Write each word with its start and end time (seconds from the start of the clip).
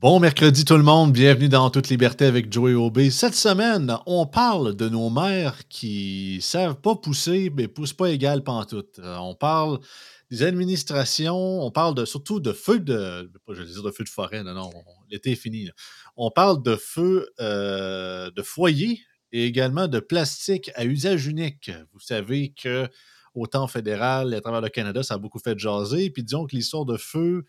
Bon 0.00 0.18
mercredi 0.18 0.64
tout 0.64 0.76
le 0.76 0.82
monde, 0.82 1.12
bienvenue 1.12 1.50
dans 1.50 1.68
Toute 1.68 1.90
Liberté 1.90 2.24
avec 2.24 2.50
Joey 2.50 2.72
Aubé. 2.72 3.10
Cette 3.10 3.34
semaine, 3.34 3.94
on 4.06 4.26
parle 4.26 4.74
de 4.74 4.88
nos 4.88 5.10
mères 5.10 5.68
qui 5.68 6.40
savent 6.40 6.80
pas 6.80 6.96
pousser, 6.96 7.52
mais 7.54 7.68
poussent 7.68 7.92
pas 7.92 8.10
égal 8.10 8.42
pantoute. 8.42 8.98
Euh, 9.00 9.16
on 9.18 9.34
parle 9.34 9.80
des 10.30 10.42
administrations, 10.44 11.62
on 11.62 11.70
parle 11.70 11.94
de, 11.94 12.06
surtout 12.06 12.40
de 12.40 12.52
feux 12.52 12.80
de, 12.80 13.30
je 13.48 13.62
vais 13.62 13.68
dire 13.70 13.82
de 13.82 13.90
feux 13.90 14.02
de 14.02 14.08
forêt, 14.08 14.42
non, 14.42 14.54
non, 14.54 14.70
l'été 15.10 15.32
est 15.32 15.36
fini. 15.36 15.68
On 16.16 16.30
parle 16.30 16.62
de 16.62 16.74
feux 16.74 17.28
euh, 17.40 18.30
de 18.30 18.42
foyer 18.42 19.02
et 19.30 19.44
également 19.44 19.88
de 19.88 20.00
plastique 20.00 20.70
à 20.74 20.86
usage 20.86 21.26
unique. 21.26 21.70
Vous 21.92 22.00
savez 22.00 22.54
que 22.54 22.88
au 23.34 23.46
temps 23.46 23.68
fédéral 23.68 24.32
à 24.34 24.40
travers 24.40 24.62
le 24.62 24.68
Canada, 24.70 25.02
ça 25.02 25.14
a 25.14 25.18
beaucoup 25.18 25.38
fait 25.38 25.58
jaser. 25.58 26.10
Puis 26.10 26.22
disons 26.22 26.46
que 26.46 26.56
l'histoire 26.56 26.86
de 26.86 26.96
feu 26.96 27.44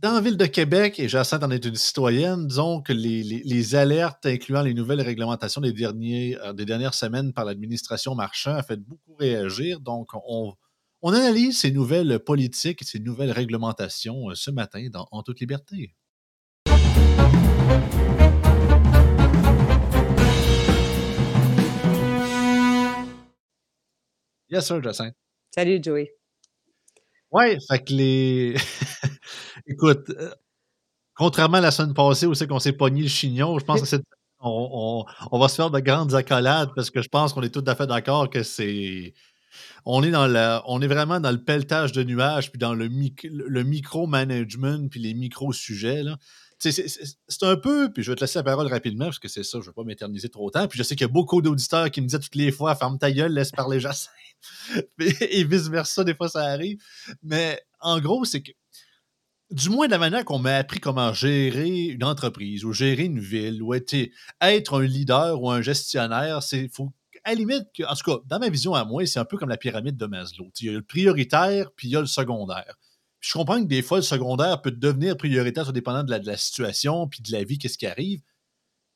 dans 0.00 0.12
la 0.14 0.20
ville 0.20 0.36
de 0.36 0.46
Québec, 0.46 1.00
et 1.00 1.08
Jacinthe 1.08 1.42
en 1.42 1.50
est 1.50 1.64
une 1.64 1.74
citoyenne, 1.74 2.46
disons 2.46 2.80
que 2.82 2.92
les, 2.92 3.22
les- 3.24 3.42
les 3.44 3.74
alertes 3.74 4.26
incluant 4.26 4.62
les 4.62 4.74
nouvelles 4.74 5.00
réglementations 5.00 5.60
des, 5.60 5.72
derniers, 5.72 6.36
euh, 6.40 6.52
des 6.52 6.64
dernières 6.64 6.94
semaines 6.94 7.32
par 7.32 7.44
l'administration 7.44 8.14
Marchand 8.14 8.54
a 8.54 8.62
fait 8.62 8.76
beaucoup 8.76 9.14
réagir. 9.18 9.80
Donc, 9.80 10.08
on, 10.14 10.54
on 11.02 11.12
analyse 11.12 11.58
ces 11.58 11.72
nouvelles 11.72 12.20
politiques 12.20 12.82
et 12.82 12.84
ces 12.84 13.00
nouvelles 13.00 13.32
réglementations 13.32 14.30
euh, 14.30 14.34
ce 14.34 14.50
matin 14.52 14.86
dans 14.92 15.08
En 15.10 15.22
toute 15.22 15.40
liberté. 15.40 15.94
Yes, 24.50 24.66
sir, 24.66 24.82
Jacinthe. 24.82 25.14
Salut, 25.54 25.80
Joey. 25.82 26.10
Ouais, 27.30 27.58
fait 27.68 27.84
que 27.84 27.92
les. 27.92 28.54
Écoute, 29.68 30.10
euh, 30.10 30.30
contrairement 31.14 31.58
à 31.58 31.60
la 31.62 31.70
semaine 31.70 31.94
passée 31.94 32.26
où 32.26 32.34
c'est 32.34 32.46
qu'on 32.46 32.58
s'est 32.58 32.72
pogné 32.72 33.02
le 33.02 33.08
chignon, 33.08 33.58
je 33.58 33.64
pense 33.64 33.80
que 33.80 33.86
va 35.38 35.48
se 35.48 35.54
faire 35.56 35.70
de 35.70 35.80
grandes 35.80 36.14
accolades 36.14 36.70
parce 36.74 36.90
que 36.90 37.02
je 37.02 37.08
pense 37.08 37.32
qu'on 37.32 37.42
est 37.42 37.54
tout 37.54 37.64
à 37.66 37.74
fait 37.74 37.86
d'accord 37.86 38.30
que 38.30 38.42
c'est. 38.42 39.14
On 39.84 40.02
est 40.02 40.10
dans 40.10 40.62
on 40.66 40.80
est 40.80 40.86
vraiment 40.86 41.20
dans 41.20 41.32
le 41.32 41.42
pelletage 41.42 41.92
de 41.92 42.02
nuages, 42.04 42.50
puis 42.50 42.58
dans 42.58 42.74
le, 42.74 42.88
mic- 42.88 43.26
le 43.30 43.62
micro-management, 43.64 44.88
puis 44.90 45.00
les 45.00 45.14
micro-sujets. 45.14 46.04
C'est 46.60 47.42
un 47.42 47.56
peu, 47.56 47.90
puis 47.92 48.02
je 48.02 48.10
vais 48.10 48.16
te 48.16 48.20
laisser 48.20 48.38
la 48.38 48.42
parole 48.44 48.66
rapidement, 48.68 49.06
parce 49.06 49.18
que 49.18 49.28
c'est 49.28 49.42
ça, 49.44 49.58
je 49.58 49.64
ne 49.64 49.66
vais 49.70 49.72
pas 49.74 49.84
m'éterniser 49.84 50.28
trop 50.28 50.44
longtemps. 50.44 50.68
Puis 50.68 50.78
je 50.78 50.82
sais 50.82 50.94
qu'il 50.96 51.06
y 51.06 51.10
a 51.10 51.12
beaucoup 51.12 51.40
d'auditeurs 51.42 51.90
qui 51.90 52.00
me 52.00 52.06
disaient 52.06 52.20
toutes 52.20 52.34
les 52.34 52.52
fois 52.52 52.74
Ferme 52.76 52.98
ta 52.98 53.10
gueule, 53.10 53.32
laisse 53.32 53.50
parler 53.50 53.80
Jacinthe. 53.80 54.12
Et 54.98 55.44
vice-versa, 55.44 56.04
des 56.04 56.14
fois 56.14 56.28
ça 56.28 56.42
arrive. 56.44 56.78
Mais 57.22 57.60
en 57.80 58.00
gros, 58.00 58.24
c'est 58.24 58.42
que 58.42 58.52
du 59.50 59.70
moins 59.70 59.86
de 59.86 59.92
la 59.92 59.98
manière 59.98 60.24
qu'on 60.24 60.38
m'a 60.38 60.56
appris 60.56 60.80
comment 60.80 61.12
gérer 61.12 61.68
une 61.68 62.04
entreprise 62.04 62.64
ou 62.64 62.72
gérer 62.72 63.04
une 63.04 63.20
ville 63.20 63.62
ou 63.62 63.74
être, 63.74 63.94
un 64.40 64.82
leader 64.82 65.42
ou 65.42 65.50
un 65.50 65.62
gestionnaire, 65.62 66.42
c'est 66.42 66.68
faut 66.68 66.92
à 67.24 67.30
la 67.30 67.36
limite 67.36 67.66
en 67.86 67.94
tout 67.94 68.10
cas, 68.10 68.18
dans 68.26 68.38
ma 68.38 68.48
vision 68.48 68.74
à 68.74 68.84
moi, 68.84 69.04
c'est 69.06 69.18
un 69.18 69.24
peu 69.24 69.36
comme 69.36 69.48
la 69.48 69.56
pyramide 69.56 69.96
de 69.96 70.06
Maslow. 70.06 70.50
Il 70.60 70.66
y 70.66 70.68
a 70.68 70.72
le 70.72 70.82
prioritaire, 70.82 71.72
puis 71.72 71.88
il 71.88 71.92
y 71.92 71.96
a 71.96 72.00
le 72.00 72.06
secondaire. 72.06 72.76
Je 73.20 73.32
comprends 73.32 73.60
que 73.60 73.66
des 73.66 73.82
fois, 73.82 73.98
le 73.98 74.02
secondaire 74.02 74.62
peut 74.62 74.70
devenir 74.70 75.16
prioritaire, 75.16 75.66
ça 75.66 75.72
dépendant 75.72 76.04
la, 76.08 76.20
de 76.20 76.26
la 76.26 76.36
situation, 76.36 77.08
puis 77.08 77.20
de 77.20 77.32
la 77.32 77.42
vie, 77.42 77.58
qu'est-ce 77.58 77.76
qui 77.76 77.86
arrive. 77.86 78.20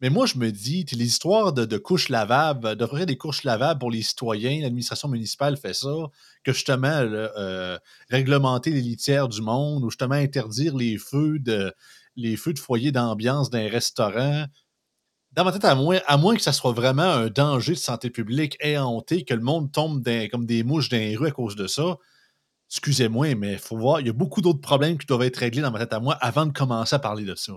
Mais 0.02 0.10
moi, 0.10 0.26
je 0.26 0.36
me 0.36 0.50
dis, 0.50 0.84
les 0.92 1.06
histoires 1.06 1.52
de, 1.52 1.78
couches 1.78 2.08
lavables, 2.08 2.74
d'offrir 2.74 3.06
des 3.06 3.16
couches 3.16 3.44
lavables 3.44 3.78
pour 3.78 3.90
les 3.92 4.02
citoyens, 4.02 4.60
l'administration 4.60 5.08
municipale 5.08 5.56
fait 5.56 5.74
ça, 5.74 5.94
que 6.42 6.52
justement, 6.52 6.88
euh, 6.88 7.78
réglementer 8.10 8.70
les 8.70 8.80
litières 8.80 9.28
du 9.28 9.40
monde 9.42 9.84
ou 9.84 9.90
justement 9.90 10.16
interdire 10.16 10.76
les 10.76 10.98
feux 10.98 11.38
de, 11.38 11.72
les 12.16 12.36
feux 12.36 12.52
de 12.52 12.58
foyer 12.58 12.90
d'ambiance 12.90 13.48
d'un 13.48 13.68
restaurant. 13.68 14.46
Dans 15.30 15.44
ma 15.44 15.52
tête, 15.52 15.64
à 15.64 15.76
moins, 15.76 16.00
à 16.08 16.16
moins 16.16 16.34
que 16.34 16.42
ça 16.42 16.52
soit 16.52 16.72
vraiment 16.72 17.02
un 17.04 17.28
danger 17.28 17.74
de 17.74 17.78
santé 17.78 18.10
publique 18.10 18.56
éhonté, 18.58 19.24
que 19.24 19.34
le 19.34 19.40
monde 19.40 19.70
tombe 19.70 20.04
comme 20.32 20.46
des 20.46 20.64
mouches 20.64 20.88
dans 20.88 20.96
les 20.96 21.16
rues 21.16 21.28
à 21.28 21.30
cause 21.30 21.54
de 21.54 21.68
ça, 21.68 21.96
excusez-moi, 22.68 23.36
mais 23.36 23.52
il 23.52 23.58
faut 23.60 23.78
voir, 23.78 24.00
il 24.00 24.08
y 24.08 24.10
a 24.10 24.14
beaucoup 24.14 24.40
d'autres 24.40 24.60
problèmes 24.60 24.98
qui 24.98 25.06
doivent 25.06 25.22
être 25.22 25.36
réglés 25.36 25.62
dans 25.62 25.70
ma 25.70 25.78
tête 25.78 25.92
à 25.92 26.00
moi 26.00 26.14
avant 26.20 26.46
de 26.46 26.52
commencer 26.52 26.96
à 26.96 26.98
parler 26.98 27.24
de 27.24 27.36
ça. 27.36 27.52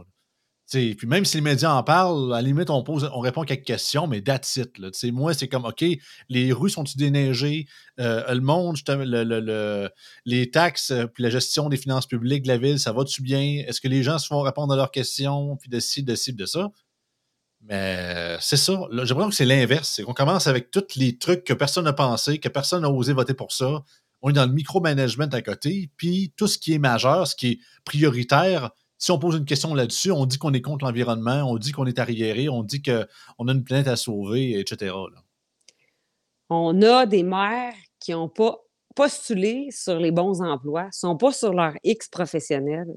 Puis 0.72 1.08
même 1.08 1.26
si 1.26 1.38
les 1.38 1.42
médias 1.42 1.72
en 1.74 1.84
parlent, 1.84 2.34
à 2.34 2.38
la 2.38 2.42
limite, 2.42 2.70
on, 2.70 2.84
pose, 2.84 3.10
on 3.14 3.20
répond 3.20 3.44
à 3.44 3.46
quelques 3.46 3.66
questions, 3.66 4.08
mais 4.08 4.22
that's 4.22 4.58
it. 4.58 4.72
Moi, 5.12 5.34
c'est 5.34 5.48
comme, 5.48 5.66
OK, 5.66 5.84
les 6.30 6.54
rues 6.54 6.70
sont-ils 6.70 6.98
déneigées? 6.98 7.68
Euh, 8.00 8.34
le 8.34 8.42
monde, 8.42 8.78
le- 8.88 9.24
le- 9.24 9.40
le- 9.40 9.90
les 10.26 10.50
taxes, 10.50 10.92
euh, 10.92 11.06
puis 11.06 11.24
la 11.24 11.30
gestion 11.30 11.70
des 11.70 11.78
finances 11.78 12.08
publiques 12.08 12.44
de 12.44 12.48
la 12.48 12.58
ville, 12.58 12.80
ça 12.80 12.92
va-tu 12.92 13.22
bien? 13.22 13.64
Est-ce 13.68 13.80
que 13.80 13.88
les 13.88 14.02
gens 14.04 14.18
se 14.18 14.28
font 14.28 14.42
répondre 14.42 14.74
à 14.74 14.76
leurs 14.76 14.92
questions, 14.92 15.56
puis 15.58 15.70
de 15.70 15.80
ci, 15.80 16.04
de 16.04 16.16
ci, 16.16 16.34
de 16.34 16.46
ça? 16.46 16.72
Mais 17.68 18.36
euh, 18.36 18.38
c'est 18.42 18.58
ça. 18.58 18.74
J'ai 18.92 18.98
l'impression 18.98 19.30
que 19.30 19.36
c'est 19.36 19.46
l'inverse. 19.46 19.90
C'est 19.96 20.04
qu'on 20.04 20.14
commence 20.14 20.48
avec 20.48 20.72
tous 20.72 20.96
les 20.96 21.18
trucs 21.18 21.44
que 21.44 21.54
personne 21.54 21.86
n'a 21.86 21.94
pensé, 21.94 22.40
que 22.40 22.50
personne 22.50 22.82
n'a 22.84 22.90
osé 22.90 23.14
voter 23.14 23.34
pour 23.34 23.52
ça. 23.52 23.84
On 24.22 24.30
est 24.30 24.34
dans 24.34 24.46
le 24.46 24.52
micromanagement 24.54 25.26
à 25.32 25.42
côté. 25.42 25.90
Puis 25.98 26.34
tout 26.38 26.48
ce 26.48 26.58
qui 26.58 26.74
est 26.74 26.80
majeur, 26.80 27.28
ce 27.28 27.36
qui 27.36 27.48
est 27.48 27.60
prioritaire, 27.84 28.70
si 28.98 29.12
on 29.12 29.20
pose 29.20 29.36
une 29.36 29.46
question 29.46 29.74
là-dessus, 29.74 30.12
on 30.12 30.26
dit 30.26 30.38
qu'on 30.38 30.54
est 30.54 30.62
contre 30.62 30.86
l'environnement, 30.86 31.44
on 31.50 31.58
dit 31.58 31.72
qu'on 31.72 31.86
est 31.86 32.00
arriéré, 32.00 32.50
on 32.50 32.64
dit 32.64 32.82
qu'on 32.82 33.48
a 33.48 33.52
une 33.52 33.64
planète 33.64 33.88
à 33.88 33.96
sauver, 33.96 34.60
etc. 34.60 34.96
On 36.50 36.82
a 36.82 37.06
des 37.06 37.24
maires 37.24 37.74
qui 38.00 38.12
n'ont 38.12 38.30
pas 38.30 38.60
postulé 38.96 39.68
sur 39.72 40.00
les 40.00 40.12
bons 40.12 40.42
emplois, 40.42 40.86
ne 40.86 40.92
sont 40.92 41.18
pas 41.18 41.32
sur 41.32 41.54
leur 41.54 41.74
X 41.84 42.08
professionnel. 42.08 42.88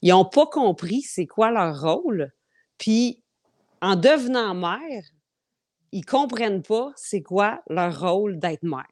Ils 0.00 0.10
n'ont 0.10 0.24
pas 0.24 0.46
compris 0.46 1.02
c'est 1.02 1.26
quoi 1.26 1.50
leur 1.50 1.80
rôle. 1.80 2.32
Puis, 2.78 3.22
en 3.80 3.96
devenant 3.96 4.54
maire, 4.54 5.04
ils 5.92 6.00
ne 6.00 6.06
comprennent 6.06 6.62
pas 6.62 6.90
c'est 6.96 7.22
quoi 7.22 7.62
leur 7.68 8.00
rôle 8.00 8.38
d'être 8.38 8.62
maire. 8.62 8.86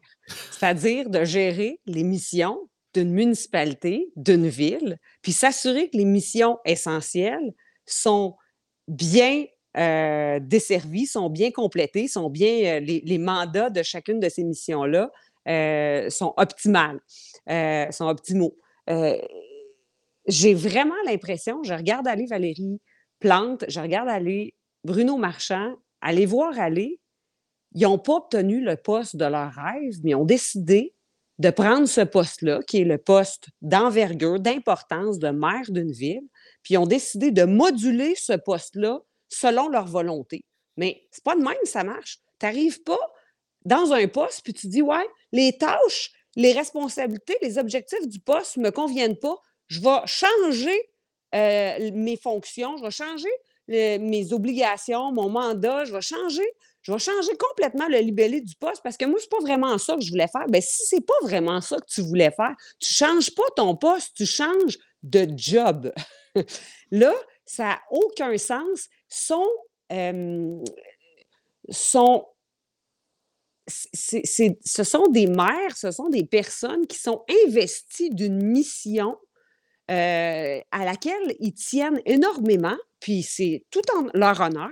C'est-à-dire 0.51 1.09
de 1.09 1.25
gérer 1.25 1.81
les 1.87 2.05
missions 2.05 2.69
d'une 2.95 3.13
municipalité, 3.13 4.11
d'une 4.17 4.49
ville, 4.49 4.99
puis 5.23 5.33
s'assurer 5.33 5.89
que 5.91 5.97
les 5.97 6.05
missions 6.05 6.59
essentielles 6.65 7.55
sont 7.87 8.37
bien 8.89 9.45
euh, 9.77 10.41
desservies, 10.41 11.07
sont 11.07 11.31
bien 11.31 11.53
complétées, 11.53 12.09
sont 12.09 12.29
bien 12.29 12.79
euh, 12.79 12.81
les, 12.81 13.19
mandats 13.19 13.71
de 13.71 13.85
chacune 13.85 14.19
de 14.19 14.29
ces 14.29 14.43
missions-là 14.43 15.13
euh, 15.49 16.11
sont 16.11 16.35
optimales, 16.37 17.01
sont 17.93 18.09
optimaux. 18.09 18.57
J'ai 20.27 20.55
vraiment 20.55 20.95
l'impression, 21.07 21.63
je 21.63 21.73
regarde 21.73 22.07
aller 22.09 22.27
Valérie 22.27 22.81
Plante, 23.21 23.65
je 23.69 23.81
regarde 23.81 24.09
aller 24.09 24.55
Bruno 24.85 25.17
Marchand, 25.17 25.75
aller 26.01 26.27
voir 26.27 26.59
aller, 26.59 27.01
ils 27.75 27.83
n'ont 27.83 27.99
pas 27.99 28.15
obtenu 28.15 28.61
le 28.61 28.77
poste 28.77 29.17
de 29.17 29.25
leur 29.25 29.53
rêve, 29.53 29.95
mais 30.03 30.11
ils 30.11 30.15
ont 30.17 30.25
décidé 30.25 30.95
de 31.41 31.49
prendre 31.49 31.89
ce 31.89 32.03
poste-là, 32.03 32.61
qui 32.67 32.83
est 32.83 32.85
le 32.85 32.99
poste 32.99 33.49
d'envergure, 33.63 34.41
d'importance 34.41 35.19
de 35.19 35.31
maire 35.31 35.71
d'une 35.71 35.91
ville, 35.91 36.29
puis 36.63 36.77
ont 36.77 36.85
décidé 36.87 37.31
de 37.31 37.45
moduler 37.45 38.15
ce 38.15 38.35
poste-là 38.35 39.01
selon 39.31 39.71
leur 39.71 39.87
volonté. 39.87 40.45
Mais 40.77 41.03
c'est 41.11 41.25
pas 41.25 41.35
de 41.35 41.41
même, 41.41 41.55
ça 41.65 41.83
marche. 41.83 42.19
Tu 42.39 42.45
n'arrives 42.45 42.83
pas 42.83 43.01
dans 43.65 43.95
un 43.95 44.07
poste, 44.07 44.43
puis 44.45 44.53
tu 44.53 44.67
dis, 44.67 44.83
ouais, 44.83 45.07
les 45.33 45.57
tâches, 45.57 46.13
les 46.37 46.53
responsabilités, 46.53 47.39
les 47.41 47.57
objectifs 47.57 48.07
du 48.07 48.21
poste 48.21 48.59
ne 48.59 48.65
me 48.65 48.71
conviennent 48.71 49.19
pas. 49.19 49.39
Je 49.69 49.81
vais 49.81 50.01
changer 50.05 50.91
euh, 51.35 51.91
mes 51.95 52.19
fonctions, 52.19 52.77
je 52.77 52.83
vais 52.83 52.91
changer 52.91 53.31
mes 53.71 54.33
obligations, 54.33 55.13
mon 55.13 55.31
mandat, 55.31 55.85
je 55.85 55.93
vais 55.93 56.03
changer 56.03 56.47
je 56.83 56.93
vais 56.93 56.99
changer 56.99 57.37
complètement 57.37 57.89
le 57.89 57.99
libellé 57.99 58.41
du 58.41 58.55
poste 58.57 58.83
parce 58.83 58.97
que 58.97 59.05
moi, 59.05 59.19
c'est 59.21 59.31
pas 59.31 59.41
vraiment 59.41 59.77
ça 59.79 59.95
que 59.97 60.01
je 60.03 60.11
voulais 60.11 60.29
faire. 60.29 60.47
Ben, 60.49 60.63
si 60.63 60.85
c'est 60.87 61.05
pas 61.05 61.19
vraiment 61.23 61.61
ça 61.61 61.77
que 61.77 61.87
tu 61.87 62.01
voulais 62.03 62.31
faire, 62.31 62.55
tu 62.79 62.93
changes 62.93 63.35
pas 63.35 63.45
ton 63.57 63.77
poste, 63.77 64.13
tu 64.17 64.27
changes 64.27 64.79
de 65.03 65.27
job. 65.37 65.93
Là, 66.91 67.15
ça 67.45 67.65
n'a 67.65 67.81
aucun 67.91 68.37
sens. 68.39 68.89
Sont, 69.09 69.49
euh, 69.93 70.59
sont 71.71 72.27
c'est- 73.67 74.25
c'est- 74.27 74.59
ce 74.65 74.83
sont 74.85 75.07
des 75.09 75.27
maires, 75.27 75.77
ce 75.77 75.91
sont 75.91 76.09
des 76.09 76.25
personnes 76.25 76.87
qui 76.87 76.99
sont 76.99 77.25
investies 77.47 78.11
d'une 78.11 78.43
mission 78.43 79.17
euh, 79.91 80.61
à 80.71 80.85
laquelle 80.85 81.35
ils 81.41 81.53
tiennent 81.53 82.01
énormément, 82.07 82.77
puis 83.01 83.23
c'est 83.25 83.65
tout 83.73 83.83
en 83.97 84.07
leur 84.15 84.41
honneur. 84.41 84.71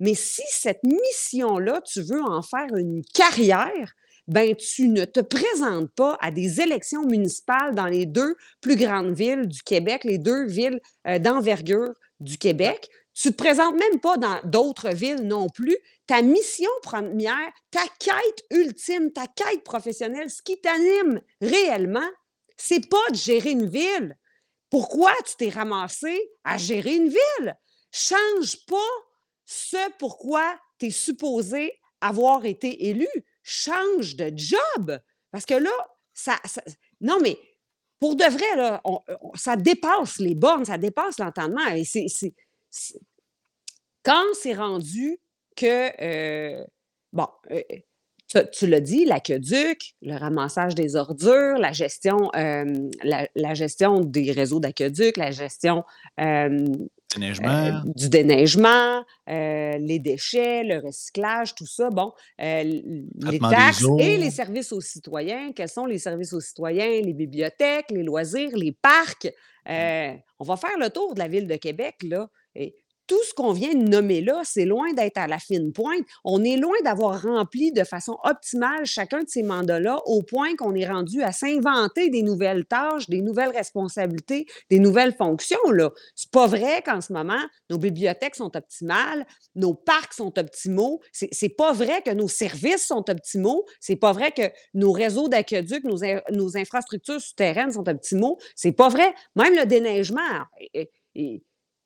Mais 0.00 0.14
si 0.14 0.42
cette 0.50 0.82
mission-là, 0.82 1.80
tu 1.80 2.02
veux 2.02 2.22
en 2.22 2.42
faire 2.42 2.74
une 2.76 3.02
carrière, 3.14 3.94
ben 4.28 4.54
tu 4.56 4.88
ne 4.88 5.04
te 5.04 5.20
présentes 5.20 5.90
pas 5.92 6.18
à 6.20 6.30
des 6.30 6.60
élections 6.60 7.04
municipales 7.06 7.74
dans 7.74 7.86
les 7.86 8.06
deux 8.06 8.36
plus 8.60 8.76
grandes 8.76 9.14
villes 9.14 9.46
du 9.46 9.62
Québec, 9.62 10.04
les 10.04 10.18
deux 10.18 10.46
villes 10.46 10.80
euh, 11.06 11.18
d'envergure 11.18 11.94
du 12.20 12.36
Québec. 12.36 12.88
Tu 13.14 13.28
ne 13.28 13.32
te 13.32 13.36
présentes 13.36 13.76
même 13.76 14.00
pas 14.00 14.18
dans 14.18 14.40
d'autres 14.44 14.90
villes 14.90 15.22
non 15.22 15.48
plus. 15.48 15.76
Ta 16.06 16.22
mission 16.22 16.70
première, 16.82 17.50
ta 17.70 17.84
quête 17.98 18.44
ultime, 18.50 19.12
ta 19.12 19.26
quête 19.26 19.64
professionnelle, 19.64 20.28
ce 20.28 20.42
qui 20.42 20.60
t'anime 20.60 21.20
réellement, 21.40 22.08
c'est 22.56 22.88
pas 22.88 23.10
de 23.10 23.16
gérer 23.16 23.50
une 23.50 23.68
ville. 23.68 24.16
Pourquoi 24.70 25.12
tu 25.26 25.36
t'es 25.36 25.48
ramassé 25.48 26.18
à 26.44 26.58
gérer 26.58 26.96
une 26.96 27.08
ville? 27.08 27.56
Change 27.92 28.66
pas 28.66 28.76
ce 29.46 29.90
pourquoi 29.98 30.58
tu 30.78 30.86
es 30.86 30.90
supposé 30.90 31.72
avoir 32.00 32.44
été 32.44 32.88
élu. 32.88 33.08
Change 33.42 34.16
de 34.16 34.32
job. 34.36 34.98
Parce 35.30 35.46
que 35.46 35.54
là, 35.54 35.70
ça, 36.12 36.36
non, 37.00 37.18
mais 37.22 37.38
pour 37.98 38.16
de 38.16 38.24
vrai, 38.24 38.56
là, 38.56 38.82
ça 39.34 39.56
dépasse 39.56 40.18
les 40.18 40.34
bornes, 40.34 40.64
ça 40.64 40.78
dépasse 40.78 41.18
l'entendement. 41.18 41.66
Et 41.68 41.84
quand 44.02 44.24
c'est 44.34 44.54
rendu 44.54 45.18
que, 45.56 45.90
euh, 46.02 46.64
bon, 47.12 47.28
euh, 47.50 47.62
tu, 48.52 48.66
l'as 48.66 48.80
dit, 48.80 49.04
l'aqueduc, 49.04 49.94
le 50.02 50.16
ramassage 50.16 50.74
des 50.74 50.96
ordures, 50.96 51.58
la 51.58 51.72
gestion, 51.72 52.30
euh, 52.34 52.90
la, 53.02 53.54
gestion 53.54 54.00
des 54.00 54.32
réseaux 54.32 54.60
d'aqueduc, 54.60 55.16
la 55.16 55.30
gestion 55.30 55.84
déneigement. 57.16 57.82
du 57.94 58.08
déneigement, 58.08 59.04
les 59.26 59.98
déchets, 59.98 60.64
le 60.64 60.78
recyclage, 60.78 61.54
tout 61.54 61.66
ça. 61.66 61.90
Bon, 61.90 62.12
les 62.38 63.38
taxes 63.50 63.84
et 63.98 64.16
les 64.16 64.30
services 64.30 64.72
aux 64.72 64.80
citoyens. 64.80 65.52
Quels 65.52 65.68
sont 65.68 65.86
les 65.86 65.98
services 65.98 66.32
aux 66.32 66.40
citoyens? 66.40 67.00
Les 67.02 67.14
bibliothèques, 67.14 67.90
les 67.90 68.02
loisirs, 68.02 68.56
les 68.56 68.72
parcs. 68.72 69.32
Mmh. 69.68 70.20
on 70.38 70.44
va 70.44 70.56
faire 70.56 70.78
le 70.78 70.90
tour 70.90 71.14
de 71.14 71.18
la 71.18 71.26
ville 71.26 71.48
de 71.48 71.56
Québec, 71.56 71.96
là. 72.04 72.28
Et 72.54 72.76
tout 73.06 73.22
ce 73.24 73.34
qu'on 73.34 73.52
vient 73.52 73.74
de 73.74 73.88
nommer 73.88 74.20
là, 74.20 74.42
c'est 74.44 74.64
loin 74.64 74.92
d'être 74.92 75.18
à 75.18 75.26
la 75.26 75.38
fine 75.38 75.72
pointe. 75.72 76.04
On 76.24 76.44
est 76.44 76.56
loin 76.56 76.76
d'avoir 76.84 77.22
rempli 77.22 77.72
de 77.72 77.84
façon 77.84 78.18
optimale 78.24 78.84
chacun 78.84 79.22
de 79.22 79.28
ces 79.28 79.42
mandats-là 79.42 80.00
au 80.06 80.22
point 80.22 80.56
qu'on 80.56 80.74
est 80.74 80.86
rendu 80.86 81.22
à 81.22 81.32
s'inventer 81.32 82.10
des 82.10 82.22
nouvelles 82.22 82.64
tâches, 82.64 83.08
des 83.08 83.22
nouvelles 83.22 83.50
responsabilités, 83.50 84.46
des 84.70 84.78
nouvelles 84.78 85.14
fonctions. 85.14 85.70
Là. 85.70 85.90
C'est 86.14 86.30
pas 86.30 86.46
vrai 86.46 86.82
qu'en 86.82 87.00
ce 87.00 87.12
moment, 87.12 87.42
nos 87.70 87.78
bibliothèques 87.78 88.34
sont 88.34 88.56
optimales, 88.56 89.26
nos 89.54 89.74
parcs 89.74 90.14
sont 90.14 90.38
optimaux. 90.38 91.00
C'est, 91.12 91.28
c'est 91.32 91.48
pas 91.48 91.72
vrai 91.72 92.02
que 92.02 92.10
nos 92.10 92.28
services 92.28 92.86
sont 92.86 93.08
optimaux. 93.08 93.64
C'est 93.80 93.96
pas 93.96 94.12
vrai 94.12 94.32
que 94.32 94.42
nos 94.74 94.92
réseaux 94.92 95.28
d'aqueduc, 95.28 95.84
nos, 95.84 95.98
nos 96.30 96.56
infrastructures 96.56 97.20
souterraines 97.20 97.72
sont 97.72 97.88
optimaux. 97.88 98.38
C'est 98.54 98.72
pas 98.72 98.88
vrai. 98.88 99.14
Même 99.34 99.54
le 99.54 99.66
déneigement. 99.66 100.20
Et, 100.74 100.90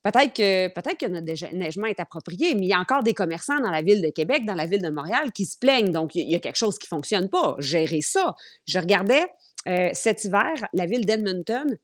Peut-être 0.03 0.33
que, 0.33 0.69
peut 0.69 0.83
que 0.99 1.07
notre 1.07 1.27
déneigement 1.27 1.87
est 1.87 2.01
approprié, 2.01 2.55
mais 2.55 2.63
il 2.63 2.69
y 2.69 2.73
a 2.73 2.81
encore 2.81 3.03
des 3.03 3.13
commerçants 3.13 3.61
dans 3.61 3.71
la 3.71 3.83
ville 3.83 4.01
de 4.01 4.09
Québec, 4.09 4.47
dans 4.47 4.55
la 4.55 4.67
ville 4.67 4.81
de 4.81 4.89
Montréal, 4.89 5.31
qui 5.33 5.45
se 5.45 5.59
plaignent. 5.59 5.93
Donc, 5.93 6.15
il 6.15 6.31
y 6.31 6.35
a 6.35 6.39
quelque 6.39 6.57
chose 6.57 6.79
qui 6.79 6.87
ne 6.87 6.97
fonctionne 6.97 7.29
pas. 7.29 7.57
Gérer 7.59 8.01
ça. 8.01 8.35
Je 8.67 8.79
regardais 8.79 9.27
euh, 9.69 9.91
cet 9.93 10.25
hiver, 10.25 10.55
la 10.73 10.87
ville 10.87 11.05
d'Edmonton, 11.05 11.77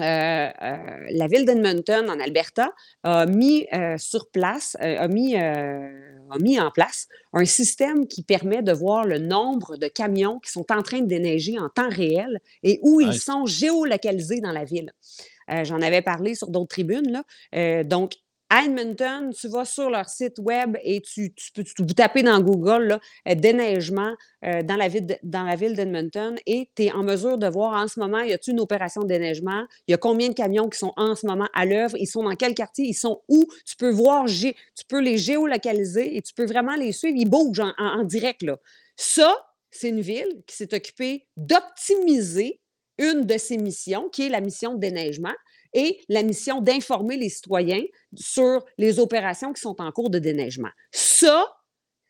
euh, 0.00 0.02
euh, 0.02 0.76
la 1.10 1.26
ville 1.28 1.44
d'Edmonton 1.44 2.10
en 2.10 2.18
Alberta 2.18 2.72
a 3.04 3.26
mis 3.26 3.66
sur 3.98 4.30
place, 4.30 4.76
a, 4.80 5.06
mis, 5.08 5.36
a 5.36 6.38
mis 6.40 6.60
en 6.60 6.70
place 6.70 7.08
un 7.32 7.44
système 7.44 8.06
qui 8.06 8.22
permet 8.22 8.62
de 8.62 8.72
voir 8.72 9.04
le 9.04 9.18
nombre 9.18 9.76
de 9.76 9.86
camions 9.88 10.40
qui 10.40 10.50
sont 10.50 10.70
en 10.72 10.82
train 10.82 11.00
de 11.00 11.06
déneiger 11.06 11.58
en 11.58 11.68
temps 11.68 11.88
réel 11.88 12.40
et 12.62 12.80
où 12.82 13.00
ils 13.00 13.18
sont 13.18 13.46
géolocalisés 13.46 14.40
dans 14.40 14.52
la 14.52 14.64
ville. 14.64 14.92
Euh, 15.50 15.64
j'en 15.64 15.80
avais 15.80 16.02
parlé 16.02 16.34
sur 16.34 16.48
d'autres 16.48 16.68
tribunes. 16.68 17.22
Euh, 17.54 17.84
donc, 17.84 18.14
à 18.50 18.64
Edmonton, 18.64 19.30
tu 19.38 19.46
vas 19.48 19.66
sur 19.66 19.90
leur 19.90 20.08
site 20.08 20.38
web 20.38 20.78
et 20.82 21.02
tu, 21.02 21.34
peux 21.54 21.64
vous 21.80 21.92
taper 21.92 22.22
dans 22.22 22.40
Google 22.40 22.98
euh, 23.28 23.34
déneigement 23.34 24.14
dans 24.42 24.76
la 24.76 24.88
ville 24.88 25.74
d'Edmonton 25.74 26.36
et 26.46 26.70
tu 26.74 26.84
es 26.84 26.92
en 26.92 27.02
mesure 27.02 27.36
de 27.36 27.46
voir 27.46 27.74
en 27.74 27.88
ce 27.88 28.00
moment, 28.00 28.20
y 28.20 28.32
a-t-il 28.32 28.54
une 28.54 28.60
opération 28.60 29.02
de 29.02 29.08
déneigement? 29.08 29.66
Il 29.86 29.90
y 29.90 29.94
a 29.94 29.98
combien 29.98 30.28
de 30.28 30.32
camions 30.32 30.70
qui 30.70 30.78
sont 30.78 30.94
en 30.96 31.14
ce 31.14 31.26
moment 31.26 31.48
à 31.52 31.66
l'œuvre? 31.66 31.96
Ils 31.98 32.06
sont 32.06 32.22
dans 32.22 32.36
quel 32.36 32.54
quartier? 32.54 32.86
Ils 32.86 32.94
sont 32.94 33.20
où? 33.28 33.44
Tu 33.66 33.76
peux 33.76 33.90
voir, 33.90 34.24
tu 34.26 34.54
peux 34.88 35.00
les 35.00 35.18
géolocaliser 35.18 36.16
et 36.16 36.22
tu 36.22 36.32
peux 36.32 36.46
vraiment 36.46 36.76
les 36.76 36.92
suivre. 36.92 37.18
Ils 37.18 37.28
bougent 37.28 37.60
en, 37.60 38.02
direct. 38.04 38.46
Ça, 38.96 39.36
c'est 39.70 39.90
une 39.90 40.00
ville 40.00 40.42
qui 40.46 40.56
s'est 40.56 40.72
occupée 40.72 41.26
d'optimiser 41.36 42.60
une 42.98 43.24
de 43.24 43.38
ses 43.38 43.56
missions, 43.56 44.08
qui 44.08 44.26
est 44.26 44.28
la 44.28 44.40
mission 44.40 44.74
de 44.74 44.80
déneigement, 44.80 45.34
et 45.72 46.00
la 46.08 46.22
mission 46.22 46.60
d'informer 46.60 47.16
les 47.16 47.28
citoyens 47.28 47.84
sur 48.14 48.64
les 48.78 48.98
opérations 48.98 49.52
qui 49.52 49.60
sont 49.60 49.76
en 49.80 49.92
cours 49.92 50.10
de 50.10 50.18
déneigement. 50.18 50.70
Ça, 50.92 51.46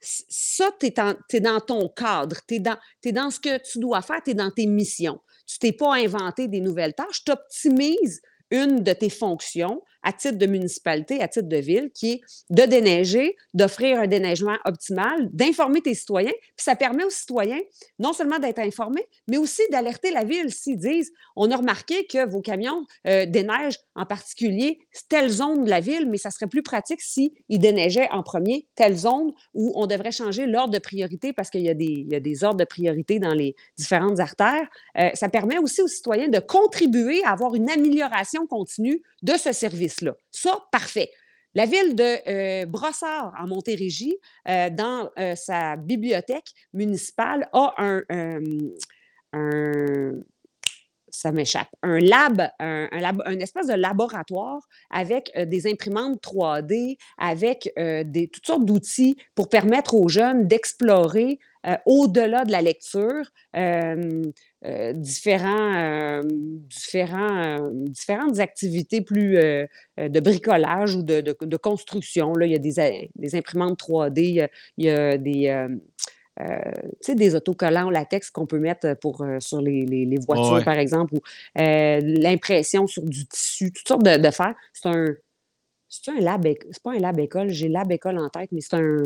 ça, 0.00 0.70
tu 0.78 0.86
es, 0.86 1.40
dans 1.40 1.60
ton 1.60 1.88
cadre, 1.88 2.36
tu 2.46 2.54
es, 2.54 3.12
dans 3.12 3.30
ce 3.30 3.40
que 3.40 3.58
tu 3.58 3.78
dois 3.80 4.02
faire, 4.02 4.22
tu 4.22 4.30
es 4.30 4.34
dans 4.34 4.50
tes 4.50 4.66
missions. 4.66 5.20
Tu 5.46 5.58
t'es 5.58 5.72
pas 5.72 5.94
inventé 5.94 6.46
des 6.46 6.60
nouvelles 6.60 6.94
tâches, 6.94 7.24
tu 7.24 7.32
optimises 7.32 8.20
une 8.50 8.82
de 8.82 8.92
tes 8.92 9.10
fonctions 9.10 9.82
à 10.02 10.12
titre 10.12 10.38
de 10.38 10.46
municipalité, 10.46 11.20
à 11.20 11.28
titre 11.28 11.48
de 11.48 11.56
ville, 11.56 11.90
qui 11.92 12.12
est 12.12 12.20
de 12.50 12.62
déneiger, 12.62 13.36
d'offrir 13.54 14.00
un 14.00 14.06
déneigement 14.06 14.56
optimal, 14.64 15.28
d'informer 15.32 15.80
tes 15.80 15.94
citoyens. 15.94 16.32
Puis 16.56 16.64
ça 16.64 16.76
permet 16.76 17.04
aux 17.04 17.10
citoyens 17.10 17.60
non 17.98 18.12
seulement 18.12 18.38
d'être 18.38 18.58
informés, 18.58 19.06
mais 19.26 19.38
aussi 19.38 19.62
d'alerter 19.70 20.10
la 20.10 20.24
ville 20.24 20.52
s'ils 20.52 20.78
disent 20.78 21.12
on 21.36 21.50
a 21.50 21.56
remarqué 21.56 22.06
que 22.06 22.28
vos 22.28 22.40
camions 22.40 22.84
euh, 23.06 23.26
déneigent 23.26 23.78
en 23.94 24.06
particulier 24.06 24.78
telle 25.08 25.28
zone 25.28 25.64
de 25.64 25.70
la 25.70 25.80
ville, 25.80 26.08
mais 26.08 26.18
ça 26.18 26.30
serait 26.30 26.46
plus 26.46 26.62
pratique 26.62 27.00
s'ils 27.00 27.32
déneigeaient 27.48 28.08
en 28.10 28.22
premier 28.22 28.66
telle 28.74 28.96
zone 28.96 29.32
où 29.54 29.72
on 29.74 29.86
devrait 29.86 30.12
changer 30.12 30.46
l'ordre 30.46 30.72
de 30.72 30.78
priorité 30.78 31.32
parce 31.32 31.50
qu'il 31.50 31.62
y, 31.62 31.70
a 31.70 31.74
des 31.74 32.44
ordres 32.44 32.58
de 32.58 32.64
priorité 32.64 33.18
dans 33.18 33.34
les 33.34 33.54
différentes 33.76 34.20
artères. 34.20 34.68
Euh, 34.98 35.10
ça 35.14 35.28
permet 35.28 35.58
aussi 35.58 35.82
aux 35.82 35.88
citoyens 35.88 36.28
de 36.28 36.38
contribuer 36.38 37.22
à 37.24 37.32
avoir 37.32 37.54
une 37.54 37.70
amélioration 37.70 38.46
continue 38.46 39.02
de 39.22 39.32
ce 39.36 39.52
service 39.52 40.00
là 40.00 40.14
Ça, 40.30 40.58
parfait. 40.70 41.10
La 41.54 41.66
ville 41.66 41.94
de 41.94 42.28
euh, 42.28 42.66
Brossard, 42.66 43.34
en 43.38 43.46
Montérégie, 43.46 44.16
euh, 44.48 44.70
dans 44.70 45.10
euh, 45.18 45.34
sa 45.34 45.76
bibliothèque 45.76 46.52
municipale, 46.72 47.48
a 47.52 47.74
un, 47.78 48.40
ça 51.10 51.32
m'échappe, 51.32 51.68
un 51.82 51.98
lab, 51.98 52.48
un, 52.60 52.86
de 52.92 53.74
laboratoire 53.74 54.60
avec 54.90 55.32
des 55.36 55.66
imprimantes 55.66 56.22
3D, 56.22 56.96
avec 57.18 57.72
toutes 58.32 58.46
sortes 58.46 58.64
d'outils 58.64 59.16
pour 59.34 59.48
permettre 59.48 59.94
aux 59.94 60.08
jeunes 60.08 60.46
d'explorer 60.46 61.40
au-delà 61.86 62.44
de 62.44 62.52
la 62.52 62.62
lecture 62.62 63.24
euh, 64.64 64.92
différents, 64.92 65.76
euh, 65.76 66.22
différents, 66.24 67.60
euh, 67.60 67.70
différentes 67.72 68.40
activités 68.40 69.02
plus 69.02 69.34
de 69.96 70.20
bricolage 70.20 70.96
ou 70.96 71.04
de, 71.04 71.20
de, 71.20 71.56
construction. 71.56 72.32
Là, 72.32 72.46
il 72.46 72.52
y 72.52 72.56
a 72.56 72.58
des, 72.58 73.08
des 73.14 73.34
imprimantes 73.36 73.78
3D, 73.78 74.48
il 74.76 74.84
y 74.84 74.90
a, 74.90 75.16
des, 75.16 75.68
des 77.08 77.34
autocollants 77.36 77.88
latex 77.88 78.30
qu'on 78.30 78.46
peut 78.46 78.58
mettre 78.58 78.94
pour, 78.94 79.24
sur 79.38 79.62
les, 79.62 79.86
les, 79.86 80.18
voitures, 80.18 80.64
par 80.64 80.78
exemple, 80.78 81.14
ou 81.14 81.20
l'impression 81.54 82.88
sur 82.88 83.04
du 83.04 83.26
tissu, 83.26 83.72
toutes 83.72 83.86
sortes 83.86 84.04
de, 84.04 84.16
de 84.16 84.30
fer. 84.30 84.54
C'est 84.72 84.88
un. 84.88 85.14
C'est 85.90 86.10
un 86.10 86.20
lab, 86.20 86.46
c'est 86.70 86.82
pas 86.82 86.92
un 86.92 86.98
lab 86.98 87.18
école, 87.18 87.48
j'ai 87.48 87.66
lab 87.66 87.90
école 87.90 88.18
en 88.18 88.28
tête, 88.28 88.52
mais 88.52 88.60
c'est 88.60 88.76
un, 88.76 88.98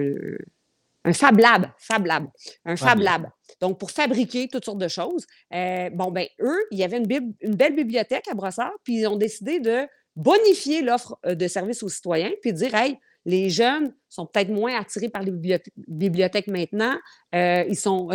un 1.05 1.13
Fab 1.13 1.39
Lab, 1.39 1.71
Fab 1.79 2.07
Lab, 2.07 2.27
un 2.65 2.77
Fab 2.77 3.01
Lab. 3.01 3.29
Donc, 3.61 3.79
pour 3.79 3.91
fabriquer 3.91 4.49
toutes 4.49 4.65
sortes 4.65 4.79
de 4.79 4.89
choses. 4.89 5.27
Euh, 5.55 5.91
bon, 5.91 6.11
ben 6.11 6.27
eux, 6.41 6.65
il 6.71 6.79
y 6.79 6.85
avait 6.85 6.99
une, 6.99 7.35
une, 7.41 7.55
belle 7.55 7.75
bibliothèque 7.75 8.27
à 8.29 8.35
Brossard, 8.35 8.73
puis 8.85 8.99
ils 8.99 9.07
ont 9.07 9.17
décidé 9.17 9.61
de 9.61 9.87
bonifier 10.17 10.83
l'offre 10.83 11.17
euh, 11.27 11.35
de 11.35 11.49
services 11.49 11.83
aux 11.83 11.89
citoyens, 11.89 12.31
puis 12.41 12.53
de 12.53 12.59
dire, 12.59 12.75
hey, 12.75 12.99
les 13.25 13.51
jeunes 13.51 13.95
sont 14.09 14.27
peut-être 14.27 14.51
moins 14.51 14.79
attirés 14.81 15.09
par 15.09 15.23
les 15.23 15.33
bibliothèques 15.87 16.49
maintenant. 16.49 16.97
Euh, 17.37 17.65
ils 17.69 17.77
sont 17.77 18.09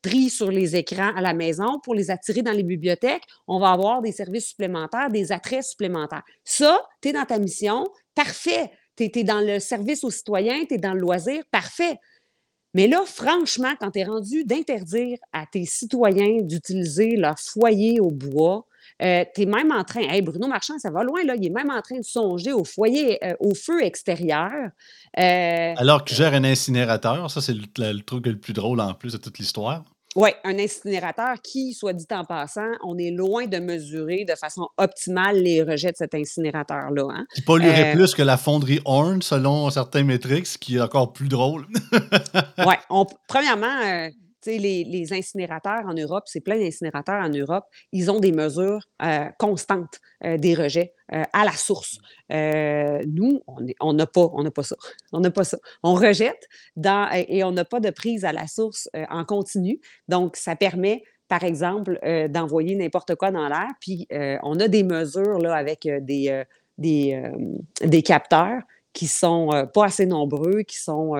pris 0.00 0.30
sur 0.30 0.50
les 0.50 0.74
écrans 0.74 1.14
à 1.14 1.20
la 1.20 1.34
maison. 1.34 1.80
Pour 1.82 1.94
les 1.94 2.10
attirer 2.10 2.40
dans 2.40 2.52
les 2.52 2.62
bibliothèques, 2.62 3.24
on 3.46 3.60
va 3.60 3.72
avoir 3.72 4.00
des 4.00 4.12
services 4.12 4.48
supplémentaires, 4.48 5.10
des 5.10 5.32
attraits 5.32 5.64
supplémentaires. 5.64 6.22
Ça, 6.44 6.82
tu 7.02 7.10
es 7.10 7.12
dans 7.12 7.26
ta 7.26 7.38
mission, 7.38 7.84
parfait. 8.14 8.70
Tu 8.96 9.10
es, 9.12 9.24
dans 9.24 9.40
le 9.40 9.58
service 9.58 10.04
aux 10.04 10.10
citoyens, 10.10 10.64
tu 10.66 10.74
es 10.74 10.78
dans 10.78 10.94
le 10.94 11.00
loisir, 11.00 11.42
parfait. 11.50 11.98
Mais 12.74 12.88
là, 12.88 13.02
franchement, 13.06 13.72
quand 13.80 13.92
tu 13.92 14.00
es 14.00 14.04
rendu 14.04 14.44
d'interdire 14.44 15.18
à 15.32 15.46
tes 15.46 15.64
citoyens 15.64 16.42
d'utiliser 16.42 17.16
leur 17.16 17.38
foyer 17.38 18.00
au 18.00 18.10
bois, 18.10 18.66
euh, 19.02 19.24
tu 19.34 19.42
es 19.42 19.46
même 19.46 19.72
en 19.72 19.82
train, 19.84 20.00
hey, 20.02 20.22
Bruno 20.22 20.46
Marchand, 20.46 20.78
ça 20.78 20.90
va 20.90 21.02
loin, 21.02 21.24
là, 21.24 21.34
il 21.36 21.46
est 21.46 21.50
même 21.50 21.70
en 21.70 21.80
train 21.80 21.98
de 21.98 22.04
songer 22.04 22.52
au 22.52 22.64
foyer, 22.64 23.24
euh, 23.24 23.34
au 23.40 23.54
feu 23.54 23.82
extérieur. 23.82 24.50
Euh, 25.18 25.74
Alors 25.76 26.04
qu'il 26.04 26.16
gère 26.16 26.34
un 26.34 26.44
incinérateur, 26.44 27.30
ça, 27.30 27.40
c'est 27.40 27.54
le, 27.54 28.00
truc 28.00 28.26
le 28.26 28.38
plus 28.38 28.52
drôle 28.52 28.80
en 28.80 28.94
plus 28.94 29.12
de 29.12 29.18
toute 29.18 29.38
l'histoire. 29.38 29.84
Oui, 30.16 30.30
un 30.44 30.58
incinérateur 30.60 31.34
qui, 31.42 31.74
soit 31.74 31.92
dit 31.92 32.06
en 32.12 32.24
passant, 32.24 32.70
on 32.84 32.96
est 32.98 33.10
loin 33.10 33.46
de 33.46 33.58
mesurer 33.58 34.24
de 34.24 34.34
façon 34.36 34.68
optimale 34.76 35.42
les 35.42 35.62
rejets 35.62 35.90
de 35.90 35.96
cet 35.96 36.14
incinérateur-là. 36.14 37.08
Hein? 37.10 37.26
Qui 37.34 37.42
polluerait 37.42 37.90
euh, 37.90 37.96
plus 37.96 38.14
que 38.14 38.22
la 38.22 38.36
fonderie 38.36 38.80
Horn, 38.84 39.22
selon 39.22 39.68
certains 39.70 40.04
métriques, 40.04 40.46
ce 40.46 40.56
qui 40.56 40.76
est 40.76 40.80
encore 40.80 41.12
plus 41.12 41.28
drôle. 41.28 41.66
oui, 42.58 42.74
premièrement, 43.26 43.76
euh, 43.84 44.08
les, 44.46 45.12
incinérateurs 45.12 45.84
en 45.86 45.94
Europe, 45.94 46.24
c'est 46.26 46.40
plein 46.40 46.58
d'incinérateurs 46.58 47.22
en 47.22 47.28
Europe, 47.28 47.64
ils 47.92 48.10
ont 48.10 48.20
des 48.20 48.32
mesures 48.32 48.86
euh, 49.02 49.28
constantes 49.38 50.00
euh, 50.24 50.38
des 50.38 50.54
rejets 50.54 50.94
euh, 51.12 51.22
à 51.32 51.44
la 51.44 51.52
source. 51.52 51.98
nous, 52.30 53.42
on 53.80 53.92
n'a 53.92 54.06
pas, 54.06 54.28
on 54.32 54.50
pas 54.50 54.62
ça. 54.62 54.76
On 55.12 55.20
n'a 55.20 55.30
pas 55.30 55.44
ça. 55.44 55.58
On 55.82 55.94
rejette 55.94 56.48
et 57.28 57.44
on 57.44 57.52
n'a 57.52 57.64
pas 57.64 57.80
de 57.80 57.90
prise 57.90 58.24
à 58.24 58.32
la 58.32 58.46
source 58.46 58.88
en 59.10 59.24
continu. 59.24 59.80
Donc, 60.08 60.36
ça 60.36 60.56
permet 60.56 61.02
par 61.26 61.42
exemple, 61.42 61.98
d'envoyer 62.28 62.76
n'importe 62.76 63.14
quoi 63.14 63.30
dans 63.30 63.48
l'air. 63.48 63.68
Puis, 63.80 64.06
on 64.10 64.60
a 64.60 64.68
des 64.68 64.82
mesures 64.84 65.38
là, 65.38 65.54
avec 65.54 65.88
des, 66.02 66.44
des, 66.78 68.02
capteurs 68.02 68.60
qui 68.92 69.06
sont 69.06 69.68
pas 69.72 69.86
assez 69.86 70.06
nombreux, 70.06 70.62
qui 70.62 70.78
sont 70.78 71.14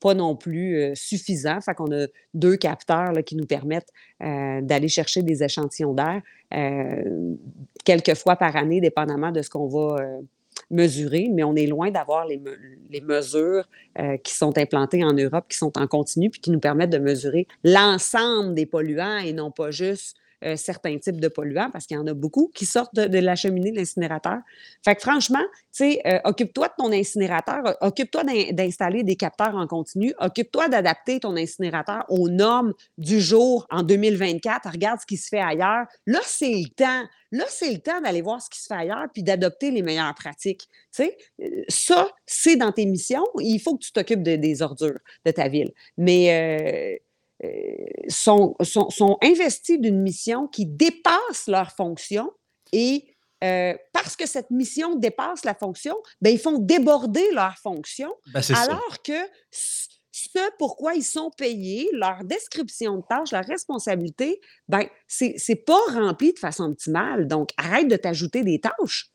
pas 0.00 0.14
non 0.14 0.36
plus 0.36 0.92
suffisant. 0.94 1.60
Fait 1.60 1.74
qu'on 1.74 1.92
a 1.92 2.06
deux 2.34 2.56
capteurs 2.56 3.12
qui 3.24 3.36
nous 3.36 3.46
permettent 3.46 3.92
d'aller 4.20 4.88
chercher 4.88 5.22
des 5.22 5.42
échantillons 5.42 5.94
d'air 5.94 6.22
quelques 7.84 8.14
fois 8.14 8.36
par 8.36 8.56
année, 8.56 8.80
dépendamment 8.80 9.30
de 9.30 9.42
ce 9.42 9.50
qu'on 9.50 9.68
va 9.68 9.96
mesurer, 10.70 11.28
mais 11.32 11.42
on 11.42 11.54
est 11.54 11.66
loin 11.66 11.90
d'avoir 11.90 12.26
les, 12.26 12.40
les, 12.90 13.00
mesures 13.00 13.68
qui 14.22 14.34
sont 14.34 14.56
implantées 14.56 15.04
en 15.04 15.12
Europe, 15.12 15.46
qui 15.48 15.58
sont 15.58 15.76
en 15.78 15.86
continu, 15.86 16.30
puis 16.30 16.40
qui 16.40 16.50
nous 16.50 16.60
permettent 16.60 16.90
de 16.90 16.98
mesurer 16.98 17.46
l'ensemble 17.64 18.54
des 18.54 18.66
polluants 18.66 19.18
et 19.18 19.32
non 19.32 19.50
pas 19.50 19.70
juste 19.70 20.16
euh, 20.44 20.56
certains 20.56 20.98
types 20.98 21.20
de 21.20 21.28
polluants, 21.28 21.70
parce 21.70 21.86
qu'il 21.86 21.96
y 21.96 22.00
en 22.00 22.06
a 22.06 22.14
beaucoup 22.14 22.50
qui 22.54 22.64
sortent 22.64 22.94
de, 22.94 23.18
la 23.18 23.36
cheminée 23.36 23.72
de 23.72 23.76
l'incinérateur. 23.76 24.38
Fait 24.82 24.94
que 24.94 25.02
franchement, 25.02 25.42
tu 25.72 25.84
sais, 25.84 26.00
euh, 26.06 26.18
occupe-toi 26.24 26.68
de 26.68 26.72
ton 26.78 26.92
incinérateur, 26.92 27.76
occupe-toi 27.82 28.22
d'installer 28.52 29.02
des 29.02 29.16
capteurs 29.16 29.54
en 29.54 29.66
continu, 29.66 30.14
occupe-toi 30.18 30.68
d'adapter 30.68 31.20
ton 31.20 31.36
incinérateur 31.36 32.06
aux 32.08 32.30
normes 32.30 32.72
du 32.96 33.20
jour 33.20 33.66
en 33.70 33.82
2024, 33.82 34.70
regarde 34.70 35.00
ce 35.00 35.06
qui 35.06 35.18
se 35.18 35.28
fait 35.28 35.40
ailleurs. 35.40 35.86
Là, 36.06 36.20
c'est 36.24 36.54
le 36.54 36.68
temps. 36.68 37.04
Là, 37.32 37.44
c'est 37.48 37.72
le 37.72 37.78
temps 37.78 38.00
d'aller 38.00 38.22
voir 38.22 38.40
ce 38.40 38.48
qui 38.48 38.60
se 38.60 38.66
fait 38.66 38.74
ailleurs 38.74 39.06
puis 39.12 39.22
d'adopter 39.22 39.70
les 39.70 39.82
meilleures 39.82 40.14
pratiques. 40.14 40.68
Tu 40.92 41.04
sais, 41.04 41.18
euh, 41.42 41.64
ça, 41.68 42.08
c'est 42.24 42.56
dans 42.56 42.72
tes 42.72 42.86
missions. 42.86 43.26
Il 43.38 43.60
faut 43.60 43.76
que 43.76 43.84
tu 43.84 43.92
t'occupes 43.92 44.22
des 44.22 44.62
ordures 44.62 44.98
de 45.26 45.30
ta 45.30 45.48
ville. 45.48 45.70
Mais 45.98 47.00
sont, 48.08 48.54
sont, 48.60 49.18
investis 49.22 49.80
d'une 49.80 50.00
mission 50.00 50.46
qui 50.46 50.66
dépasse 50.66 51.46
leur 51.46 51.72
fonction 51.72 52.30
et 52.72 53.06
euh, 53.42 53.74
parce 53.92 54.16
que 54.16 54.26
cette 54.26 54.50
mission 54.50 54.96
dépasse 54.96 55.44
la 55.44 55.54
fonction, 55.54 55.96
ben, 56.20 56.30
ils 56.30 56.38
font 56.38 56.58
déborder 56.58 57.24
leur 57.32 57.56
fonction, 57.56 58.14
ben, 58.34 58.42
alors 58.54 59.00
que 59.02 59.18
ce 59.50 60.38
pourquoi 60.58 60.94
ils 60.94 61.04
sont 61.04 61.30
payés, 61.30 61.88
leur 61.92 62.24
description 62.24 62.98
de 62.98 63.02
tâche, 63.08 63.32
leur 63.32 63.44
responsabilité, 63.44 64.40
ben, 64.68 64.86
c'est 65.08 65.64
pas 65.64 65.80
rempli 65.92 66.32
de 66.32 66.38
façon 66.38 66.64
optimale. 66.64 67.26
Donc, 67.26 67.50
arrête 67.56 67.88
de 67.88 67.96
t'ajouter 67.96 68.42
des 68.42 68.60
tâches. 68.60 69.10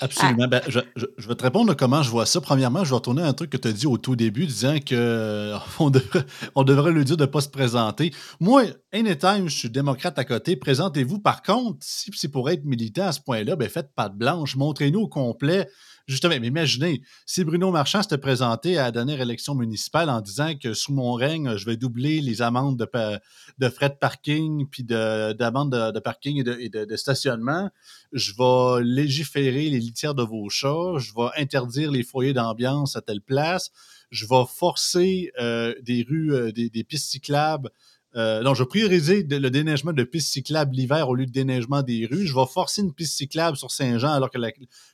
Absolument. 0.00 0.46
Ben, 0.48 0.60
je, 0.68 0.80
vais 1.26 1.34
te 1.34 1.42
répondre 1.42 1.74
comment 1.74 2.02
je 2.02 2.10
vois 2.10 2.26
ça. 2.26 2.40
Premièrement, 2.40 2.84
je 2.84 2.90
vais 2.90 2.96
retourner 2.96 3.22
à 3.22 3.26
un 3.26 3.32
truc 3.32 3.50
que 3.50 3.56
tu 3.56 3.68
as 3.68 3.72
dit 3.72 3.86
au 3.86 3.96
tout 3.96 4.16
début, 4.16 4.46
disant 4.46 4.74
qu'on 4.74 5.90
devrait, 5.90 6.26
on 6.54 6.64
devrait 6.64 6.92
lui 6.92 7.04
dire 7.04 7.16
de 7.16 7.24
ne 7.24 7.30
pas 7.30 7.40
se 7.40 7.48
présenter. 7.48 8.12
Moi, 8.40 8.64
anytime, 8.92 9.48
je 9.48 9.56
suis 9.56 9.70
démocrate 9.70 10.18
à 10.18 10.24
côté, 10.24 10.56
présentez-vous. 10.56 11.18
Par 11.18 11.42
contre, 11.42 11.78
si 11.80 12.10
c'est 12.14 12.28
pour 12.28 12.50
être 12.50 12.64
militant 12.64 13.06
à 13.06 13.12
ce 13.12 13.20
point-là, 13.20 13.56
ben 13.56 13.68
faites 13.68 13.94
pas 13.94 14.08
de 14.08 14.16
blanche. 14.16 14.56
Montrez-nous 14.56 15.00
au 15.00 15.08
complet 15.08 15.68
Justement, 16.06 16.34
mais 16.40 16.48
imaginez, 16.48 17.02
si 17.26 17.44
Bruno 17.44 17.70
Marchand 17.70 18.02
s'était 18.02 18.18
présenté 18.18 18.78
à 18.78 18.84
la 18.84 18.90
dernière 18.90 19.20
élection 19.20 19.54
municipale 19.54 20.10
en 20.10 20.20
disant 20.20 20.54
que 20.56 20.74
sous 20.74 20.92
mon 20.92 21.12
règne, 21.12 21.56
je 21.56 21.66
vais 21.66 21.76
doubler 21.76 22.20
les 22.20 22.42
amendes 22.42 22.76
de, 22.78 23.20
de 23.58 23.68
frais 23.68 23.90
de 23.90 23.94
parking, 23.94 24.66
puis 24.68 24.82
d'amendes 24.82 25.72
de, 25.72 25.92
de, 25.92 26.00
parking 26.00 26.44
et, 26.58 26.68
de, 26.68 26.96
stationnement, 26.96 27.70
je 28.12 28.32
vais 28.36 28.84
légiférer 28.84 29.68
les 29.68 29.78
litières 29.78 30.14
de 30.14 30.22
vos 30.22 30.48
chats, 30.48 30.98
je 30.98 31.12
vais 31.14 31.28
interdire 31.36 31.90
les 31.90 32.02
foyers 32.02 32.32
d'ambiance 32.32 32.96
à 32.96 33.02
telle 33.02 33.20
place, 33.20 33.70
je 34.10 34.26
vais 34.26 34.44
forcer 34.52 35.30
euh, 35.40 35.74
des 35.82 36.04
rues, 36.08 36.34
euh, 36.34 36.52
des, 36.52 36.84
pistes 36.84 37.10
cyclables 37.10 37.70
euh, 38.16 38.42
non, 38.42 38.54
je 38.54 38.64
vais 38.64 38.68
prioriser 38.68 39.22
le 39.22 39.50
déneigement 39.50 39.92
de 39.92 40.02
pistes 40.02 40.32
cyclables 40.32 40.74
l'hiver 40.74 41.08
au 41.08 41.14
lieu 41.14 41.26
de 41.26 41.30
déneigement 41.30 41.82
des 41.82 42.06
rues. 42.06 42.26
Je 42.26 42.34
vais 42.34 42.46
forcer 42.52 42.82
une 42.82 42.92
piste 42.92 43.16
cyclable 43.16 43.56
sur 43.56 43.70
Saint-Jean 43.70 44.10
alors 44.12 44.30
que 44.30 44.38
la, 44.38 44.50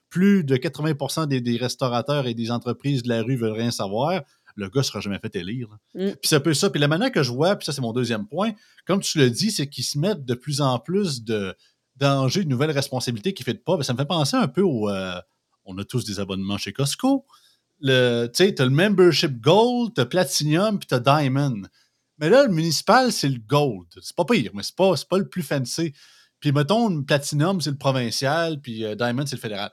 plus 0.08 0.44
de 0.44 0.56
80% 0.56 1.26
des, 1.26 1.56
restaurateurs 1.56 2.26
et 2.26 2.34
des 2.34 2.50
entreprises 2.50 3.02
de 3.02 3.08
la 3.08 3.22
rue 3.22 3.36
veulent 3.36 3.52
rien 3.52 3.70
savoir, 3.70 4.22
le 4.54 4.68
gars 4.68 4.80
ne 4.80 4.84
sera 4.84 5.00
jamais 5.00 5.18
fait 5.18 5.34
élire. 5.36 5.68
Mm. 5.94 6.10
Puis 6.10 6.18
c'est 6.24 6.36
un 6.36 6.40
peu 6.40 6.54
ça. 6.54 6.70
Puis 6.70 6.80
la 6.80 6.88
manière 6.88 7.12
que 7.12 7.22
je 7.22 7.30
vois, 7.30 7.56
puis 7.56 7.66
ça 7.66 7.72
c'est 7.72 7.82
mon 7.82 7.92
deuxième 7.92 8.26
point, 8.26 8.52
comme 8.86 9.00
tu 9.00 9.18
le 9.18 9.30
dis, 9.30 9.50
c'est 9.50 9.68
qu'ils 9.68 9.84
se 9.84 9.98
mettent 9.98 10.24
de 10.24 10.34
plus 10.34 10.60
en 10.60 10.78
plus 10.78 11.22
de 11.22 11.54
dangers, 11.96 12.44
de 12.44 12.48
nouvelles 12.48 12.70
responsabilités 12.70 13.34
qui 13.34 13.42
ne 13.42 13.46
fait 13.46 13.62
pas. 13.62 13.82
ça 13.82 13.92
me 13.92 13.98
fait 13.98 14.06
penser 14.06 14.36
un 14.36 14.48
peu 14.48 14.62
au... 14.62 14.90
Euh, 14.90 15.20
on 15.64 15.76
a 15.78 15.84
tous 15.84 16.04
des 16.04 16.20
abonnements 16.20 16.58
chez 16.58 16.72
Costco. 16.72 17.26
Tu 17.82 17.88
sais, 17.88 18.54
tu 18.54 18.62
as 18.62 18.64
le 18.64 18.70
membership 18.70 19.40
gold, 19.40 19.94
tu 19.94 20.00
as 20.00 20.06
platinum, 20.06 20.78
puis 20.78 20.86
tu 20.86 20.94
as 20.94 21.00
diamond. 21.00 21.62
Mais 22.18 22.30
là, 22.30 22.44
le 22.44 22.52
municipal, 22.52 23.12
c'est 23.12 23.28
le 23.28 23.40
gold. 23.40 23.88
C'est 24.00 24.14
pas 24.14 24.24
pire, 24.24 24.52
mais 24.54 24.62
c'est 24.62 24.76
pas, 24.76 24.94
pas 25.10 25.18
le 25.18 25.28
plus 25.28 25.42
fancy. 25.42 25.92
Puis 26.38 26.52
mettons, 26.52 27.02
platinum, 27.02 27.60
c'est 27.60 27.70
le 27.70 27.76
provincial, 27.76 28.60
puis 28.60 28.84
euh, 28.84 28.94
diamond, 28.94 29.26
c'est 29.26 29.36
le 29.36 29.40
fédéral 29.40 29.72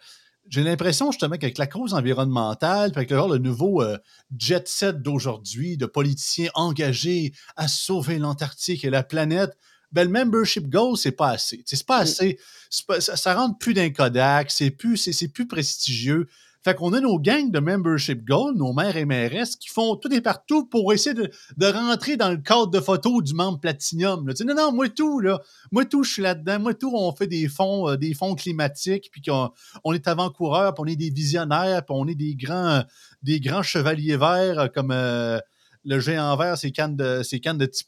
j'ai 0.49 0.63
l'impression 0.63 1.11
justement 1.11 1.37
qu'avec 1.37 1.57
la 1.57 1.67
cause 1.67 1.93
environnementale, 1.93 2.91
avec 2.95 3.11
le, 3.11 3.37
nouveau 3.37 3.81
euh, 3.81 3.97
jet 4.37 4.67
set 4.67 5.01
d'aujourd'hui, 5.01 5.77
de 5.77 5.85
politiciens 5.85 6.49
engagés 6.53 7.33
à 7.55 7.67
sauver 7.67 8.19
l'Antarctique 8.19 8.83
et 8.83 8.89
la 8.89 9.03
planète, 9.03 9.57
ben, 9.91 10.05
le 10.05 10.09
membership 10.09 10.69
goal, 10.69 10.97
c'est 10.97 11.11
pas 11.11 11.29
assez. 11.29 11.63
C'est 11.65 11.85
pas 11.85 11.99
assez. 11.99 12.39
ça, 12.69 12.99
ça, 12.99 13.33
rentre 13.35 13.57
plus 13.59 13.75
d'un 13.75 13.91
Kodak, 13.91 14.49
c'est 14.49 14.71
plus, 14.71 14.97
c'est 14.97 15.27
plus 15.27 15.47
prestigieux. 15.47 16.27
Fait 16.63 16.75
qu'on 16.75 16.93
a 16.93 17.01
nos 17.01 17.19
gangs 17.19 17.51
de 17.51 17.59
membership 17.59 18.23
gold, 18.23 18.57
nos 18.57 18.71
maires 18.71 18.95
et 18.95 19.03
mairesses, 19.03 19.57
qui 19.57 19.67
font 19.67 19.97
tout 19.97 20.11
et 20.13 20.21
partout 20.21 20.65
pour 20.65 20.93
essayer 20.93 21.13
de, 21.13 21.65
rentrer 21.65 22.15
dans 22.15 22.29
le 22.29 22.37
cadre 22.37 22.67
de 22.67 22.79
photo 22.79 23.21
du 23.21 23.33
membre 23.33 23.59
Platinum. 23.59 24.31
Non, 24.45 24.55
non, 24.55 24.71
moi 24.71 24.87
tout, 24.87 25.19
là. 25.19 25.41
Moi 25.73 25.83
tout, 25.83 26.03
je 26.03 26.13
suis 26.13 26.21
là-dedans. 26.21 26.59
Moi 26.59 26.73
tout, 26.73 26.91
on 26.95 27.11
fait 27.13 27.27
des 27.27 27.49
fonds, 27.49 27.89
euh, 27.89 27.97
des 27.97 28.13
fonds 28.13 28.35
climatiques, 28.35 29.09
puis 29.11 29.21
qu'on 29.21 29.51
on 29.83 29.93
est 29.93 30.07
avant-coureurs, 30.07 30.73
puis 30.73 30.83
on 30.85 30.87
est 30.87 30.95
des 30.95 31.09
visionnaires, 31.09 31.83
puis 31.85 31.95
on 31.97 32.07
est 32.07 32.15
des 32.15 32.35
grands, 32.35 32.83
des 33.23 33.41
grands 33.41 33.63
chevaliers 33.63 34.15
verts, 34.15 34.59
euh, 34.59 34.67
comme 34.67 34.91
euh, 34.91 35.39
le 35.83 35.99
géant 35.99 36.35
vert, 36.37 36.57
ses 36.57 36.71
cannes 36.71 36.95
de, 36.95 37.23
ses 37.23 37.41
cannes 37.41 37.57
de 37.57 37.65
petits. 37.65 37.85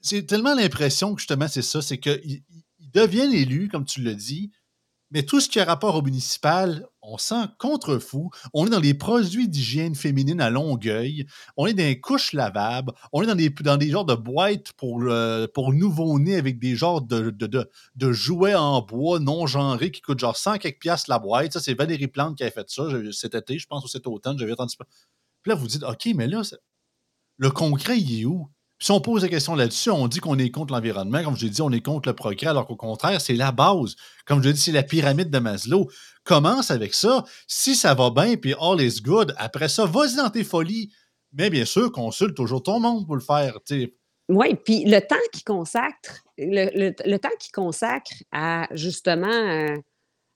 C'est 0.00 0.26
tellement 0.26 0.54
l'impression 0.54 1.14
que 1.14 1.20
justement, 1.20 1.46
c'est 1.46 1.62
ça, 1.62 1.80
c'est 1.80 1.98
qu'ils 1.98 2.42
deviennent 2.92 3.32
élus, 3.32 3.68
comme 3.68 3.84
tu 3.84 4.00
le 4.00 4.14
dis, 4.14 4.50
mais 5.10 5.22
tout 5.22 5.40
ce 5.40 5.48
qui 5.48 5.58
a 5.58 5.64
rapport 5.64 5.94
au 5.94 6.02
municipal, 6.02 6.86
on 7.00 7.16
sent 7.16 7.46
contre-fou. 7.58 8.30
On 8.52 8.66
est 8.66 8.70
dans 8.70 8.80
les 8.80 8.94
produits 8.94 9.48
d'hygiène 9.48 9.94
féminine 9.94 10.40
à 10.40 10.50
Longueuil. 10.50 11.26
On 11.56 11.66
est 11.66 11.72
dans 11.72 11.84
des 11.84 12.00
couches 12.00 12.34
lavables. 12.34 12.92
On 13.12 13.22
est 13.22 13.26
dans 13.26 13.34
des, 13.34 13.48
dans 13.48 13.80
genres 13.80 14.04
de 14.04 14.14
boîtes 14.14 14.72
pour, 14.74 15.00
nouveau-nés 15.72 16.36
avec 16.36 16.58
des 16.58 16.76
genres 16.76 17.00
de, 17.00 17.30
de, 17.30 18.12
jouets 18.12 18.54
en 18.54 18.82
bois 18.82 19.18
non 19.18 19.46
genrés 19.46 19.90
qui 19.90 20.02
coûtent 20.02 20.18
genre 20.18 20.36
100 20.36 20.58
quelques 20.58 20.80
piastres 20.80 21.08
la 21.08 21.18
boîte. 21.18 21.54
Ça, 21.54 21.60
c'est 21.60 21.74
Valérie 21.74 22.08
Plante 22.08 22.36
qui 22.36 22.44
a 22.44 22.50
fait 22.50 22.68
ça 22.68 22.82
cet 23.12 23.34
été, 23.34 23.58
je 23.58 23.66
pense, 23.66 23.84
ou 23.84 23.88
cet 23.88 24.06
automne. 24.06 24.38
J'avais 24.38 24.52
entendu 24.52 24.76
Puis 25.42 25.50
là, 25.50 25.54
vous 25.54 25.68
dites, 25.68 25.84
OK, 25.84 26.08
mais 26.14 26.26
là, 26.26 26.42
le 27.38 27.50
concret, 27.50 27.98
il 27.98 28.20
est 28.20 28.24
où? 28.26 28.48
Si 28.80 28.92
on 28.92 29.00
pose 29.00 29.22
la 29.22 29.28
question 29.28 29.54
là-dessus, 29.54 29.90
on 29.90 30.06
dit 30.06 30.20
qu'on 30.20 30.38
est 30.38 30.50
contre 30.50 30.72
l'environnement. 30.72 31.22
Comme 31.24 31.36
je 31.36 31.44
l'ai 31.44 31.50
dit, 31.50 31.62
on 31.62 31.70
est 31.72 31.80
contre 31.80 32.08
le 32.08 32.14
progrès, 32.14 32.46
alors 32.46 32.66
qu'au 32.66 32.76
contraire, 32.76 33.20
c'est 33.20 33.34
la 33.34 33.50
base. 33.50 33.96
Comme 34.24 34.40
je 34.42 34.48
l'ai 34.48 34.54
dit, 34.54 34.60
c'est 34.60 34.72
la 34.72 34.84
pyramide 34.84 35.30
de 35.30 35.38
Maslow. 35.38 35.90
Commence 36.24 36.70
avec 36.70 36.94
ça. 36.94 37.24
Si 37.48 37.74
ça 37.74 37.94
va 37.94 38.10
bien, 38.10 38.36
puis 38.36 38.54
all 38.60 38.80
is 38.80 39.00
good, 39.02 39.34
après 39.36 39.68
ça, 39.68 39.84
vas-y 39.84 40.16
dans 40.16 40.30
tes 40.30 40.44
folies. 40.44 40.92
Mais 41.32 41.50
bien 41.50 41.64
sûr, 41.64 41.90
consulte 41.90 42.36
toujours 42.36 42.62
ton 42.62 42.78
monde 42.78 43.06
pour 43.06 43.16
le 43.16 43.20
faire. 43.20 43.58
Oui, 44.28 44.54
puis 44.64 44.84
le 44.84 45.00
temps 45.00 45.16
qu'il 45.32 45.44
consacre, 45.44 46.22
le, 46.36 47.16
temps 47.16 47.28
qu'il 47.38 47.52
consacre 47.52 48.12
à 48.30 48.68
justement 48.72 49.26
euh, 49.26 49.76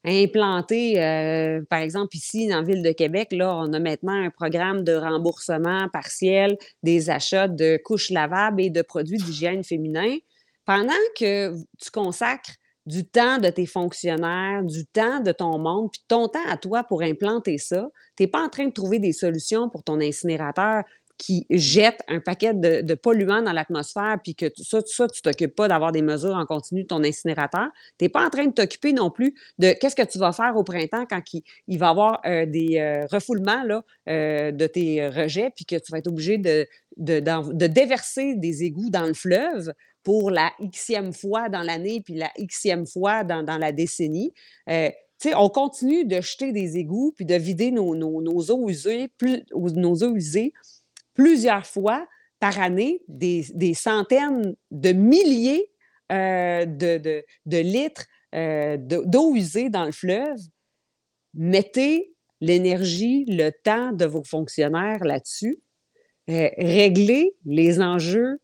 implanter, 0.04 1.02
euh, 1.02 1.62
par 1.70 1.80
exemple, 1.80 2.16
ici, 2.16 2.48
dans 2.48 2.56
la 2.56 2.62
ville 2.62 2.82
de 2.82 2.92
Québec, 2.92 3.28
là, 3.32 3.56
on 3.56 3.72
a 3.72 3.78
maintenant 3.78 4.12
un 4.12 4.30
programme 4.30 4.82
de 4.82 4.94
remboursement 4.94 5.88
partiel 5.92 6.56
des 6.82 7.10
achats 7.10 7.48
de 7.48 7.78
couches 7.84 8.10
lavables 8.10 8.60
et 8.60 8.70
de 8.70 8.82
produits 8.82 9.18
d'hygiène 9.18 9.62
féminin. 9.62 10.16
Pendant 10.64 10.92
que 11.18 11.54
tu 11.80 11.90
consacres 11.92 12.52
du 12.86 13.04
temps 13.04 13.38
de 13.38 13.48
tes 13.48 13.66
fonctionnaires, 13.66 14.62
du 14.64 14.86
temps 14.86 15.20
de 15.20 15.30
ton 15.32 15.58
monde, 15.58 15.90
puis 15.92 16.02
ton 16.08 16.28
temps 16.28 16.46
à 16.48 16.56
toi 16.56 16.82
pour 16.82 17.02
implanter 17.02 17.58
ça. 17.58 17.88
Tu 18.16 18.24
n'es 18.24 18.26
pas 18.26 18.42
en 18.42 18.48
train 18.48 18.66
de 18.66 18.72
trouver 18.72 18.98
des 18.98 19.12
solutions 19.12 19.68
pour 19.68 19.84
ton 19.84 20.00
incinérateur 20.00 20.82
qui 21.18 21.46
jette 21.50 22.00
un 22.08 22.20
paquet 22.20 22.52
de, 22.54 22.94
polluants 22.94 23.42
dans 23.42 23.52
l'atmosphère, 23.52 24.18
puis 24.22 24.34
que 24.34 24.46
ça, 24.56 24.82
tu 24.82 25.22
t'occupes 25.22 25.54
pas 25.54 25.68
d'avoir 25.68 25.92
des 25.92 26.02
mesures 26.02 26.34
en 26.34 26.46
continu 26.46 26.82
de 26.82 26.88
ton 26.88 27.04
incinérateur, 27.04 27.68
tu 27.98 28.04
n'es 28.04 28.08
pas 28.08 28.26
en 28.26 28.30
train 28.30 28.46
de 28.46 28.52
t'occuper 28.52 28.92
non 28.92 29.10
plus 29.10 29.34
de 29.58 29.72
qu'est-ce 29.72 29.96
que 29.96 30.02
tu 30.02 30.18
vas 30.18 30.32
faire 30.32 30.56
au 30.56 30.64
printemps 30.64 31.06
quand 31.08 31.22
il, 31.32 31.78
va 31.78 31.86
y 31.86 31.90
avoir 31.90 32.20
euh, 32.26 32.46
des 32.46 32.78
euh, 32.78 33.06
refoulements 33.06 33.62
là, 33.64 33.84
euh, 34.08 34.50
de 34.50 34.66
tes 34.66 35.06
rejets, 35.08 35.50
puis 35.54 35.64
que 35.64 35.76
tu 35.76 35.92
vas 35.92 35.98
être 35.98 36.08
obligé 36.08 36.38
de, 36.38 36.66
de, 36.96 37.20
de, 37.20 37.66
déverser 37.66 38.34
des 38.34 38.64
égouts 38.64 38.90
dans 38.90 39.06
le 39.06 39.14
fleuve 39.14 39.72
pour 40.02 40.30
la 40.30 40.50
xème 40.60 41.12
fois 41.12 41.48
dans 41.48 41.62
l'année, 41.62 42.00
puis 42.04 42.14
la 42.14 42.30
xème 42.38 42.86
fois 42.86 43.22
dans, 43.22 43.42
dans 43.42 43.58
la 43.58 43.70
décennie. 43.72 44.32
On 45.36 45.48
continue 45.50 46.04
de 46.04 46.20
jeter 46.20 46.50
des 46.50 46.78
égouts 46.78 47.12
puis 47.14 47.24
de 47.24 47.36
vider 47.36 47.70
nos, 47.70 47.94
eaux 47.94 48.68
usées, 48.68 49.08
nos 49.60 49.94
eaux 49.94 50.16
usées 50.16 50.52
plusieurs 51.14 51.66
fois 51.66 52.06
par 52.40 52.60
année, 52.60 53.02
des, 53.06 53.74
centaines 53.74 54.56
de 54.70 54.92
milliers 54.92 55.70
euh, 56.10 56.66
de, 56.66 57.24
litres 57.46 58.06
euh, 58.34 58.76
d'eau 58.78 59.34
usée 59.34 59.70
dans 59.70 59.84
le 59.84 59.92
fleuve. 59.92 60.38
Mettez 61.34 62.12
l'énergie, 62.40 63.24
le 63.28 63.50
temps 63.50 63.92
de 63.92 64.04
vos 64.04 64.24
fonctionnaires 64.24 65.04
là-dessus. 65.04 65.60
Réglez 66.26 67.36
les 67.44 67.80
enjeux 67.80 68.40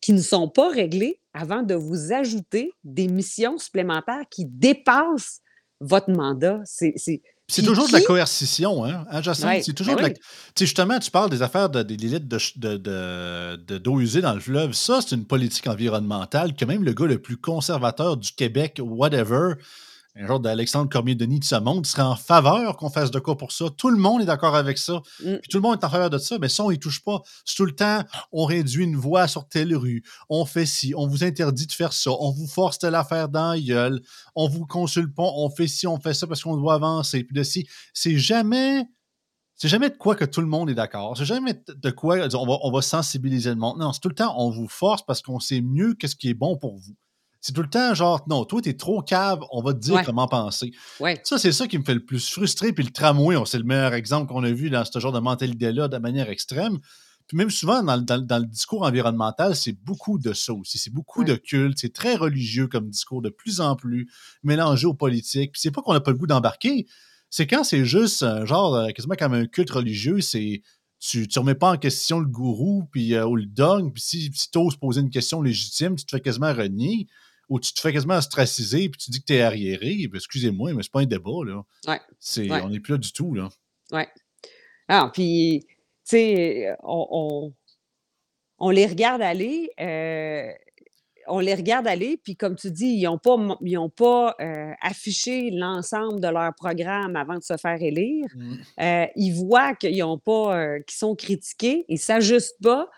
qui 0.00 0.12
ne 0.12 0.20
sont 0.20 0.48
pas 0.48 0.70
réglés 0.70 1.20
avant 1.32 1.62
de 1.62 1.74
vous 1.74 2.12
ajouter 2.12 2.72
des 2.84 3.08
missions 3.08 3.58
supplémentaires 3.58 4.24
qui 4.30 4.46
dépassent 4.46 5.42
votre 5.80 6.10
mandat. 6.10 6.60
C'est 6.64 6.94
c'est 7.50 7.62
toujours 7.62 7.88
de 7.88 7.94
la 7.94 8.02
coercition, 8.02 8.84
hein, 8.84 9.06
hein 9.10 9.22
C'est 9.62 9.72
toujours 9.72 9.96
ben 9.96 10.02
de 10.02 10.08
la... 10.08 10.14
Tu 10.14 10.20
sais, 10.54 10.66
justement, 10.66 10.98
tu 10.98 11.10
parles 11.10 11.30
des 11.30 11.40
affaires 11.40 11.70
de, 11.70 11.82
des 11.82 11.96
litres 11.96 12.26
d'eau 12.26 12.36
de, 12.56 12.76
de, 12.76 13.78
de, 13.78 13.90
usée 14.02 14.20
dans 14.20 14.34
le 14.34 14.40
fleuve. 14.40 14.74
Ça, 14.74 15.00
c'est 15.00 15.16
une 15.16 15.24
politique 15.24 15.66
environnementale 15.66 16.54
que 16.54 16.66
même 16.66 16.84
le 16.84 16.92
gars 16.92 17.06
le 17.06 17.18
plus 17.18 17.38
conservateur 17.38 18.18
du 18.18 18.32
Québec, 18.32 18.82
whatever, 18.84 19.54
un 20.18 20.26
genre 20.26 20.40
d'Alexandre 20.40 20.90
Cormier-Denis 20.90 21.38
de 21.38 21.44
ce 21.44 21.54
monde, 21.54 21.86
serait 21.86 22.02
en 22.02 22.16
faveur 22.16 22.76
qu'on 22.76 22.90
fasse 22.90 23.10
de 23.10 23.20
quoi 23.20 23.36
pour 23.36 23.52
ça. 23.52 23.66
Tout 23.76 23.90
le 23.90 23.98
monde 23.98 24.20
est 24.20 24.26
d'accord 24.26 24.56
avec 24.56 24.76
ça. 24.76 25.00
Mm. 25.24 25.36
Puis 25.36 25.48
tout 25.48 25.58
le 25.58 25.62
monde 25.62 25.78
est 25.80 25.84
en 25.84 25.90
faveur 25.90 26.10
de 26.10 26.18
ça, 26.18 26.38
mais 26.40 26.48
ça, 26.48 26.64
on 26.64 26.70
y 26.70 26.78
touche 26.78 27.02
pas. 27.02 27.22
Tout 27.56 27.64
le 27.64 27.74
temps, 27.74 28.02
on 28.32 28.44
réduit 28.44 28.84
une 28.84 28.96
voie 28.96 29.28
sur 29.28 29.48
telle 29.48 29.74
rue, 29.74 30.02
on 30.28 30.44
fait 30.44 30.66
ci, 30.66 30.92
on 30.96 31.06
vous 31.06 31.24
interdit 31.24 31.66
de 31.66 31.72
faire 31.72 31.92
ça, 31.92 32.10
on 32.10 32.30
vous 32.30 32.46
force 32.46 32.78
de 32.78 32.88
la 32.88 33.04
faire 33.04 33.28
dans 33.28 33.52
la 33.52 33.60
gueule, 33.60 34.00
on 34.34 34.48
vous 34.48 34.66
consulte 34.66 35.14
pas, 35.14 35.24
on 35.24 35.50
fait 35.50 35.66
ci, 35.66 35.86
on 35.86 35.98
fait 36.00 36.14
ça 36.14 36.26
parce 36.26 36.42
qu'on 36.42 36.56
doit 36.56 36.74
avancer. 36.74 37.24
Puis 37.24 37.34
de 37.34 37.42
ci, 37.42 37.66
c'est 37.94 38.18
jamais... 38.18 38.84
C'est 39.60 39.66
jamais 39.66 39.90
de 39.90 39.96
quoi 39.96 40.14
que 40.14 40.24
tout 40.24 40.40
le 40.40 40.46
monde 40.46 40.70
est 40.70 40.74
d'accord. 40.76 41.16
C'est 41.16 41.24
jamais 41.24 41.60
de 41.66 41.90
quoi 41.90 42.28
on 42.32 42.46
va, 42.46 42.58
on 42.62 42.70
va 42.70 42.80
sensibiliser 42.80 43.50
le 43.50 43.56
monde. 43.56 43.80
Non, 43.80 43.92
c'est 43.92 43.98
tout 43.98 44.08
le 44.08 44.14
temps 44.14 44.32
on 44.38 44.50
vous 44.50 44.68
force 44.68 45.04
parce 45.04 45.20
qu'on 45.20 45.40
sait 45.40 45.60
mieux 45.62 45.94
qu'est-ce 45.94 46.14
qui 46.14 46.28
est 46.28 46.34
bon 46.34 46.56
pour 46.56 46.76
vous. 46.78 46.94
C'est 47.40 47.52
tout 47.52 47.62
le 47.62 47.70
temps 47.70 47.94
genre, 47.94 48.24
non, 48.28 48.44
toi, 48.44 48.60
t'es 48.60 48.74
trop 48.74 49.00
cave, 49.00 49.40
on 49.52 49.62
va 49.62 49.72
te 49.72 49.78
dire 49.78 50.02
comment 50.04 50.26
penser. 50.26 50.72
Ça, 51.22 51.38
c'est 51.38 51.52
ça 51.52 51.68
qui 51.68 51.78
me 51.78 51.84
fait 51.84 51.94
le 51.94 52.04
plus 52.04 52.28
frustrer. 52.28 52.72
Puis 52.72 52.84
le 52.84 52.90
tramway, 52.90 53.36
c'est 53.46 53.58
le 53.58 53.64
meilleur 53.64 53.94
exemple 53.94 54.32
qu'on 54.32 54.42
a 54.42 54.50
vu 54.50 54.70
dans 54.70 54.84
ce 54.84 54.98
genre 54.98 55.12
de 55.12 55.20
mentalité-là 55.20 55.88
de 55.88 55.98
manière 55.98 56.30
extrême. 56.30 56.78
Puis 57.28 57.36
même 57.36 57.50
souvent, 57.50 57.82
dans, 57.82 57.96
le 58.16 58.46
discours 58.46 58.82
environnemental, 58.82 59.54
c'est 59.54 59.72
beaucoup 59.72 60.18
de 60.18 60.32
ça 60.32 60.54
aussi. 60.54 60.78
C'est 60.78 60.92
beaucoup 60.92 61.24
de 61.24 61.34
culte. 61.34 61.78
C'est 61.78 61.92
très 61.92 62.16
religieux 62.16 62.66
comme 62.66 62.88
discours, 62.88 63.20
de 63.20 63.28
plus 63.28 63.60
en 63.60 63.76
plus 63.76 64.10
mélangé 64.42 64.86
aux 64.86 64.94
politiques. 64.94 65.52
Puis 65.52 65.60
c'est 65.60 65.70
pas 65.70 65.82
qu'on 65.82 65.92
n'a 65.92 66.00
pas 66.00 66.10
le 66.10 66.16
goût 66.16 66.26
d'embarquer. 66.26 66.86
C'est 67.28 67.46
quand 67.46 67.64
c'est 67.64 67.84
juste 67.84 68.22
un 68.22 68.46
genre, 68.46 68.74
euh, 68.74 68.88
quasiment 68.88 69.14
comme 69.14 69.34
un 69.34 69.46
culte 69.46 69.70
religieux, 69.70 70.22
c'est 70.22 70.62
tu 71.00 71.20
ne 71.20 71.38
remets 71.38 71.54
pas 71.54 71.72
en 71.72 71.76
question 71.76 72.18
le 72.18 72.26
gourou 72.26 72.88
puis, 72.90 73.14
euh, 73.14 73.26
ou 73.26 73.36
le 73.36 73.46
dogme. 73.46 73.92
Puis 73.92 74.02
si, 74.02 74.30
si 74.34 74.50
tu 74.50 74.58
oses 74.58 74.76
poser 74.76 75.02
une 75.02 75.10
question 75.10 75.42
légitime, 75.42 75.96
tu 75.96 76.06
te 76.06 76.10
fais 76.10 76.20
quasiment 76.20 76.52
renier 76.52 77.06
où 77.48 77.58
tu 77.58 77.72
te 77.72 77.80
fais 77.80 77.92
quasiment 77.92 78.16
ostraciser 78.16 78.88
puis 78.88 78.98
tu 78.98 79.10
dis 79.10 79.20
que 79.20 79.26
tu 79.26 79.34
es 79.34 79.42
arriéré, 79.42 80.08
excusez-moi, 80.14 80.72
mais 80.74 80.82
c'est 80.82 80.92
pas 80.92 81.00
un 81.00 81.06
débat, 81.06 81.44
là. 81.44 81.62
On 82.62 82.68
n'est 82.68 82.80
plus 82.80 82.92
là 82.92 82.98
du 82.98 83.12
tout, 83.12 83.34
là. 83.34 83.48
Oui. 83.92 84.02
Alors, 84.86 85.12
puis, 85.12 85.64
tu 85.66 85.76
sais, 86.04 86.76
on, 86.82 87.52
on, 88.58 88.70
les 88.70 88.86
regarde 88.86 89.22
aller, 89.22 89.70
euh, 89.80 90.50
on 91.26 91.40
les 91.40 91.54
regarde 91.54 91.86
aller, 91.86 92.18
puis 92.22 92.36
comme 92.36 92.56
tu 92.56 92.70
dis, 92.70 92.86
ils 92.86 93.04
n'ont 93.04 93.18
pas, 93.18 93.36
ils 93.62 93.78
ont 93.78 93.90
pas 93.90 94.34
euh, 94.40 94.72
affiché 94.82 95.50
l'ensemble 95.50 96.20
de 96.20 96.28
leur 96.28 96.54
programme 96.54 97.16
avant 97.16 97.36
de 97.36 97.42
se 97.42 97.56
faire 97.56 97.80
élire. 97.80 98.26
Mmh. 98.34 98.54
Euh, 98.80 99.06
ils 99.16 99.32
voient 99.32 99.74
qu'ils 99.74 100.02
ont 100.02 100.18
pas, 100.18 100.80
qu'ils 100.80 100.98
sont 100.98 101.14
critiqués, 101.14 101.86
ils 101.88 101.94
ne 101.94 101.98
s'ajustent 101.98 102.60
pas 102.62 102.90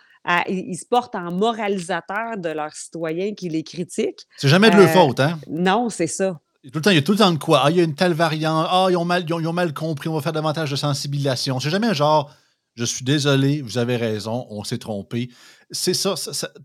ils, 0.48 0.76
se 0.76 0.86
portent 0.86 1.14
en 1.14 1.32
moralisateur 1.32 2.36
de 2.36 2.50
leurs 2.50 2.74
citoyens 2.74 3.34
qui 3.34 3.48
les 3.48 3.62
critiquent. 3.62 4.26
C'est 4.36 4.48
jamais 4.48 4.70
de 4.70 4.76
leur 4.76 4.88
euh, 4.88 4.92
faute, 4.92 5.20
hein? 5.20 5.38
Non, 5.48 5.88
c'est 5.88 6.06
ça. 6.06 6.40
Tout 6.64 6.70
le 6.74 6.80
temps, 6.82 6.90
il 6.90 6.96
y 6.96 6.98
a 6.98 7.02
tout 7.02 7.12
le 7.12 7.18
temps 7.18 7.32
de 7.32 7.38
quoi? 7.38 7.62
Ah, 7.64 7.70
il 7.70 7.78
y 7.78 7.80
a 7.80 7.84
une 7.84 7.94
telle 7.94 8.12
variante. 8.12 8.66
Ah, 8.70 8.88
ils 8.90 8.96
ont, 8.96 9.04
mal, 9.04 9.24
ils 9.26 9.32
ont, 9.32 9.52
mal 9.52 9.72
compris. 9.72 10.08
On 10.08 10.14
va 10.14 10.20
faire 10.20 10.32
davantage 10.32 10.70
de 10.70 10.76
sensibilisation. 10.76 11.58
C'est 11.58 11.70
jamais 11.70 11.94
genre, 11.94 12.30
je 12.74 12.84
suis 12.84 13.04
désolé, 13.04 13.62
vous 13.62 13.78
avez 13.78 13.96
raison, 13.96 14.46
on 14.50 14.62
s'est 14.62 14.78
trompé. 14.78 15.30
C'est 15.70 15.94
ça. 15.94 16.14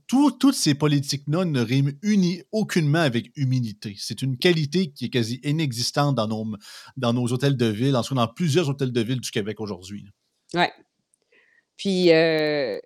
toutes 0.07 0.55
ces 0.55 0.75
politiques-là 0.75 1.45
ne 1.45 1.61
riment 1.61 1.91
uni, 2.01 2.41
aucunement 2.51 2.99
avec 2.99 3.31
humilité. 3.35 3.95
C'est 3.97 4.21
une 4.21 4.37
qualité 4.37 4.91
qui 4.91 5.05
est 5.05 5.09
quasi 5.09 5.39
inexistante 5.43 6.15
dans 6.15 6.27
nos, 6.27 6.57
dans 6.97 7.13
nos 7.13 7.27
hôtels 7.27 7.55
de 7.55 7.67
ville, 7.67 7.95
en 7.95 8.01
tout 8.01 8.15
cas 8.15 8.21
dans 8.25 8.33
plusieurs 8.33 8.69
hôtels 8.69 8.91
de 8.91 9.01
ville 9.01 9.21
du 9.21 9.31
Québec 9.31 9.61
aujourd'hui. 9.61 10.05
Oui. 10.53 10.65
Puis, 11.77 12.11
euh, 12.13 12.79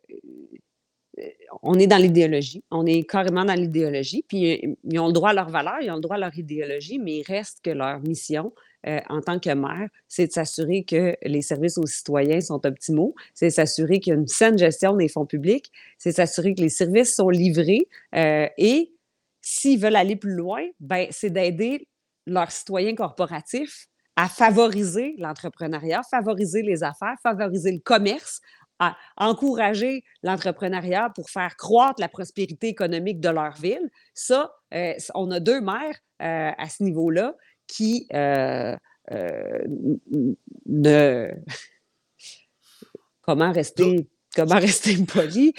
on 1.62 1.76
est 1.76 1.88
dans 1.88 1.98
l'idéologie. 1.98 2.64
On 2.72 2.86
est 2.86 3.04
carrément 3.04 3.46
dans 3.46 3.54
l'idéologie. 3.54 4.24
Puis, 4.28 4.78
ils 4.84 5.00
ont 5.00 5.08
le 5.08 5.14
droit 5.14 5.32
à 5.32 5.34
leurs 5.34 5.50
valeurs, 5.50 5.82
ils 5.82 5.92
ont 5.92 5.96
le 5.96 6.02
droit 6.02 6.16
à 6.16 6.20
leur 6.20 6.38
idéologie, 6.38 7.00
mais 7.00 7.18
il 7.18 7.24
reste 7.24 7.60
que 7.64 7.72
leur 7.72 8.00
mission, 8.00 8.54
euh, 8.88 9.02
en 9.10 9.22
tant 9.22 9.40
que 9.40 9.54
maire, 9.54 9.90
c'est 10.08 10.28
de 10.28 10.32
s'assurer 10.32 10.84
que 10.84 11.16
les 11.24 11.42
services 11.42 11.78
aux 11.78 11.86
citoyens 11.86 12.40
sont 12.40 12.66
optimaux, 12.66 13.14
c'est 13.34 13.50
s'assurer 13.50 14.00
qu'il 14.00 14.14
y 14.14 14.16
a 14.16 14.20
une 14.20 14.28
saine 14.28 14.58
gestion 14.58 14.96
des 14.96 15.10
fonds 15.10 15.26
publics, 15.26 15.72
c'est 15.98 16.14
s'assurer 16.14 16.56
que 16.56 16.62
les 16.62 16.70
services 16.70 17.14
sont 17.14 17.30
livrés 17.30 17.88
euh, 18.16 18.48
et 18.58 18.94
s'ils 19.42 19.80
veulent 19.80 19.96
aller 19.96 20.16
plus 20.16 20.34
loin, 20.34 20.66
ben, 20.80 21.08
c'est 21.12 21.30
d'aider 21.30 21.88
leurs 22.26 22.52
citoyens 22.52 22.96
corporatifs 22.96 23.88
à 24.16 24.28
favoriser 24.28 25.16
l'entrepreneuriat, 25.18 26.02
favoriser 26.04 26.62
les 26.62 26.84
affaires, 26.84 27.16
favoriser 27.24 27.72
le 27.72 27.80
commerce, 27.80 28.42
à 28.80 28.96
encourager 29.18 30.04
l'entrepreneuriat 30.24 31.12
pour 31.14 31.30
faire 31.30 31.56
croître 31.58 32.00
la 32.00 32.08
prospérité 32.08 32.68
économique 32.68 33.20
de 33.20 33.30
leur 33.30 33.56
ville. 33.56 33.90
Ça, 34.14 34.54
euh, 34.74 34.94
on 35.14 35.30
a 35.32 35.40
deux 35.40 35.62
maires 35.62 35.98
euh, 36.22 36.52
à 36.58 36.70
ce 36.70 36.84
niveau-là 36.84 37.36
qui 37.68 38.08
euh, 38.14 38.76
ne... 40.66 41.32
Comment 43.22 43.52
rester, 43.52 44.08
comment 44.36 44.56
rester 44.60 44.98
poli? 45.06 45.54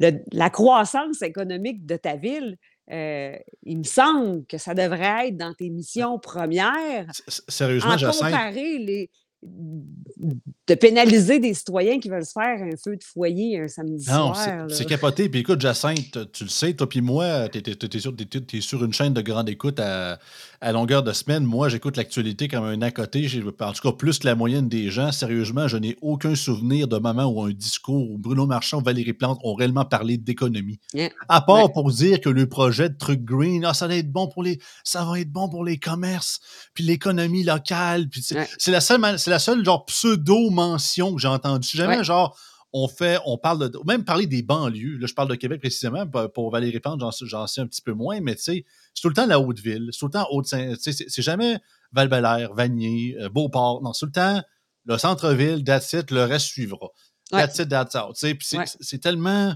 la 0.00 0.50
croissance 0.50 1.22
économique 1.22 1.86
de 1.86 1.96
ta 1.96 2.16
ville, 2.16 2.56
il 2.88 3.78
me 3.78 3.84
semble 3.84 4.44
que 4.46 4.58
ça 4.58 4.74
devrait 4.74 5.28
être 5.28 5.36
dans 5.36 5.54
tes 5.54 5.70
missions 5.70 6.18
premières. 6.18 7.06
Sérieusement, 7.28 7.92
à 7.92 7.98
comparer 7.98 8.78
les, 8.78 9.10
de 9.44 10.74
pénaliser 10.74 11.40
des 11.40 11.52
citoyens 11.52 11.98
qui 11.98 12.08
veulent 12.08 12.24
se 12.24 12.32
faire 12.32 12.62
un 12.62 12.76
feu 12.76 12.96
de 12.96 13.02
foyer 13.02 13.60
un 13.60 13.66
samedi 13.66 14.06
non, 14.08 14.32
soir. 14.34 14.66
C'est 14.70 14.84
capoté. 14.84 15.28
Puis 15.28 15.40
écoute, 15.40 15.60
Jacinthe, 15.60 16.30
tu 16.32 16.44
le 16.44 16.50
sais, 16.50 16.74
toi 16.74 16.88
puis 16.88 17.00
moi, 17.00 17.48
tu 17.48 17.58
es, 17.58 18.60
sur 18.60 18.84
une 18.84 18.92
chaîne 18.92 19.14
de 19.14 19.20
grande 19.20 19.48
écoute 19.48 19.80
à, 19.80 20.18
longueur 20.72 21.02
de 21.02 21.12
semaine. 21.12 21.44
Moi, 21.44 21.68
j'écoute 21.68 21.96
l'actualité 21.96 22.46
comme 22.46 22.64
un 22.64 22.80
à 22.82 22.92
côté. 22.92 23.28
En 23.60 23.72
tout 23.72 23.82
cas, 23.82 23.96
plus 23.96 24.20
que 24.20 24.26
la 24.26 24.36
moyenne 24.36 24.68
des 24.68 24.90
gens. 24.90 25.10
Sérieusement, 25.10 25.66
je 25.66 25.76
n'ai 25.76 25.96
aucun 26.02 26.36
souvenir 26.36 26.86
de 26.86 26.98
moment 26.98 27.26
où 27.26 27.42
un 27.42 27.50
discours 27.50 28.08
où 28.08 28.18
Bruno 28.18 28.46
Marchand 28.46 28.80
ou 28.80 28.84
Valérie 28.84 29.12
Plante 29.14 29.40
ont 29.42 29.54
réellement 29.54 29.84
parlé 29.84 30.18
d'économie. 30.18 30.78
À 31.28 31.40
part 31.40 31.72
pour 31.72 31.90
dire 31.90 32.20
que 32.20 32.28
le 32.28 32.48
projet 32.48 32.88
de 32.88 32.96
truc 32.96 33.24
green, 33.24 33.64
ah, 33.64 33.74
ça 33.74 33.88
va 33.88 33.96
être 33.96 34.12
bon 34.12 34.28
pour 34.28 34.44
les, 34.44 34.60
ça 34.84 35.04
va 35.04 35.18
être 35.18 35.32
bon 35.32 35.48
pour 35.48 35.64
les 35.64 35.78
commerces, 35.78 36.40
puis 36.74 36.84
l'économie 36.84 37.42
locale. 37.42 38.08
Puis 38.08 38.22
c'est 38.22 38.70
la 38.70 38.80
seule, 38.80 39.00
la 39.32 39.38
seule 39.38 39.64
genre 39.64 39.84
pseudo-mention 39.86 41.14
que 41.14 41.20
j'ai 41.20 41.28
entendue. 41.28 41.66
Si 41.66 41.76
jamais, 41.76 42.04
genre, 42.04 42.38
on 42.72 42.88
fait, 42.88 43.18
on 43.26 43.36
parle 43.36 43.70
de, 43.70 43.78
même 43.86 44.04
parler 44.04 44.26
des 44.26 44.42
banlieues, 44.42 44.96
là, 44.96 45.06
je 45.06 45.14
parle 45.14 45.28
de 45.28 45.34
Québec 45.34 45.60
précisément, 45.60 46.06
pour 46.06 46.50
Valérie 46.50 46.80
Plante, 46.80 47.02
j'en 47.22 47.46
sais 47.46 47.60
un 47.60 47.66
petit 47.66 47.82
peu 47.82 47.92
moins, 47.92 48.20
mais 48.20 48.34
tu 48.34 48.42
sais, 48.42 48.64
c'est 48.94 49.02
tout 49.02 49.08
le 49.08 49.14
temps 49.14 49.26
la 49.26 49.40
Haute-Ville, 49.40 49.90
c'est 49.92 49.98
tout 49.98 50.06
le 50.06 50.12
temps 50.12 50.26
haute 50.30 50.46
c'est 50.46 51.22
jamais 51.22 51.58
val 51.92 52.08
Vanier, 52.54 53.16
euh, 53.20 53.28
Beauport, 53.28 53.82
non, 53.82 53.92
c'est 53.92 54.00
tout 54.00 54.06
le 54.06 54.12
temps 54.12 54.42
le 54.84 54.98
centre-ville, 54.98 55.62
that's 55.64 55.92
it, 55.92 56.10
le 56.10 56.24
reste 56.24 56.46
suivra. 56.46 56.88
That's 57.30 57.58
it, 57.58 57.68
that's 57.68 57.94
out. 57.94 58.16
C'est 58.16 58.98
tellement, 58.98 59.54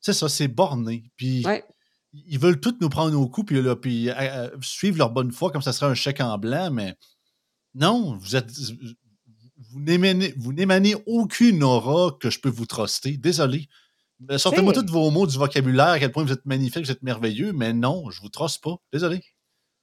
c'est 0.00 0.12
ça, 0.12 0.28
c'est 0.28 0.48
borné. 0.48 1.10
Puis 1.16 1.44
ils 2.12 2.38
veulent 2.38 2.60
tous 2.60 2.76
nous 2.80 2.88
prendre 2.88 3.18
au 3.18 3.28
cou, 3.28 3.44
puis, 3.44 3.60
là, 3.60 3.76
puis 3.76 4.08
euh, 4.08 4.14
euh, 4.16 4.50
suivre 4.62 4.98
leur 4.98 5.10
bonne 5.10 5.32
foi 5.32 5.50
comme 5.50 5.62
ça 5.62 5.72
serait 5.72 5.90
un 5.90 5.94
chèque 5.94 6.20
en 6.20 6.38
blanc, 6.38 6.70
mais 6.70 6.96
non, 7.74 8.16
vous 8.16 8.36
êtes 8.36 8.50
vous 9.70 9.80
n'émanez, 9.80 10.94
aucune 11.06 11.62
aura 11.62 12.16
que 12.20 12.30
je 12.30 12.40
peux 12.40 12.48
vous 12.48 12.66
truster. 12.66 13.16
Désolé. 13.16 13.68
Sortez-moi 14.36 14.72
tous 14.72 14.90
vos 14.90 15.10
mots 15.10 15.26
du 15.26 15.38
vocabulaire, 15.38 15.88
à 15.88 15.98
quel 15.98 16.12
point 16.12 16.24
vous 16.24 16.32
êtes 16.32 16.46
magnifique, 16.46 16.84
vous 16.84 16.90
êtes 16.90 17.02
merveilleux, 17.02 17.52
mais 17.52 17.72
non, 17.72 18.10
je 18.10 18.20
vous 18.20 18.28
truste 18.28 18.62
pas. 18.62 18.76
Désolé. 18.92 19.20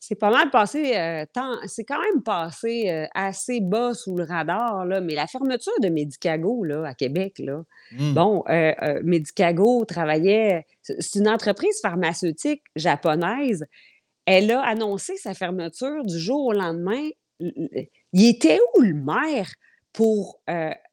C'est 0.08 0.16
pas 0.16 0.30
mal 0.30 0.52
passé, 0.52 0.96
euh, 0.96 1.26
c'est 1.66 1.84
quand 1.84 2.00
même 2.00 2.22
passé 2.22 2.92
euh, 2.92 3.08
assez 3.16 3.60
bas 3.60 3.96
sous 3.96 4.16
le 4.16 4.24
radar, 4.24 4.86
là, 4.86 5.02
mais 5.02 5.16
la 5.16 5.26
fermeture 5.26 5.74
de 5.82 5.90
Medicago 5.90 6.64
là, 6.64 6.86
à 6.86 6.94
Québec, 6.94 7.40
là, 7.40 7.64
mmh. 7.94 8.14
bon, 8.14 8.44
euh, 8.50 9.02
Medicago 9.04 9.84
travaillait, 9.86 10.68
c'est 10.84 11.18
une 11.18 11.28
entreprise 11.28 11.80
pharmaceutique 11.82 12.62
japonaise. 12.76 13.66
Elle 14.26 14.52
a 14.52 14.62
annoncé 14.62 15.18
sa 15.18 15.34
fermeture 15.34 16.06
du 16.06 16.20
jour 16.20 16.46
au 16.46 16.54
lendemain. 16.54 17.10
Il 17.40 18.26
était 18.28 18.60
où 18.76 18.82
le 18.82 18.94
maire? 18.94 19.50
Pour 19.95 20.41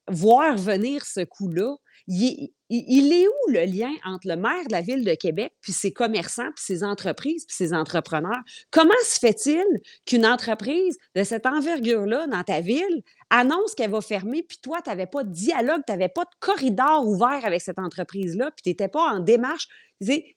voir 0.08 0.56
venir 0.56 1.04
ce 1.04 1.24
coup-là? 1.24 1.76
il, 2.08 3.12
est 3.12 3.26
où 3.26 3.50
le 3.50 3.64
lien 3.64 3.92
entre 4.04 4.28
le 4.28 4.36
maire 4.36 4.66
de 4.66 4.72
la 4.72 4.80
ville 4.80 5.04
de 5.04 5.14
Québec, 5.14 5.52
puis 5.60 5.72
ses 5.72 5.92
commerçants, 5.92 6.50
puis 6.54 6.64
ses 6.64 6.84
entreprises, 6.84 7.44
puis 7.46 7.54
ses 7.54 7.72
entrepreneurs? 7.74 8.40
Comment 8.70 8.90
se 9.04 9.18
fait-il 9.18 9.64
qu'une 10.06 10.26
entreprise 10.26 10.96
de 11.14 11.24
cette 11.24 11.46
envergure-là 11.46 12.26
dans 12.26 12.42
ta 12.42 12.60
ville 12.60 13.02
annonce 13.32 13.74
qu'elle 13.74 13.90
va 13.90 14.00
fermer, 14.00 14.42
puis 14.42 14.58
toi, 14.62 14.80
tu 14.82 14.90
n'avais 14.90 15.06
pas 15.06 15.24
de 15.24 15.30
dialogue, 15.30 15.82
tu 15.86 15.92
n'avais 15.92 16.08
pas 16.08 16.24
de 16.24 16.30
corridor 16.38 17.06
ouvert 17.06 17.40
avec 17.44 17.60
cette 17.62 17.78
entreprise-là, 17.78 18.50
puis 18.50 18.62
tu 18.62 18.68
n'étais 18.68 18.88
pas 18.88 19.02
en 19.02 19.20
démarche 19.20 19.66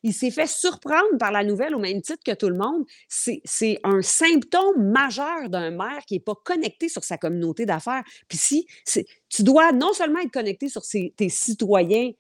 il 0.04 0.14
s'est 0.14 0.32
fait 0.32 0.48
surprendre 0.48 1.18
par 1.20 1.32
la 1.32 1.44
nouvelle 1.44 1.76
au 1.76 1.80
même 1.80 2.02
titre 2.02 2.22
que 2.26 2.34
tout 2.34 2.50
le 2.50 2.58
monde. 2.58 2.86
C'est 3.08 3.80
un 3.84 4.02
symptôme 4.02 4.92
majeur 4.92 5.50
d'un 5.50 5.72
maire 5.72 6.04
qui 6.08 6.16
n'est 6.16 6.20
pas 6.20 6.36
connecté 6.44 6.90
sur 6.90 7.04
sa 7.04 7.18
communauté 7.18 7.66
d'affaires. 7.66 8.04
Puis 8.28 8.38
si 8.38 8.68
tu 9.30 9.44
dois 9.44 9.72
non 9.72 9.94
seulement 9.94 10.20
être 10.20 10.32
connecté 10.32 10.70
sur 10.70 10.84
tes 10.84 11.30
citoyens 11.30 12.12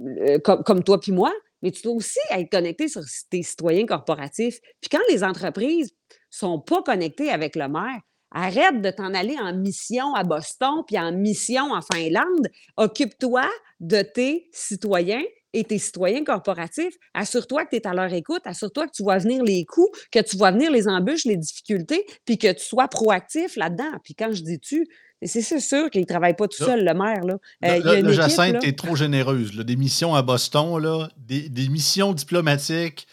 euh, 0.00 0.38
comme, 0.38 0.82
toi 0.84 1.00
puis 1.00 1.12
moi, 1.12 1.32
mais 1.62 1.72
tu 1.72 1.82
dois 1.82 1.94
aussi 1.94 2.20
être 2.30 2.50
connecté 2.50 2.86
sur 2.88 3.02
tes 3.30 3.42
citoyens 3.42 3.86
corporatifs. 3.86 4.60
Puis 4.80 4.88
quand 4.90 5.02
les 5.10 5.24
entreprises 5.24 5.92
sont 6.30 6.60
pas 6.60 6.82
connectées 6.82 7.30
avec 7.30 7.56
le 7.56 7.68
maire, 7.68 8.00
arrête 8.30 8.80
de 8.82 8.90
t'en 8.90 9.14
aller 9.14 9.36
en 9.38 9.54
mission 9.54 10.14
à 10.14 10.24
Boston 10.24 10.82
puis 10.86 10.98
en 10.98 11.12
mission 11.12 11.72
en 11.72 11.80
Finlande. 11.80 12.48
Occupe-toi 12.76 13.48
de 13.80 14.02
tes 14.02 14.48
citoyens 14.52 15.22
et 15.54 15.64
tes 15.64 15.78
citoyens 15.78 16.24
corporatifs, 16.24 16.94
assure-toi 17.14 17.64
que 17.64 17.70
tu 17.70 17.76
es 17.76 17.86
à 17.86 17.94
leur 17.94 18.12
écoute, 18.12 18.42
assure-toi 18.44 18.86
que 18.86 18.92
tu 18.92 19.02
vois 19.02 19.18
venir 19.18 19.42
les 19.42 19.64
coûts, 19.64 19.88
que 20.12 20.20
tu 20.20 20.36
vois 20.36 20.50
venir 20.50 20.70
les 20.70 20.88
embûches, 20.88 21.24
les 21.24 21.36
difficultés, 21.36 22.04
puis 22.26 22.36
que 22.36 22.52
tu 22.52 22.64
sois 22.64 22.86
proactif 22.88 23.56
là-dedans. 23.56 23.92
Puis 24.04 24.14
quand 24.14 24.30
je 24.32 24.42
dis 24.42 24.58
tu, 24.58 24.86
c'est 25.22 25.60
sûr 25.60 25.90
qu'il 25.90 26.02
ne 26.02 26.06
travaille 26.06 26.36
pas 26.36 26.46
tout 26.46 26.62
seul, 26.62 26.84
le 26.84 26.94
maire. 26.94 27.24
Là. 27.24 27.38
Euh, 27.64 28.02
le, 28.02 28.12
Jacinthe, 28.12 28.60
tu 28.60 28.68
es 28.68 28.72
trop 28.72 28.94
généreuse. 28.94 29.56
Des 29.56 29.74
missions 29.74 30.14
à 30.14 30.22
Boston, 30.22 30.78
là, 30.78 31.08
des, 31.16 31.48
des, 31.48 31.68
missions 31.68 32.12
diplomatiques 32.12 33.08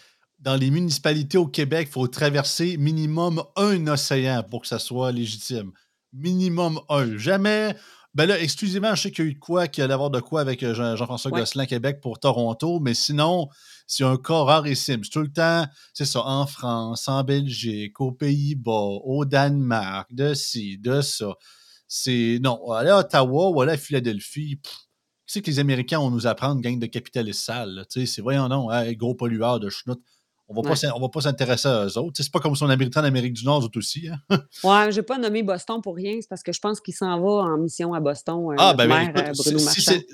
dans 0.46 0.56
les 0.56 0.70
municipalités 0.70 1.40
au 1.40 1.48
Québec, 1.48 1.88
il 1.90 1.92
faut 1.92 2.08
traverser 2.08 2.78
minimum 2.78 3.44
un 3.56 3.88
océan 3.88 4.44
pour 4.44 4.62
que 4.62 4.68
ça 4.68 4.78
soit 4.78 5.12
légitime. 5.12 5.72
Minimum 6.14 6.80
un. 6.88 7.18
Jamais 7.18 7.76
ben 8.14 8.28
là, 8.28 8.40
exclusivement, 8.40 8.96
je 8.96 9.02
sais 9.02 9.12
qu'il 9.12 9.26
y 9.26 9.28
a 9.28 9.32
eu 9.32 9.34
de 9.34 9.40
quoi, 9.40 9.68
qu'il 9.68 9.82
y 9.82 9.84
allait 9.84 9.94
avoir 9.94 10.10
de 10.10 10.22
quoi 10.22 10.40
avec 10.40 10.64
euh, 10.64 10.74
Jean-François 10.74 11.32
Gosselin 11.32 11.66
Québec 11.66 12.00
pour 12.00 12.18
Toronto, 12.18 12.80
mais 12.80 12.94
sinon, 12.94 13.50
c'est 13.88 14.06
un 14.06 14.16
cas 14.16 14.42
rarissime. 14.44 15.04
C'est 15.04 15.10
tout 15.10 15.20
le 15.20 15.34
temps, 15.34 15.66
c'est 15.94 16.06
ça, 16.06 16.22
en 16.26 16.48
France, 16.48 17.10
en 17.10 17.26
Belgique, 17.26 18.00
aux 18.00 18.14
Pays-Bas, 18.14 19.02
au 19.04 19.26
Danemark, 19.26 20.14
de 20.14 20.34
ci, 20.34 20.78
de 20.78 21.02
ça. 21.02 21.34
C'est, 21.90 22.40
non, 22.42 22.72
aller 22.72 22.92
à 22.92 23.00
Ottawa 23.00 23.50
ou 23.50 23.62
aller 23.62 23.74
à 23.74 23.78
Philadelphie, 23.78 24.62
c'est 25.26 25.42
que 25.42 25.48
les 25.48 25.60
Américains 25.60 26.00
vont 26.00 26.12
nous 26.12 26.26
apprendre 26.26 26.62
gang 26.62 26.80
de 26.80 26.86
capitalistes 26.86 27.44
sales. 27.44 27.86
C'est, 27.90 28.22
voyons 28.22 28.48
non, 28.48 28.70
gros 28.94 29.16
pollueur 29.16 29.60
de 29.60 29.70
schnout 29.70 30.00
on 30.48 30.62
va 30.62 30.62
pas 30.62 30.76
va 30.76 31.10
pas 31.10 31.22
s'intéresser 31.22 31.68
à 31.68 31.86
eux 31.86 31.98
autres. 31.98 32.14
C'est 32.18 32.32
pas 32.32 32.40
comme 32.40 32.56
si 32.56 32.64
on 32.64 32.70
habitait 32.70 33.00
en 33.00 33.04
Amérique 33.04 33.34
du 33.34 33.46
Nord, 33.46 33.66
eux 33.66 33.78
aussi. 33.78 34.08
Hein? 34.10 34.38
ouais, 34.64 34.92
j'ai 34.92 35.02
pas 35.02 35.18
nommé 35.18 35.42
Boston 35.42 35.82
pour 35.82 35.96
rien, 35.96 36.18
c'est 36.22 36.30
parce 36.30 36.44
que 36.44 36.52
je 36.52 36.60
pense 36.60 36.80
qu'il 36.80 36.94
s'en 36.94 37.20
va 37.20 37.44
en 37.44 37.58
mission 37.58 37.94
à 37.94 38.00
Boston. 38.00 38.52
Euh, 38.52 38.56
ah, 38.60 38.74
ben, 38.74 38.88
ben 38.88 39.12
maire, 39.14 39.30
euh, 39.30 39.58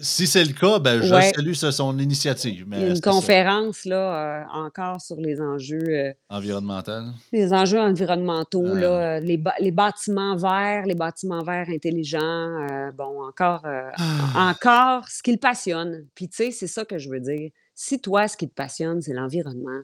si 0.01 0.27
c'est 0.27 0.45
le 0.45 0.53
cas, 0.53 0.79
ben, 0.79 1.01
je 1.01 1.07
salue 1.07 1.53
son 1.53 1.99
initiative. 1.99 2.65
Mais 2.67 2.89
une 2.89 3.01
conférence 3.01 3.85
là, 3.85 4.41
euh, 4.41 4.43
encore 4.53 5.01
sur 5.01 5.17
les 5.17 5.41
enjeux 5.41 6.13
environnementaux. 6.29 7.11
Les 7.33 7.53
enjeux 7.53 7.79
environnementaux, 7.79 8.73
là, 8.73 9.19
les, 9.19 9.41
les, 9.59 9.71
bâtiments 9.71 10.37
verts, 10.37 10.85
les 10.85 10.95
bâtiments 10.95 11.43
verts 11.43 11.67
intelligents. 11.69 12.67
bon, 12.95 13.27
encore, 13.27 13.63
ah. 13.65 14.51
encore 14.51 15.07
ce 15.09 15.21
qui 15.21 15.31
le 15.33 15.39
passionne. 15.39 16.05
Puis 16.15 16.29
tu 16.29 16.37
sais, 16.37 16.51
c'est 16.51 16.67
ça 16.67 16.85
que 16.85 16.97
je 16.97 17.09
veux 17.09 17.19
dire. 17.19 17.49
Si 17.73 17.99
toi, 17.99 18.27
ce 18.27 18.37
qui 18.37 18.47
te 18.47 18.53
passionne, 18.53 19.01
c'est 19.01 19.13
l'environnement, 19.13 19.81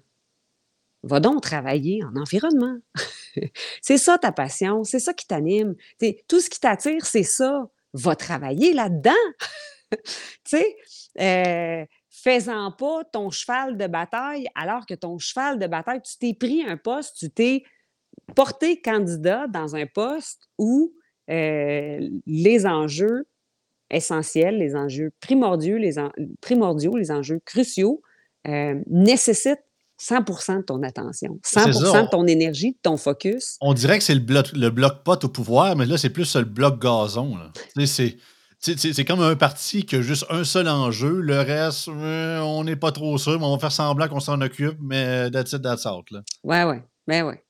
Va 1.07 1.21
donc 1.21 1.41
travailler 1.41 2.03
en 2.03 2.19
environnement. 2.19 2.77
c'est 3.81 3.97
ça 3.97 4.17
ta 4.17 4.33
passion, 4.33 4.83
c'est 4.83 4.99
ça 4.99 5.13
qui 5.13 5.25
t'anime. 5.25 5.75
Tout 6.27 6.41
ce 6.41 6.49
qui 6.49 6.59
t'attire, 6.59 7.05
c'est 7.05 7.23
ça. 7.23 7.69
Va 7.93 8.15
travailler 8.15 8.73
là-dedans. 8.73 9.11
tu 9.91 9.97
sais, 10.45 10.75
euh, 11.21 11.85
fais-en 12.09 12.71
pas 12.73 13.05
ton 13.05 13.29
cheval 13.29 13.77
de 13.77 13.87
bataille 13.87 14.47
alors 14.53 14.85
que 14.85 14.95
ton 14.95 15.17
cheval 15.17 15.59
de 15.59 15.67
bataille, 15.67 16.01
tu 16.01 16.17
t'es 16.17 16.33
pris 16.33 16.63
un 16.63 16.75
poste, 16.75 17.15
tu 17.17 17.29
t'es 17.29 17.63
porté 18.35 18.81
candidat 18.81 19.47
dans 19.47 19.77
un 19.77 19.85
poste 19.85 20.49
où 20.57 20.93
euh, 21.29 22.09
les 22.25 22.65
enjeux 22.65 23.27
essentiels, 23.89 24.57
les 24.57 24.75
enjeux 24.75 25.11
primordiaux, 25.21 25.77
les, 25.77 25.95
primordiaux, 26.41 26.97
les 26.97 27.11
enjeux 27.11 27.39
cruciaux 27.45 28.01
euh, 28.47 28.81
nécessitent 28.87 29.63
100% 29.99 30.57
de 30.57 30.61
ton 30.61 30.83
attention, 30.83 31.39
100 31.43 31.65
de 31.69 32.09
ton 32.09 32.27
énergie, 32.27 32.73
de 32.73 32.77
ton 32.81 32.97
focus. 32.97 33.57
On 33.61 33.73
dirait 33.73 33.97
que 33.97 34.03
c'est 34.03 34.13
le 34.13 34.19
bloc, 34.19 34.51
le 34.53 34.69
bloc 34.69 35.03
pot 35.03 35.23
au 35.23 35.29
pouvoir, 35.29 35.75
mais 35.75 35.85
là, 35.85 35.97
c'est 35.97 36.11
plus 36.11 36.35
le 36.35 36.43
bloc 36.43 36.79
gazon. 36.79 37.37
C'est 38.59 39.05
comme 39.05 39.21
un 39.21 39.35
parti 39.35 39.85
qui 39.85 39.95
a 39.95 40.01
juste 40.01 40.25
un 40.29 40.43
seul 40.43 40.67
enjeu. 40.67 41.21
Le 41.21 41.39
reste, 41.39 41.87
euh, 41.87 42.39
on 42.39 42.63
n'est 42.63 42.75
pas 42.75 42.91
trop 42.91 43.17
sûr, 43.17 43.39
mais 43.39 43.45
on 43.45 43.53
va 43.53 43.59
faire 43.59 43.71
semblant 43.71 44.07
qu'on 44.07 44.19
s'en 44.19 44.41
occupe, 44.41 44.77
mais 44.81 45.31
that's 45.31 45.53
it, 45.53 45.61
that's 45.61 45.85
out. 45.85 46.09
Là. 46.11 46.21
Ouais, 46.43 46.63
ouais. 46.63 46.83
Ben 47.07 47.25
ouais. 47.25 47.43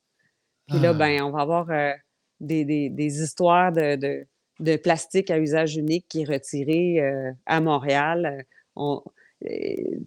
Puis 0.67 0.79
là, 0.79 0.89
ah. 0.89 0.93
ben, 0.93 1.23
on 1.23 1.31
va 1.31 1.41
avoir 1.41 1.69
euh, 1.69 1.91
des, 2.39 2.65
des, 2.65 2.89
des, 2.89 3.21
histoires 3.21 3.71
de, 3.71 3.95
de, 3.95 4.27
de, 4.59 4.75
plastique 4.75 5.31
à 5.31 5.39
usage 5.39 5.77
unique 5.77 6.05
qui 6.09 6.21
est 6.21 6.29
retiré 6.29 7.01
euh, 7.01 7.31
à 7.45 7.61
Montréal. 7.61 8.45
On, 8.75 9.01
tu 9.41 9.49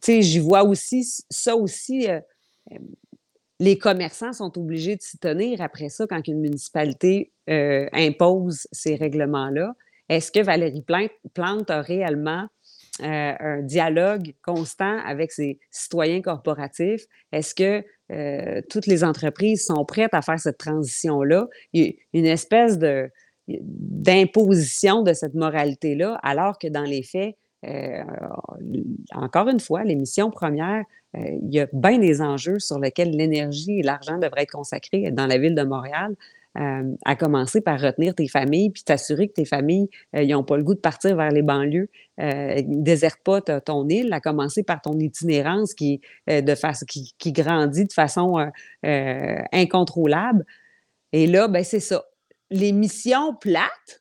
sais, 0.02 0.22
j'y 0.22 0.38
vois 0.38 0.64
aussi 0.64 1.04
ça 1.30 1.56
aussi 1.56 2.08
les 3.60 3.76
commerçants 3.76 4.32
sont 4.32 4.58
obligés 4.58 4.96
de 4.96 5.02
s'y 5.02 5.18
tenir 5.18 5.60
après 5.60 5.90
ça 5.90 6.06
quand 6.08 6.26
une 6.26 6.40
municipalité 6.40 7.30
euh, 7.50 7.86
impose 7.92 8.66
ces 8.72 8.96
règlements-là. 8.96 9.74
Est-ce 10.08 10.32
que 10.32 10.40
Valérie 10.40 10.82
Plante 11.34 11.70
a 11.70 11.82
réellement 11.82 12.46
euh, 13.02 13.32
un 13.38 13.60
dialogue 13.60 14.32
constant 14.42 14.98
avec 15.04 15.30
ses 15.30 15.60
citoyens 15.70 16.22
corporatifs? 16.22 17.04
Est-ce 17.32 17.54
que 17.54 17.84
euh, 18.10 18.62
toutes 18.70 18.86
les 18.86 19.04
entreprises 19.04 19.66
sont 19.66 19.84
prêtes 19.84 20.14
à 20.14 20.22
faire 20.22 20.40
cette 20.40 20.58
transition-là? 20.58 21.46
Une 21.74 22.26
espèce 22.26 22.78
de, 22.78 23.10
d'imposition 23.46 25.02
de 25.02 25.12
cette 25.12 25.34
moralité-là, 25.34 26.18
alors 26.22 26.58
que 26.58 26.66
dans 26.66 26.82
les 26.82 27.02
faits, 27.02 27.36
encore 29.12 29.48
une 29.48 29.60
fois, 29.60 29.84
les 29.84 29.94
missions 29.94 30.30
premières 30.30 30.84
euh, 31.16 31.38
il 31.42 31.52
y 31.52 31.60
a 31.60 31.66
bien 31.72 31.98
des 31.98 32.20
enjeux 32.20 32.58
sur 32.58 32.78
lesquels 32.78 33.10
l'énergie 33.10 33.80
et 33.80 33.82
l'argent 33.82 34.18
devraient 34.18 34.42
être 34.42 34.52
consacrés 34.52 35.10
dans 35.10 35.26
la 35.26 35.38
ville 35.38 35.54
de 35.54 35.62
Montréal. 35.62 36.14
Euh, 36.58 36.96
à 37.04 37.14
commencer 37.14 37.60
par 37.60 37.80
retenir 37.80 38.12
tes 38.12 38.26
familles, 38.26 38.70
puis 38.70 38.82
t'assurer 38.82 39.28
que 39.28 39.34
tes 39.34 39.44
familles 39.44 39.88
n'ont 40.12 40.40
euh, 40.40 40.42
pas 40.42 40.56
le 40.56 40.64
goût 40.64 40.74
de 40.74 40.80
partir 40.80 41.14
vers 41.14 41.30
les 41.30 41.42
banlieues, 41.42 41.88
désertent 42.18 43.22
pas 43.22 43.40
ton 43.40 43.88
île, 43.88 44.12
à 44.12 44.20
commencer 44.20 44.64
par 44.64 44.82
ton 44.82 44.98
itinérance 44.98 45.74
qui, 45.74 46.00
de 46.26 46.84
qui, 46.86 47.14
qui, 47.16 47.32
grandit 47.32 47.84
de 47.84 47.92
façon 47.92 48.50
incontrôlable. 48.82 50.44
Et 51.12 51.28
là, 51.28 51.46
ben, 51.46 51.62
c'est 51.62 51.78
ça. 51.78 52.04
Les 52.50 52.72
missions 52.72 53.32
plates, 53.36 53.99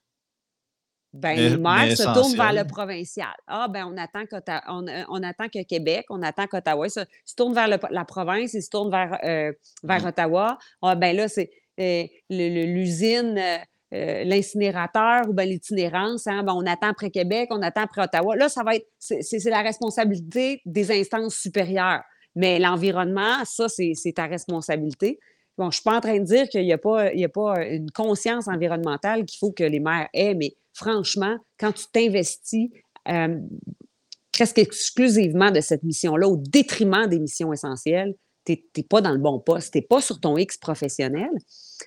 ben, 1.11 1.35
les 1.35 1.57
maires 1.57 1.97
se 1.97 2.03
tournent 2.03 2.35
vers 2.35 2.53
le 2.53 2.65
provincial. 2.65 3.33
Ah, 3.47 3.67
ben, 3.67 3.85
on 3.85 3.97
attend, 3.97 4.23
on, 4.67 4.87
euh, 4.87 5.03
on, 5.09 5.23
attend 5.23 5.47
que 5.47 5.63
Québec, 5.63 6.05
on 6.09 6.21
attend 6.21 6.45
qu'Ottawa 6.45 6.87
se, 6.87 6.99
se 7.25 7.35
tourne 7.35 7.53
vers 7.53 7.67
la 7.67 8.05
province, 8.05 8.53
ils 8.53 8.61
se 8.61 8.69
tournent 8.69 8.91
vers, 8.91 9.17
euh, 9.23 9.51
vers. 9.83 10.05
Ottawa. 10.05 10.57
Ah, 10.81 10.95
ben 10.95 11.15
là, 11.15 11.27
c'est 11.27 11.49
euh, 11.79 12.03
l'usine, 12.29 13.41
l'incinérateur 13.91 15.27
ou 15.27 15.33
ben, 15.33 15.49
l'itinérance. 15.49 16.27
Hein, 16.27 16.43
ben, 16.43 16.53
on 16.53 16.65
attend 16.67 16.89
après 16.89 17.09
Québec, 17.09 17.47
on 17.49 17.61
attend 17.63 17.81
après 17.81 18.03
Ottawa. 18.03 18.35
Là, 18.35 18.47
ça 18.47 18.63
va 18.63 18.75
être, 18.75 18.87
c'est 18.99 19.43
la 19.45 19.61
responsabilité 19.61 20.61
des 20.65 20.91
instances 20.91 21.35
supérieures. 21.35 22.03
Mais 22.35 22.59
l'environnement, 22.59 23.43
ça, 23.45 23.67
c'est 23.67 24.13
ta 24.13 24.27
responsabilité. 24.27 25.19
Bon, 25.59 25.65
je 25.65 25.67
ne 25.67 25.71
suis 25.73 25.83
pas 25.83 25.97
en 25.97 26.01
train 26.01 26.17
de 26.17 26.23
dire 26.23 26.47
qu'il 26.47 26.63
n'y 26.63 26.73
a, 26.73 26.77
pas, 26.77 27.07
a 27.07 27.29
pas 27.29 27.65
une 27.65 27.91
conscience 27.91 28.47
environnementale 28.47 29.25
qu'il 29.25 29.37
faut 29.37 29.51
que 29.51 29.63
les 29.63 29.81
maires 29.81 30.07
aient, 30.13 30.33
mais 30.33 30.55
franchement, 30.73 31.37
quand 31.59 31.73
tu 31.73 31.85
t'investis 31.91 32.69
euh, 33.09 33.37
presque 34.31 34.57
exclusivement 34.57 35.51
de 35.51 35.59
cette 35.59 35.83
mission-là 35.83 36.29
au 36.29 36.37
détriment 36.37 37.07
des 37.07 37.19
missions 37.19 37.51
essentielles, 37.51 38.15
tu 38.45 38.53
n'es 38.77 38.83
pas 38.83 39.01
dans 39.01 39.11
le 39.11 39.17
bon 39.17 39.37
poste, 39.39 39.73
tu 39.73 39.79
n'es 39.79 39.81
pas 39.81 40.01
sur 40.01 40.19
ton 40.21 40.37
X 40.37 40.57
professionnel. 40.57 41.29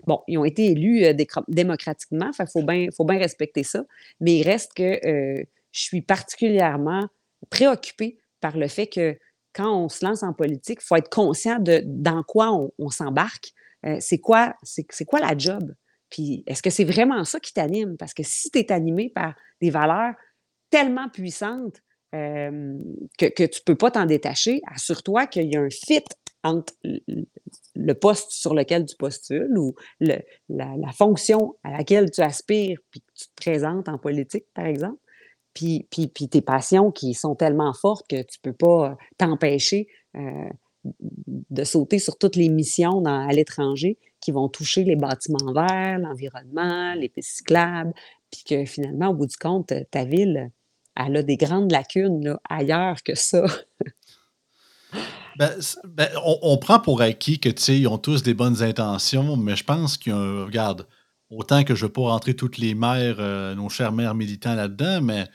Bon, 0.07 0.21
ils 0.29 0.37
ont 0.37 0.45
été 0.45 0.67
élus 0.67 1.05
euh, 1.07 1.15
démocratiquement, 1.49 2.31
il 2.39 2.47
faut 2.47 2.63
bien 2.63 2.89
faut 2.95 3.05
bien 3.05 3.19
respecter 3.19 3.63
ça, 3.63 3.85
mais 4.21 4.37
il 4.37 4.43
reste 4.43 4.75
que 4.75 4.83
euh, 4.83 5.43
je 5.73 5.81
suis 5.81 6.03
particulièrement 6.03 7.09
préoccupée 7.49 8.19
par 8.41 8.57
le 8.57 8.69
fait 8.69 8.87
que 8.87 9.17
quand 9.55 9.75
on 9.75 9.89
se 9.89 10.05
lance 10.05 10.23
en 10.23 10.33
politique, 10.33 10.81
il 10.83 10.85
faut 10.85 10.97
être 10.97 11.11
conscient 11.11 11.59
de 11.59 11.83
dans 11.85 12.23
quoi 12.23 12.53
on, 12.79 12.91
s'embarque. 12.91 13.53
Euh, 13.87 13.97
c'est 14.01 14.19
quoi, 14.19 14.55
c'est, 14.63 15.05
quoi 15.05 15.21
la 15.21 15.37
job? 15.37 15.75
Puis 16.11 16.45
est-ce 16.47 16.63
que 16.63 16.71
c'est 16.71 16.85
vraiment 16.85 17.25
ça 17.25 17.41
qui 17.41 17.53
t'anime? 17.53 17.97
Parce 17.97 18.15
que 18.15 18.23
si 18.23 18.51
tu 18.51 18.59
es 18.59 18.73
animé 18.73 19.11
par 19.11 19.35
des 19.61 19.71
valeurs 19.71 20.15
tellement 20.71 21.09
puissantes 21.09 21.81
que, 22.13 23.29
que 23.31 23.45
tu 23.45 23.61
ne 23.61 23.65
peux 23.65 23.75
pas 23.75 23.91
t'en 23.91 24.05
détacher, 24.05 24.61
assure-toi 24.71 25.27
qu'il 25.27 25.51
y 25.51 25.57
a 25.57 25.63
un 25.63 25.71
fit 25.71 26.05
entre 26.43 26.75
le 27.75 27.95
poste 27.95 28.31
sur 28.31 28.55
lequel 28.55 28.85
tu 28.87 28.97
postules 28.97 29.57
ou 29.57 29.75
la, 30.01 30.23
fonction 30.93 31.57
à 31.63 31.71
laquelle 31.71 32.11
tu 32.11 32.21
aspires 32.21 32.79
puis 32.91 33.01
que 33.01 33.13
tu 33.15 33.27
te 33.29 33.35
présentes 33.37 33.89
en 33.89 33.99
politique, 33.99 34.45
par 34.55 34.67
exemple, 34.67 34.99
puis, 35.55 35.87
puis, 35.91 36.09
puis 36.09 36.29
tes 36.29 36.41
passions 36.41 36.91
qui 36.91 37.15
sont 37.15 37.35
tellement 37.35 37.73
fortes 37.75 38.07
que 38.09 38.23
tu 38.23 38.39
ne 38.45 38.51
peux 38.51 38.57
pas 38.57 38.97
t'empêcher 39.19 39.87
euh, 40.17 40.49
de 40.85 41.65
sauter 41.65 41.99
sur 41.99 42.19
toutes 42.19 42.37
les 42.37 42.49
missions 42.49 43.05
à 43.05 43.29
l'étranger 43.33 43.99
qui 44.21 44.33
vont 44.33 44.49
toucher 44.49 44.85
les 44.85 44.97
bâtiments 44.97 45.53
verts, 45.53 45.99
l'environnement, 45.99 46.95
les 46.95 47.09
pistes 47.09 47.37
cyclables, 47.37 47.93
puis 48.31 48.43
que 48.49 48.65
finalement, 48.65 49.09
au 49.09 49.15
bout 49.15 49.27
du 49.27 49.37
compte, 49.37 49.73
ta 49.91 50.05
ville, 50.05 50.51
elle 50.97 51.17
a 51.17 51.23
des 51.23 51.37
grandes 51.37 51.71
lacunes 51.71 52.37
ailleurs 52.49 53.03
que 53.03 53.15
ça. 53.15 53.45
Ben, 55.39 55.51
ben, 55.85 56.11
on, 56.25 56.59
prend 56.59 56.79
pour 56.79 57.01
acquis 57.01 57.39
que 57.39 57.49
ils 57.71 57.89
ont 57.89 57.97
tous 57.97 58.23
des 58.23 58.35
bonnes 58.35 58.63
intentions, 58.63 59.37
mais 59.39 59.57
je 59.57 59.65
pense 59.65 59.97
qu'il 59.97 60.13
y 60.13 60.15
a 60.15 60.45
regarde, 60.45 60.87
autant 61.31 61.65
que 61.65 61.75
je 61.75 61.85
ne 61.85 61.89
veux 61.89 61.93
pas 61.93 62.03
rentrer 62.03 62.35
toutes 62.35 62.59
les 62.59 62.75
mères, 62.75 63.17
euh, 63.19 63.55
nos 63.55 63.71
chers 63.71 63.93
mères 63.93 64.15
militants 64.15 64.55
là-dedans, 64.55 65.01
mais 65.01 65.27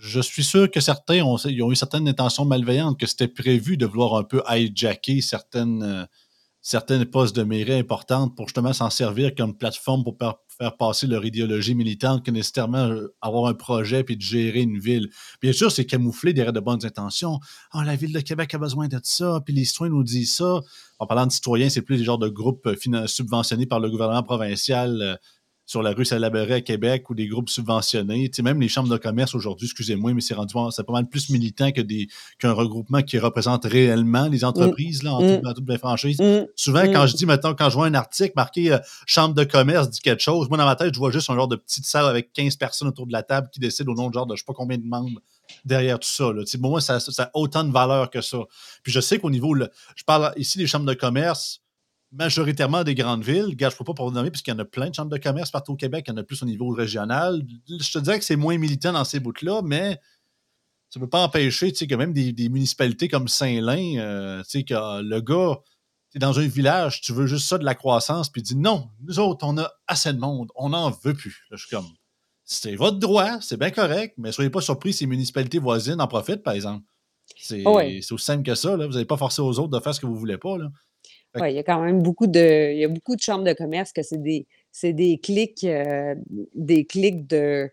je 0.00 0.20
suis 0.20 0.44
sûr 0.44 0.70
que 0.70 0.80
certains 0.80 1.22
ont, 1.22 1.36
ont 1.36 1.72
eu 1.72 1.76
certaines 1.76 2.08
intentions 2.08 2.44
malveillantes, 2.44 2.98
que 2.98 3.06
c'était 3.06 3.28
prévu 3.28 3.76
de 3.76 3.86
vouloir 3.86 4.16
un 4.16 4.24
peu 4.24 4.42
hijacker 4.48 5.20
certaines, 5.20 5.82
euh, 5.82 6.04
certaines 6.60 7.04
postes 7.06 7.34
de 7.34 7.42
mairie 7.42 7.74
importantes 7.74 8.36
pour 8.36 8.48
justement 8.48 8.72
s'en 8.72 8.90
servir 8.90 9.34
comme 9.34 9.56
plateforme 9.56 10.04
pour 10.04 10.16
faire 10.58 10.76
passer 10.76 11.06
leur 11.06 11.24
idéologie 11.24 11.74
militante 11.74 12.24
que 12.24 12.30
nécessairement 12.30 12.88
euh, 12.88 13.14
avoir 13.22 13.46
un 13.46 13.54
projet 13.54 14.04
puis 14.04 14.16
de 14.16 14.22
gérer 14.22 14.60
une 14.60 14.78
ville. 14.78 15.08
Bien 15.40 15.52
sûr, 15.52 15.72
c'est 15.72 15.86
camouflé 15.86 16.34
derrière 16.34 16.52
de 16.52 16.60
bonnes 16.60 16.84
intentions. 16.84 17.38
Ah, 17.70 17.84
la 17.84 17.96
ville 17.96 18.12
de 18.12 18.20
Québec 18.20 18.54
a 18.54 18.58
besoin 18.58 18.88
de 18.88 19.00
ça, 19.02 19.40
puis 19.44 19.54
les 19.54 19.64
citoyens 19.64 19.94
nous 19.94 20.04
disent 20.04 20.36
ça. 20.36 20.60
En 20.98 21.06
parlant 21.06 21.26
de 21.26 21.32
citoyens, 21.32 21.70
c'est 21.70 21.82
plus 21.82 21.96
des 21.96 22.04
genres 22.04 22.18
de 22.18 22.28
groupes 22.28 22.66
euh, 22.66 23.06
subventionnés 23.06 23.66
par 23.66 23.80
le 23.80 23.88
gouvernement 23.88 24.22
provincial 24.22 25.18
sur 25.68 25.82
la 25.82 25.92
rue 25.92 26.06
Salaberry 26.06 26.54
à 26.54 26.60
Québec 26.62 27.10
ou 27.10 27.14
des 27.14 27.28
groupes 27.28 27.50
subventionnés. 27.50 28.30
Tu 28.30 28.36
sais, 28.36 28.42
même 28.42 28.58
les 28.58 28.68
chambres 28.68 28.88
de 28.88 28.96
commerce 28.96 29.34
aujourd'hui, 29.34 29.66
excusez-moi, 29.66 30.14
mais 30.14 30.22
c'est 30.22 30.32
rendu 30.32 30.54
c'est 30.70 30.82
pas 30.82 30.94
mal 30.94 31.06
plus 31.06 31.28
militant 31.28 31.72
que 31.72 31.82
des 31.82 32.08
qu'un 32.38 32.52
regroupement 32.52 33.02
qui 33.02 33.18
représente 33.18 33.66
réellement 33.66 34.28
les 34.28 34.46
entreprises 34.46 35.02
là, 35.02 35.12
en, 35.12 35.22
mm. 35.22 35.42
toute, 35.54 35.76
franchise. 35.76 36.18
Mm. 36.18 36.46
Souvent, 36.56 36.84
quand 36.84 37.04
mm. 37.04 37.08
je 37.08 37.16
dis, 37.16 37.26
maintenant, 37.26 37.54
quand 37.54 37.68
je 37.68 37.74
vois 37.74 37.86
un 37.86 37.92
article 37.92 38.32
marqué 38.34 38.72
euh, 38.72 38.78
chambre 39.04 39.34
de 39.34 39.44
commerce 39.44 39.90
dit 39.90 40.00
quelque 40.00 40.22
chose, 40.22 40.48
moi 40.48 40.56
dans 40.56 40.64
ma 40.64 40.74
tête, 40.74 40.94
je 40.94 40.98
vois 40.98 41.10
juste 41.10 41.28
un 41.28 41.34
genre 41.34 41.48
de 41.48 41.56
petite 41.56 41.84
salle 41.84 42.06
avec 42.06 42.32
15 42.32 42.56
personnes 42.56 42.88
autour 42.88 43.06
de 43.06 43.12
la 43.12 43.22
table 43.22 43.50
qui 43.52 43.60
décident 43.60 43.92
au 43.92 43.94
nom 43.94 44.08
de 44.08 44.14
genre 44.14 44.26
de 44.26 44.36
je 44.36 44.40
sais 44.40 44.46
pas 44.46 44.54
combien 44.54 44.78
de 44.78 44.86
membres 44.86 45.20
derrière 45.66 45.98
tout 45.98 46.08
ça. 46.08 46.32
Là. 46.32 46.44
Pour 46.58 46.70
moi, 46.70 46.80
ça, 46.80 46.98
ça, 46.98 47.24
a 47.24 47.30
autant 47.34 47.64
de 47.64 47.72
valeur 47.72 48.08
que 48.08 48.22
ça. 48.22 48.38
Puis 48.82 48.90
je 48.90 49.00
sais 49.00 49.18
qu'au 49.18 49.30
niveau, 49.30 49.54
je 49.54 50.04
parle 50.04 50.32
ici 50.36 50.56
des 50.56 50.66
chambres 50.66 50.86
de 50.86 50.94
commerce, 50.94 51.60
majoritairement 52.12 52.84
des 52.84 52.94
grandes 52.94 53.22
villes. 53.22 53.54
Gars, 53.54 53.68
je 53.68 53.74
ne 53.74 53.78
peux 53.78 53.84
pas 53.84 53.94
pour 53.94 54.08
vous 54.08 54.14
nommer, 54.14 54.30
puisqu'il 54.30 54.50
y 54.50 54.54
en 54.54 54.58
a 54.58 54.64
plein 54.64 54.90
de 54.90 54.94
chambres 54.94 55.10
de 55.10 55.18
commerce 55.18 55.50
partout 55.50 55.72
au 55.72 55.76
Québec. 55.76 56.04
Il 56.08 56.10
y 56.10 56.14
en 56.14 56.16
a 56.16 56.22
plus 56.22 56.42
au 56.42 56.46
niveau 56.46 56.68
régional. 56.70 57.42
Je 57.68 57.92
te 57.92 57.98
dirais 57.98 58.18
que 58.18 58.24
c'est 58.24 58.36
moins 58.36 58.58
militant 58.58 58.92
dans 58.92 59.04
ces 59.04 59.20
bouts-là, 59.20 59.62
mais 59.62 59.98
ça 60.90 60.98
ne 60.98 61.04
peut 61.04 61.10
pas 61.10 61.22
empêcher 61.22 61.72
que 61.72 61.94
même 61.94 62.12
des, 62.12 62.48
municipalités 62.48 63.08
comme 63.08 63.28
Saint-Lin, 63.28 63.98
euh, 63.98 64.42
que 64.42 65.02
le 65.02 65.20
gars, 65.20 65.58
tu 66.10 66.16
es 66.16 66.18
dans 66.18 66.38
un 66.38 66.46
village, 66.46 67.02
tu 67.02 67.12
veux 67.12 67.26
juste 67.26 67.46
ça 67.46 67.58
de 67.58 67.64
la 67.64 67.74
croissance, 67.74 68.30
puis 68.30 68.40
il 68.40 68.44
dit 68.44 68.56
non, 68.56 68.88
nous 69.02 69.18
autres, 69.18 69.46
on 69.46 69.58
a 69.58 69.70
assez 69.86 70.12
de 70.12 70.18
monde, 70.18 70.50
on 70.54 70.70
n'en 70.70 70.90
veut 70.90 71.14
plus. 71.14 71.44
je 71.50 71.56
suis 71.56 71.68
comme, 71.68 71.86
c'est 72.44 72.76
votre 72.76 72.98
droit, 72.98 73.40
c'est 73.42 73.58
bien 73.58 73.70
correct, 73.70 74.14
mais 74.16 74.32
soyez 74.32 74.48
pas 74.48 74.62
surpris 74.62 74.94
si 74.94 75.04
les 75.04 75.08
municipalités 75.08 75.58
voisines 75.58 76.00
en 76.00 76.06
profitent, 76.06 76.42
par 76.42 76.54
exemple. 76.54 76.84
C'est 77.36 77.62
aussi 77.66 78.24
simple 78.24 78.42
que 78.42 78.54
ça. 78.54 78.74
Là. 78.74 78.86
Vous 78.86 78.94
n'avez 78.94 79.04
pas 79.04 79.18
forcé 79.18 79.42
aux 79.42 79.58
autres 79.58 79.68
de 79.68 79.80
faire 79.80 79.94
ce 79.94 80.00
que 80.00 80.06
vous 80.06 80.14
ne 80.14 80.18
voulez 80.18 80.38
pas. 80.38 80.56
Là. 80.56 80.70
Il 81.46 81.54
y 81.54 81.58
a 81.58 81.62
quand 81.62 81.80
même 81.80 82.02
beaucoup 82.02 82.26
de, 82.26 82.72
il 82.72 82.78
y 82.78 82.84
a 82.84 82.88
beaucoup 82.88 83.16
de 83.16 83.20
chambres 83.20 83.44
de 83.44 83.52
commerce 83.52 83.92
que 83.92 84.02
c'est 84.02 84.22
des, 84.22 84.46
c'est 84.72 84.92
des 84.92 85.18
clics, 85.18 85.64
euh, 85.64 86.14
des 86.54 86.84
clics 86.84 87.26
de, 87.26 87.70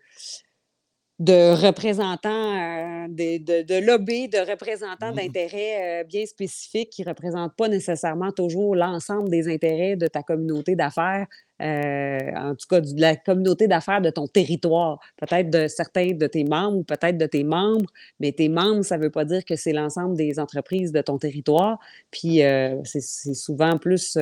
de 1.19 1.53
représentants, 1.65 2.29
euh, 2.29 3.07
de, 3.07 3.37
de, 3.37 3.61
de 3.65 3.85
lobbies, 3.85 4.27
de 4.27 4.39
représentants 4.39 5.13
mmh 5.13 5.15
d'intérêts 5.15 6.01
euh, 6.01 6.03
bien 6.03 6.25
spécifiques 6.25 6.89
qui 6.89 7.03
ne 7.03 7.07
représentent 7.07 7.55
pas 7.55 7.69
nécessairement 7.69 8.33
toujours 8.33 8.75
l'ensemble 8.75 9.29
des 9.29 9.47
intérêts 9.47 9.95
de 9.95 10.07
ta 10.07 10.23
communauté 10.23 10.75
d'affaires, 10.75 11.25
euh, 11.61 12.19
en 12.35 12.53
tout 12.55 12.67
cas 12.69 12.81
de 12.81 12.99
la 12.99 13.15
communauté 13.15 13.69
d'affaires 13.69 14.01
de 14.01 14.09
ton 14.09 14.27
territoire. 14.27 14.99
Peut-être 15.15 15.49
de 15.49 15.69
certains 15.69 16.11
de 16.11 16.27
tes 16.27 16.43
membres 16.43 16.83
peut-être 16.83 17.17
de 17.17 17.27
tes 17.27 17.45
membres, 17.45 17.89
mais 18.19 18.33
tes 18.33 18.49
membres, 18.49 18.83
ça 18.83 18.97
ne 18.97 19.03
veut 19.03 19.11
pas 19.11 19.23
dire 19.23 19.45
que 19.45 19.55
c'est 19.55 19.71
l'ensemble 19.71 20.17
des 20.17 20.37
entreprises 20.37 20.91
de 20.91 20.99
ton 21.01 21.17
territoire. 21.17 21.79
Puis 22.11 22.41
c'est 22.83 23.33
souvent 23.33 23.77
plus 23.77 24.17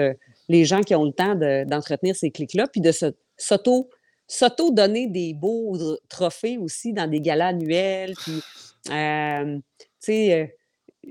les 0.48 0.64
gens 0.64 0.82
qui 0.82 0.94
ont 0.94 1.06
le 1.06 1.12
temps 1.12 1.34
d'entretenir 1.66 2.16
ces 2.16 2.30
clics-là, 2.30 2.68
puis 2.68 2.82
de 2.82 2.92
s'auto- 2.92 3.90
s'auto-donner 4.28 5.08
des 5.08 5.34
beaux 5.34 5.78
trophées 6.10 6.58
aussi 6.58 6.94
dans 6.94 7.10
des 7.10 7.22
galas 7.22 7.48
annuels. 7.48 8.14
Puis, 8.16 8.42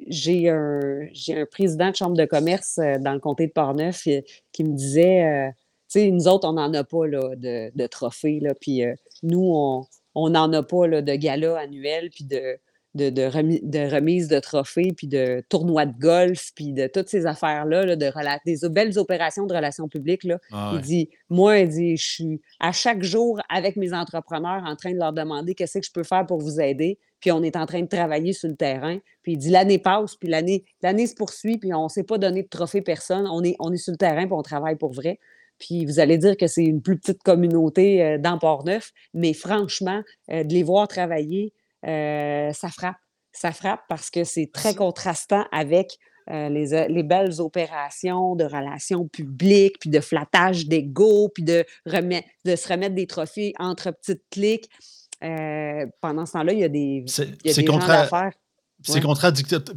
j'ai 0.09 0.49
un, 0.49 1.09
président 1.51 1.91
de 1.91 1.97
chambre 1.97 2.17
de 2.17 2.25
commerce 2.25 2.77
dans 2.77 3.13
le 3.13 3.21
comté 3.21 3.47
de 3.47 3.53
Portneuf 3.53 4.09
qui 4.53 4.65
me 4.65 4.75
disait, 4.75 5.53
tu 5.89 6.01
sais, 6.01 6.11
nous 6.11 6.29
autres, 6.29 6.49
on 6.49 6.55
n'en 6.55 6.73
a 6.73 6.85
pas 6.85 7.07
de, 7.07 7.71
de 7.77 7.87
trophées, 7.87 8.41
là, 8.41 8.55
puis 8.55 8.83
nous, 9.23 9.87
on 10.15 10.29
n'en 10.29 10.53
a 10.53 10.63
pas 10.63 10.89
de 10.89 11.15
galas 11.15 11.59
annuels, 11.59 12.11
puis 12.11 12.25
de, 12.25 12.59
de, 12.95 13.11
de, 13.11 13.23
remise 13.23 14.29
de 14.29 14.39
trophées, 14.39 14.93
puis 14.97 15.07
de 15.07 15.43
tournois 15.49 15.87
de 15.87 15.99
golf, 15.99 16.51
puis 16.55 16.73
de 16.73 16.87
toutes 16.87 17.09
ces 17.09 17.27
affaires-là, 17.27 17.87
là, 17.87 17.97
de 17.97 18.13
des 18.45 18.69
belles 18.69 18.99
opérations 18.99 19.47
de 19.47 19.55
relations 19.55 19.89
publiques. 19.89 20.25
Là. 20.25 20.39
Ah 20.53 20.73
il 20.75 20.81
dit, 20.81 21.11
moi, 21.31 21.59
il 21.59 21.69
dit, 21.69 21.97
je 21.97 22.07
suis 22.07 22.41
à 22.61 22.73
chaque 22.73 23.03
jour 23.03 23.41
avec 23.49 23.77
mes 23.77 23.93
entrepreneurs 23.93 24.63
en 24.67 24.77
train 24.77 24.93
de 24.93 24.99
leur 24.99 25.13
demander 25.13 25.55
qu'est-ce 25.55 25.79
que 25.79 25.87
je 25.87 25.93
peux 25.93 26.03
faire 26.03 26.27
pour 26.27 26.39
vous 26.39 26.61
aider, 26.61 26.99
puis 27.21 27.33
on 27.33 27.43
est 27.43 27.57
en 27.57 27.67
train 27.67 27.81
de 27.81 27.89
travailler 27.89 28.33
sur 28.33 28.49
le 28.49 28.57
terrain. 28.57 28.99
Puis 29.23 29.33
il 29.33 29.39
dit, 29.39 29.51
l'année 29.51 29.79
passe, 29.79 30.17
puis 30.17 30.29
l'année, 30.29 30.65
l'année 30.83 31.07
se 31.07 31.15
poursuit, 31.15 31.59
puis 31.59 31.73
on 31.73 31.85
ne 31.85 31.89
s'est 31.89 32.05
pas 32.05 32.19
donné 32.19 32.43
de 32.43 32.49
trophée 32.49 32.83
personne, 32.83 33.27
on 33.27 33.43
est, 33.43 33.57
on 33.59 33.73
est 33.73 33.79
sur 33.79 33.93
le 33.93 33.99
terrain, 33.99 34.25
puis 34.25 34.35
on 34.35 34.43
travaille 34.43 34.77
pour 34.77 34.93
vrai. 34.93 35.19
Puis 35.59 35.87
vous 35.87 36.01
allez 36.01 36.19
dire 36.19 36.37
que 36.37 36.49
c'est 36.49 36.65
une 36.65 36.83
plus 36.83 36.99
petite 36.99 37.23
communauté 37.23 38.03
euh, 38.03 38.19
dans 38.19 38.39
Port-Neuf, 38.39 38.91
mais 39.15 39.33
franchement, 39.33 40.03
euh, 40.31 40.43
de 40.43 40.53
les 40.53 40.65
voir 40.65 40.89
travailler, 40.89 41.53
euh, 41.87 42.53
ça 42.53 42.69
frappe. 42.69 42.97
Ça 43.33 43.53
frappe 43.53 43.81
parce 43.89 44.11
que 44.11 44.25
c'est 44.25 44.51
très 44.53 44.75
contrastant 44.75 45.47
avec 45.53 45.99
euh, 46.31 46.49
les, 46.49 46.87
les, 46.89 47.03
belles 47.03 47.41
opérations 47.41 48.37
de 48.37 48.45
relations 48.45 49.09
publiques, 49.09 49.79
puis 49.81 49.91
de 49.91 50.01
flattage 50.01 50.67
d'ego, 50.67 51.31
puis 51.35 51.43
de, 51.43 51.65
de 51.87 52.57
se 52.57 52.69
remettre 52.69 52.95
des 52.95 53.07
trophées 53.07 53.55
entre 53.59 53.91
petites 53.91 54.23
clics. 54.31 54.69
Euh, 55.25 55.87
pendant 56.01 56.27
ce 56.27 56.33
temps-là, 56.33 56.53
il 56.53 56.61
y 56.61 56.65
a 56.65 56.69
des, 56.69 57.05
il 57.07 57.51
y 57.51 57.51
a 57.51 57.55
des 57.55 57.67
gens 57.67 57.79
d'affaires. 57.79 58.33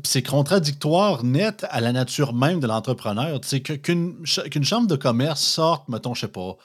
C'est 0.04 0.24
contradictoire 0.24 1.24
net 1.24 1.66
à 1.70 1.80
la 1.80 1.92
nature 1.92 2.34
même 2.34 2.60
de 2.60 2.68
l'entrepreneur. 2.68 3.40
Qu'une 3.84 4.26
chambre 4.64 4.88
de 4.88 4.96
commerce 4.96 5.42
sorte, 5.42 5.88
mettons, 5.90 6.14
je 6.14 6.22
sais 6.22 6.28
pas, 6.28 6.58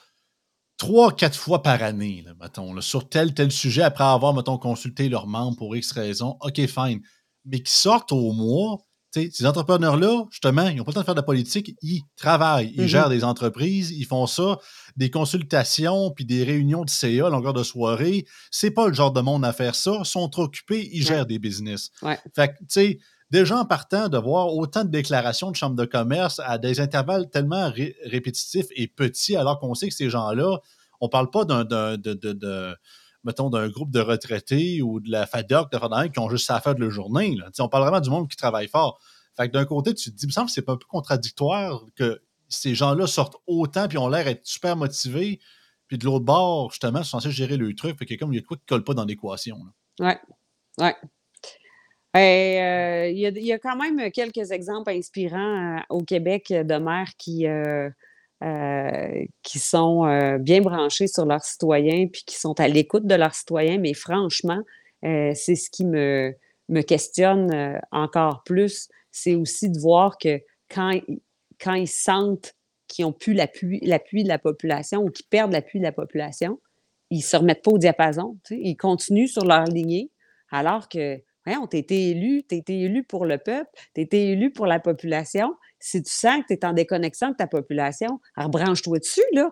trois, 0.80 1.14
quatre 1.14 1.38
fois 1.38 1.62
par 1.62 1.82
année, 1.82 2.24
mettons, 2.40 2.80
sur 2.80 3.06
tel, 3.06 3.34
tel 3.34 3.52
sujet, 3.52 3.82
après 3.82 4.04
avoir, 4.04 4.32
mettons, 4.32 4.56
consulté 4.56 5.10
leurs 5.10 5.26
membres 5.26 5.58
pour 5.58 5.76
X 5.76 5.92
raison, 5.92 6.38
OK, 6.40 6.56
fine. 6.66 7.00
Mais 7.44 7.60
qui 7.60 7.70
sortent 7.70 8.12
au 8.12 8.32
mois, 8.32 8.78
ces 9.12 9.44
entrepreneurs-là, 9.44 10.24
justement, 10.30 10.68
ils 10.68 10.76
n'ont 10.76 10.84
pas 10.84 10.92
le 10.92 10.94
temps 10.94 11.00
de 11.00 11.04
faire 11.04 11.14
de 11.14 11.20
la 11.20 11.24
politique, 11.24 11.76
ils 11.82 12.00
travaillent, 12.16 12.72
ils 12.74 12.84
mm-hmm. 12.84 12.86
gèrent 12.86 13.08
des 13.10 13.24
entreprises, 13.24 13.90
ils 13.90 14.06
font 14.06 14.26
ça, 14.26 14.58
des 14.96 15.10
consultations, 15.10 16.12
puis 16.12 16.24
des 16.24 16.44
réunions 16.44 16.84
de 16.84 16.90
CA 16.90 17.26
à 17.26 17.30
longueur 17.30 17.52
de 17.52 17.62
soirée. 17.62 18.24
C'est 18.50 18.70
pas 18.70 18.88
le 18.88 18.94
genre 18.94 19.12
de 19.12 19.20
monde 19.20 19.44
à 19.44 19.52
faire 19.52 19.74
ça, 19.74 19.98
ils 19.98 20.06
sont 20.06 20.30
trop 20.30 20.44
occupés, 20.44 20.88
ils 20.94 21.06
gèrent 21.06 21.26
des 21.26 21.38
business. 21.38 21.90
Fait 22.34 22.48
que, 22.48 22.58
tu 22.60 22.66
sais, 22.68 22.98
déjà 23.30 23.58
en 23.58 23.64
partant 23.64 24.08
de 24.08 24.18
voir 24.18 24.54
autant 24.54 24.84
de 24.84 24.90
déclarations 24.90 25.50
de 25.50 25.56
chambres 25.56 25.76
de 25.76 25.84
commerce 25.84 26.40
à 26.44 26.58
des 26.58 26.80
intervalles 26.80 27.30
tellement 27.30 27.70
répétitifs 28.04 28.66
et 28.74 28.88
petits, 28.88 29.36
alors 29.36 29.58
qu'on 29.58 29.74
sait 29.74 29.88
que 29.88 29.94
ces 29.94 30.10
gens-là, 30.10 30.58
on 31.00 31.06
ne 31.06 31.10
parle 31.10 31.30
pas 31.30 31.44
d'un, 31.44 31.64
mettons, 33.24 33.50
d'un 33.50 33.68
groupe 33.68 33.90
de 33.90 34.00
retraités 34.00 34.82
ou 34.82 35.00
de 35.00 35.10
la 35.10 35.26
FADOC, 35.26 35.72
de 35.72 36.08
qui 36.08 36.18
ont 36.18 36.28
juste 36.28 36.46
ça 36.46 36.56
à 36.56 36.60
faire 36.60 36.74
de 36.74 36.84
la 36.84 36.90
journée. 36.90 37.36
On 37.58 37.68
parle 37.68 37.84
vraiment 37.84 38.00
du 38.00 38.10
monde 38.10 38.28
qui 38.28 38.36
travaille 38.36 38.68
fort. 38.68 39.00
Fait 39.36 39.48
que 39.48 39.52
d'un 39.52 39.64
côté, 39.64 39.94
tu 39.94 40.10
te 40.10 40.16
dis, 40.16 40.24
il 40.24 40.28
me 40.28 40.32
semble 40.32 40.48
que 40.48 40.52
c'est 40.52 40.62
pas 40.62 40.72
un 40.72 40.76
peu 40.76 40.86
contradictoire 40.88 41.84
que 41.96 42.20
ces 42.48 42.74
gens-là 42.74 43.06
sortent 43.06 43.36
autant 43.46 43.86
puis 43.86 43.96
ont 43.96 44.08
l'air 44.08 44.24
d'être 44.24 44.44
super 44.46 44.76
motivés. 44.76 45.40
Puis 45.86 45.98
de 45.98 46.04
l'autre 46.04 46.24
bord, 46.24 46.70
justement, 46.70 47.00
ils 47.00 47.04
sont 47.04 47.20
censés 47.20 47.30
gérer 47.30 47.56
le 47.56 47.74
truc. 47.74 47.98
Fait 47.98 48.06
que 48.06 48.14
comme 48.14 48.32
il 48.32 48.36
y 48.36 48.38
a 48.38 48.42
quoi 48.42 48.56
qui 48.56 48.64
colle 48.66 48.84
pas 48.84 48.94
dans 48.94 49.04
l'équation. 49.04 49.58
Ouais. 49.98 50.20
Ouais. 50.78 50.96
Euh, 52.16 53.08
il 53.08 53.18
y, 53.18 53.52
a 53.52 53.58
quand 53.58 53.76
même 53.76 54.10
quelques 54.10 54.50
exemples 54.50 54.90
inspirants 54.90 55.76
euh, 55.76 55.80
au 55.90 56.02
Québec 56.02 56.48
de 56.48 56.76
maires 56.76 57.12
qui, 57.16 57.46
euh, 57.46 57.88
qui 59.42 59.58
sont 59.60 60.38
bien 60.40 60.60
branchés 60.60 61.06
sur 61.06 61.24
leurs 61.24 61.44
citoyens 61.44 62.08
puis 62.08 62.22
qui 62.26 62.36
sont 62.36 62.58
à 62.58 62.66
l'écoute 62.66 63.06
de 63.06 63.14
leurs 63.14 63.34
citoyens, 63.34 63.78
mais 63.78 63.94
franchement, 63.94 64.60
c'est 65.02 65.54
ce 65.54 65.70
qui 65.70 65.84
me, 65.84 66.34
me 66.68 66.82
questionne 66.82 67.80
encore 67.92 68.42
plus. 68.44 68.88
C'est 69.12 69.34
aussi 69.36 69.70
de 69.70 69.78
voir 69.78 70.18
que 70.18 70.40
quand, 70.68 70.98
quand 71.60 71.74
ils 71.74 71.88
sentent 71.88 72.54
qu'ils 72.88 73.04
n'ont 73.04 73.12
plus 73.12 73.34
l'appui 73.34 74.24
de 74.24 74.28
la 74.28 74.38
population 74.38 75.02
ou 75.02 75.10
qu'ils 75.10 75.26
perdent 75.26 75.52
l'appui 75.52 75.78
de 75.78 75.84
la 75.84 75.92
population, 75.92 76.60
ils 77.10 77.18
ne 77.18 77.22
se 77.22 77.36
remettent 77.36 77.62
pas 77.62 77.70
au 77.70 77.78
diapason. 77.78 78.36
Ils 78.50 78.76
continuent 78.76 79.26
sur 79.28 79.44
leur 79.44 79.64
lignée, 79.64 80.10
alors 80.50 80.88
que 80.88 81.20
on 81.56 81.66
t'a 81.66 81.78
été 81.78 82.10
élu, 82.10 82.42
tu 82.48 82.56
été 82.56 82.80
élu 82.80 83.04
pour 83.04 83.26
le 83.26 83.38
peuple, 83.38 83.70
tu 83.94 84.00
été 84.00 84.30
élu 84.30 84.50
pour 84.50 84.66
la 84.66 84.80
population. 84.80 85.54
Si 85.78 86.02
tu 86.02 86.10
sens 86.10 86.42
que 86.42 86.48
tu 86.48 86.54
es 86.54 86.64
en 86.64 86.72
déconnexion 86.72 87.28
avec 87.28 87.38
ta 87.38 87.46
population, 87.46 88.20
alors 88.36 88.50
branche-toi 88.50 88.98
dessus, 88.98 89.24
là. 89.32 89.50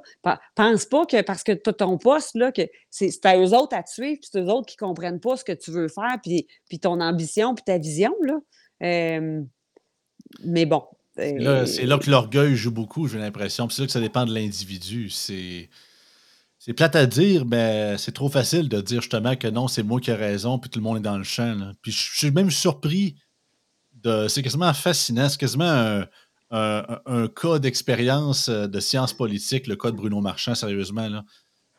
Pense 0.54 0.86
pas 0.86 1.06
que 1.06 1.22
parce 1.22 1.42
que 1.42 1.52
tu 1.52 1.70
as 1.70 1.72
ton 1.72 1.98
poste, 1.98 2.34
là, 2.34 2.52
que 2.52 2.62
c'est 2.90 3.24
à 3.24 3.38
eux 3.38 3.54
autres 3.54 3.76
à 3.76 3.82
te 3.82 3.90
suivre, 3.90 4.18
puis 4.20 4.28
c'est 4.30 4.40
eux 4.40 4.48
autres 4.48 4.66
qui 4.66 4.76
comprennent 4.76 5.20
pas 5.20 5.36
ce 5.36 5.44
que 5.44 5.52
tu 5.52 5.70
veux 5.70 5.88
faire, 5.88 6.18
puis, 6.22 6.46
puis 6.68 6.78
ton 6.78 7.00
ambition, 7.00 7.54
puis 7.54 7.64
ta 7.64 7.78
vision, 7.78 8.14
là. 8.22 8.40
mais 10.44 10.66
bon. 10.66 10.84
C'est 11.16 11.86
là, 11.86 11.98
que 11.98 12.10
l'orgueil 12.10 12.54
joue 12.54 12.70
beaucoup, 12.70 13.08
j'ai 13.08 13.18
l'impression. 13.18 13.68
c'est 13.68 13.82
là 13.82 13.86
que 13.86 13.92
ça 13.92 14.00
dépend 14.00 14.24
de 14.24 14.32
l'individu. 14.32 15.10
C'est 15.10 15.68
c'est 16.68 16.74
plate 16.74 16.96
à 16.96 17.06
dire, 17.06 17.46
mais 17.46 17.96
c'est 17.96 18.12
trop 18.12 18.28
facile 18.28 18.68
de 18.68 18.82
dire 18.82 19.00
justement 19.00 19.36
que 19.36 19.48
non, 19.48 19.68
c'est 19.68 19.82
moi 19.82 20.00
qui 20.00 20.10
ai 20.10 20.14
raison, 20.14 20.58
puis 20.58 20.68
tout 20.68 20.80
le 20.80 20.82
monde 20.82 20.98
est 20.98 21.00
dans 21.00 21.16
le 21.16 21.24
champ. 21.24 21.72
Puis 21.80 21.92
je 21.92 22.18
suis 22.18 22.30
même 22.30 22.50
surpris 22.50 23.16
de. 23.94 24.28
C'est 24.28 24.42
quasiment 24.42 24.74
fascinant. 24.74 25.30
C'est 25.30 25.40
quasiment 25.40 26.02
un, 26.50 27.28
cas 27.28 27.58
d'expérience 27.58 28.50
euh, 28.50 28.66
de 28.66 28.80
sciences 28.80 29.14
politiques, 29.14 29.66
le 29.66 29.76
cas 29.76 29.90
de 29.90 29.96
Bruno 29.96 30.20
Marchand, 30.20 30.54
sérieusement. 30.54 31.08
Là. 31.08 31.24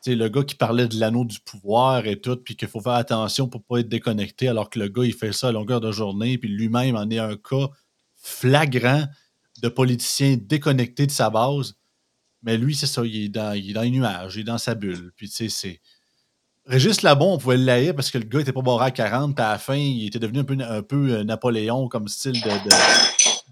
le 0.08 0.28
gars 0.28 0.42
qui 0.42 0.56
parlait 0.56 0.88
de 0.88 0.98
l'anneau 0.98 1.24
du 1.24 1.38
pouvoir 1.38 2.08
et 2.08 2.20
tout, 2.20 2.36
puis 2.38 2.56
qu'il 2.56 2.66
faut 2.66 2.80
faire 2.80 2.94
attention 2.94 3.46
pour 3.46 3.60
ne 3.60 3.66
pas 3.66 3.80
être 3.82 3.88
déconnecté, 3.88 4.48
alors 4.48 4.70
que 4.70 4.80
le 4.80 4.88
gars, 4.88 5.04
il 5.04 5.14
fait 5.14 5.32
ça 5.32 5.50
à 5.50 5.52
longueur 5.52 5.80
de 5.80 5.92
journée, 5.92 6.36
puis 6.36 6.48
lui-même 6.48 6.96
en 6.96 7.08
est 7.10 7.20
un 7.20 7.36
cas 7.36 7.68
flagrant 8.16 9.04
de 9.62 9.68
politicien 9.68 10.36
déconnecté 10.36 11.06
de 11.06 11.12
sa 11.12 11.30
base. 11.30 11.76
Mais 12.42 12.56
lui, 12.56 12.74
c'est 12.74 12.86
ça, 12.86 13.04
il 13.04 13.24
est, 13.24 13.28
dans, 13.28 13.52
il 13.52 13.70
est 13.70 13.72
dans 13.74 13.82
les 13.82 13.90
nuages, 13.90 14.36
il 14.36 14.40
est 14.40 14.44
dans 14.44 14.58
sa 14.58 14.74
bulle. 14.74 15.12
Puis, 15.16 15.28
tu 15.28 15.34
sais, 15.34 15.48
c'est. 15.48 15.80
Régis 16.66 17.02
Labon, 17.02 17.34
on 17.34 17.38
pouvait 17.38 17.56
le 17.56 17.64
laïr 17.64 17.94
parce 17.94 18.10
que 18.10 18.18
le 18.18 18.24
gars 18.24 18.40
était 18.40 18.52
pas 18.52 18.62
barré 18.62 18.86
à 18.86 18.90
40, 18.90 19.34
puis 19.34 19.44
à 19.44 19.52
la 19.52 19.58
fin, 19.58 19.74
il 19.74 20.06
était 20.06 20.18
devenu 20.18 20.40
un 20.40 20.44
peu, 20.44 20.56
un 20.60 20.82
peu 20.82 21.12
euh, 21.12 21.24
Napoléon 21.24 21.88
comme 21.88 22.06
style 22.06 22.40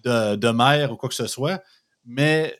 de, 0.05 0.37
de, 0.37 0.51
maire 0.51 0.93
ou 0.93 0.97
quoi 0.97 1.09
que 1.09 1.15
ce 1.15 1.27
soit. 1.27 1.63
Mais 2.05 2.57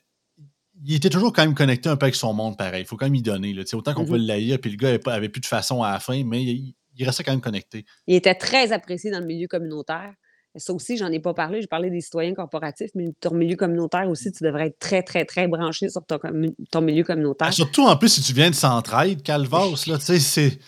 il 0.83 0.95
était 0.95 1.09
toujours 1.09 1.31
quand 1.31 1.43
même 1.43 1.55
connecté 1.55 1.87
un 1.87 1.95
peu 1.95 2.05
avec 2.05 2.15
son 2.15 2.33
monde 2.33 2.57
pareil. 2.57 2.81
Il 2.81 2.85
faut 2.87 2.97
quand 2.97 3.05
même 3.05 3.15
y 3.15 3.21
donner. 3.21 3.53
Là. 3.53 3.63
Autant 3.73 3.93
qu'on 3.93 4.03
mm-hmm. 4.03 4.05
pouvait 4.05 4.19
le 4.19 4.25
laïr, 4.25 4.59
puis 4.59 4.71
le 4.71 4.77
gars 4.77 4.89
avait, 4.89 5.07
avait 5.07 5.29
plus 5.29 5.41
de 5.41 5.45
façon 5.45 5.81
à 5.81 5.91
la 5.91 5.99
fin, 5.99 6.23
mais 6.25 6.43
il, 6.43 6.73
il 6.99 7.05
restait 7.05 7.23
quand 7.23 7.31
même 7.31 7.41
connecté. 7.41 7.85
Il 8.07 8.15
était 8.15 8.35
très 8.35 8.71
apprécié 8.73 9.09
dans 9.09 9.19
le 9.19 9.25
milieu 9.25 9.47
communautaire. 9.47 10.13
Ça 10.55 10.73
aussi, 10.73 10.97
j'en 10.97 11.11
ai 11.11 11.19
pas 11.19 11.33
parlé. 11.33 11.61
J'ai 11.61 11.67
parlé 11.67 11.89
des 11.89 12.01
citoyens 12.01 12.33
corporatifs, 12.33 12.89
mais 12.95 13.09
ton 13.21 13.35
milieu 13.35 13.55
communautaire 13.55 14.09
aussi, 14.09 14.31
tu 14.31 14.43
devrais 14.43 14.67
être 14.67 14.79
très, 14.79 15.03
très, 15.03 15.23
très 15.23 15.47
branché 15.47 15.89
sur 15.89 16.01
ton, 16.05 16.81
milieu 16.81 17.03
communautaire. 17.03 17.53
surtout, 17.53 17.85
en 17.85 17.95
plus, 17.95 18.09
si 18.09 18.21
tu 18.21 18.33
viens 18.33 18.49
de 18.49 18.55
Centraide, 18.55 19.21
Calvas, 19.21 19.83
là, 19.87 19.97
tu 19.97 20.19
sais, 20.19 20.19
c'est. 20.19 20.59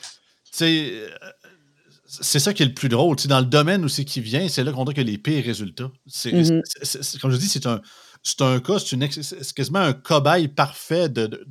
C'est 2.13 2.39
ça 2.39 2.53
qui 2.53 2.61
est 2.61 2.65
le 2.65 2.73
plus 2.73 2.89
drôle. 2.89 3.15
dans 3.29 3.39
le 3.39 3.45
domaine 3.45 3.85
où 3.85 3.87
c'est 3.87 4.03
qui 4.03 4.19
vient, 4.19 4.49
c'est 4.49 4.65
là 4.65 4.73
qu'on 4.73 4.83
a 4.83 4.93
que 4.93 4.99
les 4.99 5.17
pires 5.17 5.45
résultats. 5.45 5.89
Mm-hmm. 6.09 7.19
comme 7.21 7.31
je 7.31 7.37
dis, 7.37 7.47
c'est 7.47 7.65
un, 7.65 7.81
c'est 8.23 8.41
un 8.41 8.59
cas, 8.59 8.77
c'est, 8.79 9.53
quasiment 9.53 9.79
un 9.79 9.93
cobaye 9.93 10.47
parfait 10.47 11.09
de, 11.09 11.45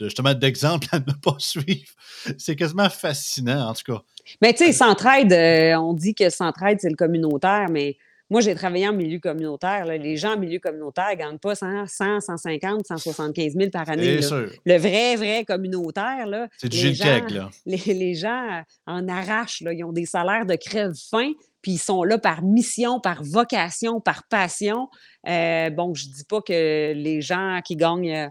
justement 0.00 0.34
d'exemple 0.34 0.86
à 0.92 0.98
ne 0.98 1.12
pas 1.12 1.36
suivre. 1.38 1.92
C'est 2.38 2.56
quasiment 2.56 2.90
fascinant, 2.90 3.68
en 3.68 3.74
tout 3.74 3.92
cas. 3.94 4.02
Mais 4.42 4.52
tu 4.52 4.64
sais, 4.64 4.72
Centraide, 4.72 5.32
euh, 5.32 5.74
on 5.76 5.94
dit 5.94 6.14
que 6.14 6.28
Centraide, 6.28 6.78
c'est 6.80 6.90
le 6.90 6.96
communautaire, 6.96 7.68
mais 7.70 7.96
moi, 8.30 8.40
j'ai 8.40 8.54
travaillé 8.54 8.86
en 8.88 8.92
milieu 8.92 9.18
communautaire. 9.18 9.84
Les 9.86 10.16
gens 10.16 10.34
en 10.34 10.38
milieu 10.38 10.60
communautaire 10.60 11.10
ne 11.10 11.16
gagnent 11.16 11.38
pas 11.38 11.56
100, 11.56 11.86
150, 11.88 12.86
175 12.86 13.54
000 13.54 13.70
par 13.70 13.90
année. 13.90 14.20
Le 14.64 14.78
vrai, 14.78 15.16
vrai 15.16 15.44
communautaire. 15.44 16.48
C'est 16.58 16.68
du 16.68 16.76
Gilles 16.76 17.26
là. 17.30 17.50
Les, 17.66 18.14
gens 18.14 18.62
en 18.86 19.08
arrachent. 19.08 19.62
Là. 19.62 19.72
Ils 19.72 19.82
ont 19.82 19.92
des 19.92 20.06
salaires 20.06 20.46
de 20.46 20.54
crève-faim, 20.54 21.32
puis 21.60 21.72
ils 21.72 21.78
sont 21.78 22.04
là 22.04 22.18
par 22.18 22.42
mission, 22.42 23.00
par 23.00 23.24
vocation, 23.24 24.00
par 24.00 24.22
passion. 24.28 24.88
Euh, 25.28 25.70
bon, 25.70 25.92
je 25.94 26.06
ne 26.06 26.12
dis 26.12 26.24
pas 26.24 26.40
que 26.40 26.92
les 26.92 27.20
gens 27.20 27.60
qui 27.64 27.74
gagnent 27.74 28.30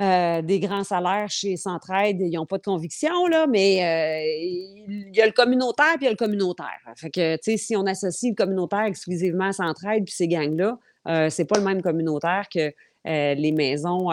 euh, 0.00 0.40
des 0.40 0.58
grands 0.58 0.84
salaires 0.84 1.28
chez 1.28 1.58
Centraide, 1.58 2.16
ils 2.20 2.32
n'ont 2.32 2.46
pas 2.46 2.56
de 2.56 2.62
conviction, 2.62 3.26
là, 3.26 3.46
mais 3.46 3.84
euh, 3.84 4.84
il 4.88 5.14
y 5.14 5.20
a 5.20 5.26
le 5.26 5.32
communautaire 5.32 5.94
puis 5.96 6.02
il 6.02 6.04
y 6.04 6.08
a 6.08 6.12
le 6.12 6.16
communautaire. 6.16 6.80
Fait 6.96 7.10
que, 7.10 7.36
tu 7.36 7.42
sais, 7.42 7.56
si 7.58 7.76
on 7.76 7.84
associe 7.84 8.32
le 8.32 8.34
communautaire 8.34 8.84
exclusivement 8.84 9.48
à 9.48 9.52
Centraide 9.52 10.04
puis 10.04 10.14
ces 10.14 10.28
gangs-là, 10.28 10.78
euh, 11.08 11.28
c'est 11.28 11.44
pas 11.44 11.58
le 11.58 11.64
même 11.64 11.82
communautaire 11.82 12.46
que 12.52 12.72
les 13.04 13.50
maisons 13.50 14.10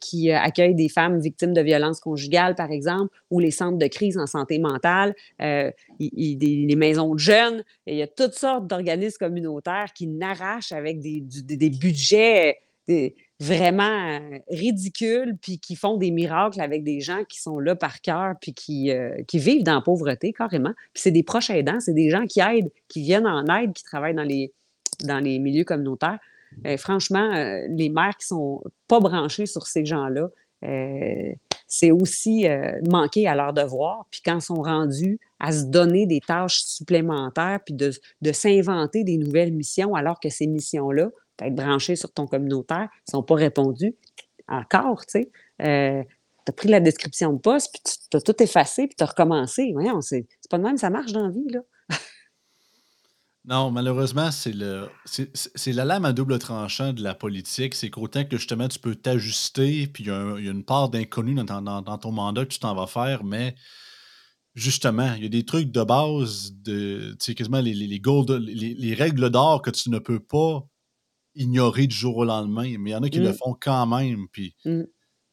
qui 0.00 0.30
accueillent 0.30 0.74
des 0.74 0.90
femmes 0.90 1.18
victimes 1.18 1.54
de 1.54 1.62
violences 1.62 1.98
conjugales, 1.98 2.54
par 2.54 2.70
exemple, 2.70 3.08
ou 3.30 3.40
les 3.40 3.50
centres 3.50 3.78
de 3.78 3.86
crise 3.86 4.18
en 4.18 4.26
santé 4.26 4.58
mentale, 4.58 5.14
les 5.38 6.76
maisons 6.76 7.14
de 7.14 7.18
jeunes. 7.18 7.64
Il 7.86 7.96
y 7.96 8.02
a 8.02 8.06
toutes 8.06 8.34
sortes 8.34 8.66
d'organismes 8.66 9.16
communautaires 9.16 9.94
qui 9.94 10.06
n'arrachent 10.06 10.72
avec 10.72 11.00
des, 11.00 11.22
des 11.22 11.70
budgets 11.70 12.58
vraiment 13.40 13.82
euh, 13.84 14.38
ridicules, 14.50 15.34
puis 15.40 15.58
qui 15.58 15.74
font 15.74 15.96
des 15.96 16.10
miracles 16.10 16.60
avec 16.60 16.84
des 16.84 17.00
gens 17.00 17.24
qui 17.26 17.40
sont 17.40 17.58
là 17.58 17.74
par 17.74 18.02
cœur, 18.02 18.34
puis 18.40 18.52
qui, 18.52 18.90
euh, 18.90 19.22
qui 19.26 19.38
vivent 19.38 19.64
dans 19.64 19.76
la 19.76 19.80
pauvreté 19.80 20.32
carrément. 20.34 20.74
Puis 20.92 21.02
c'est 21.02 21.10
des 21.10 21.22
proches 21.22 21.48
aidants, 21.48 21.80
c'est 21.80 21.94
des 21.94 22.10
gens 22.10 22.26
qui 22.26 22.40
aident, 22.40 22.70
qui 22.88 23.00
viennent 23.00 23.26
en 23.26 23.46
aide, 23.46 23.72
qui 23.72 23.82
travaillent 23.82 24.14
dans 24.14 24.22
les, 24.22 24.52
dans 25.04 25.18
les 25.18 25.38
milieux 25.38 25.64
communautaires. 25.64 26.18
Euh, 26.66 26.76
franchement, 26.76 27.30
les 27.70 27.88
maires 27.88 28.16
qui 28.18 28.26
sont 28.26 28.62
pas 28.88 29.00
branchés 29.00 29.46
sur 29.46 29.66
ces 29.66 29.86
gens-là, 29.86 30.28
c'est 31.66 31.92
aussi 31.92 32.46
manquer 32.90 33.26
à 33.26 33.34
leur 33.34 33.54
devoir. 33.54 34.04
Puis 34.10 34.20
quand 34.22 34.36
ils 34.36 34.42
sont 34.42 34.60
rendus 34.60 35.18
à 35.38 35.52
se 35.52 35.64
donner 35.64 36.04
des 36.04 36.20
tâches 36.20 36.60
supplémentaires, 36.64 37.60
puis 37.64 37.72
de, 37.72 37.92
de 38.20 38.32
s'inventer 38.32 39.04
des 39.04 39.16
nouvelles 39.16 39.52
missions, 39.52 39.94
alors 39.94 40.20
que 40.20 40.28
ces 40.28 40.46
missions-là 40.46 41.10
être 41.46 41.54
branché 41.54 41.96
sur 41.96 42.12
ton 42.12 42.26
communautaire, 42.26 42.88
ils 43.08 43.10
sont 43.10 43.22
pas 43.22 43.34
répondus 43.34 43.94
encore, 44.50 45.06
tu 45.06 45.20
sais. 45.20 45.30
Euh, 45.62 46.02
tu 46.46 46.50
as 46.50 46.52
pris 46.52 46.68
la 46.68 46.80
description 46.80 47.32
de 47.32 47.38
poste, 47.38 47.70
puis 47.72 47.82
tu 48.10 48.16
as 48.16 48.20
tout 48.20 48.42
effacé, 48.42 48.86
puis 48.86 48.96
tu 48.96 49.04
as 49.04 49.06
recommencé. 49.06 49.70
Voyons, 49.72 50.00
c'est 50.00 50.26
pas 50.48 50.58
de 50.58 50.62
même, 50.62 50.76
ça 50.76 50.90
marche 50.90 51.12
dans 51.12 51.24
la 51.24 51.30
vie, 51.30 51.48
là. 51.50 51.60
non, 53.44 53.70
malheureusement, 53.70 54.30
c'est 54.30 54.52
le 54.52 54.88
c'est 55.04 55.72
la 55.72 55.84
lame 55.84 56.04
à 56.04 56.12
double 56.12 56.38
tranchant 56.38 56.92
de 56.92 57.02
la 57.02 57.14
politique. 57.14 57.74
C'est 57.74 57.90
qu'autant 57.90 58.24
que 58.24 58.36
justement 58.36 58.68
tu 58.68 58.78
peux 58.78 58.94
t'ajuster, 58.94 59.86
puis 59.86 60.04
il 60.04 60.08
y, 60.08 60.48
a 60.48 60.50
une 60.50 60.64
part 60.64 60.88
d'inconnu 60.88 61.34
dans, 61.34 61.98
ton 61.98 62.12
mandat 62.12 62.44
que 62.44 62.52
tu 62.52 62.58
t'en 62.58 62.74
vas 62.74 62.86
faire, 62.86 63.22
mais 63.22 63.54
justement, 64.54 65.12
il 65.14 65.22
y 65.22 65.26
a 65.26 65.30
des 65.30 65.44
trucs 65.44 65.70
de 65.70 65.82
base, 65.82 66.52
de, 66.54 67.16
quasiment 67.34 67.60
les, 67.60 67.74
les, 67.74 67.86
les, 67.86 68.74
les 68.74 68.94
règles 68.94 69.30
d'or 69.30 69.62
que 69.62 69.70
tu 69.70 69.90
ne 69.90 69.98
peux 69.98 70.20
pas 70.20 70.66
ignorer 71.34 71.86
du 71.86 71.96
jour 71.96 72.16
au 72.16 72.24
lendemain, 72.24 72.76
mais 72.78 72.90
il 72.90 72.92
y 72.92 72.96
en 72.96 73.02
a 73.02 73.08
qui 73.08 73.18
le 73.18 73.30
mmh. 73.30 73.34
font 73.34 73.56
quand 73.58 73.86
même. 73.86 74.26
Puis 74.32 74.54
mmh. 74.64 74.82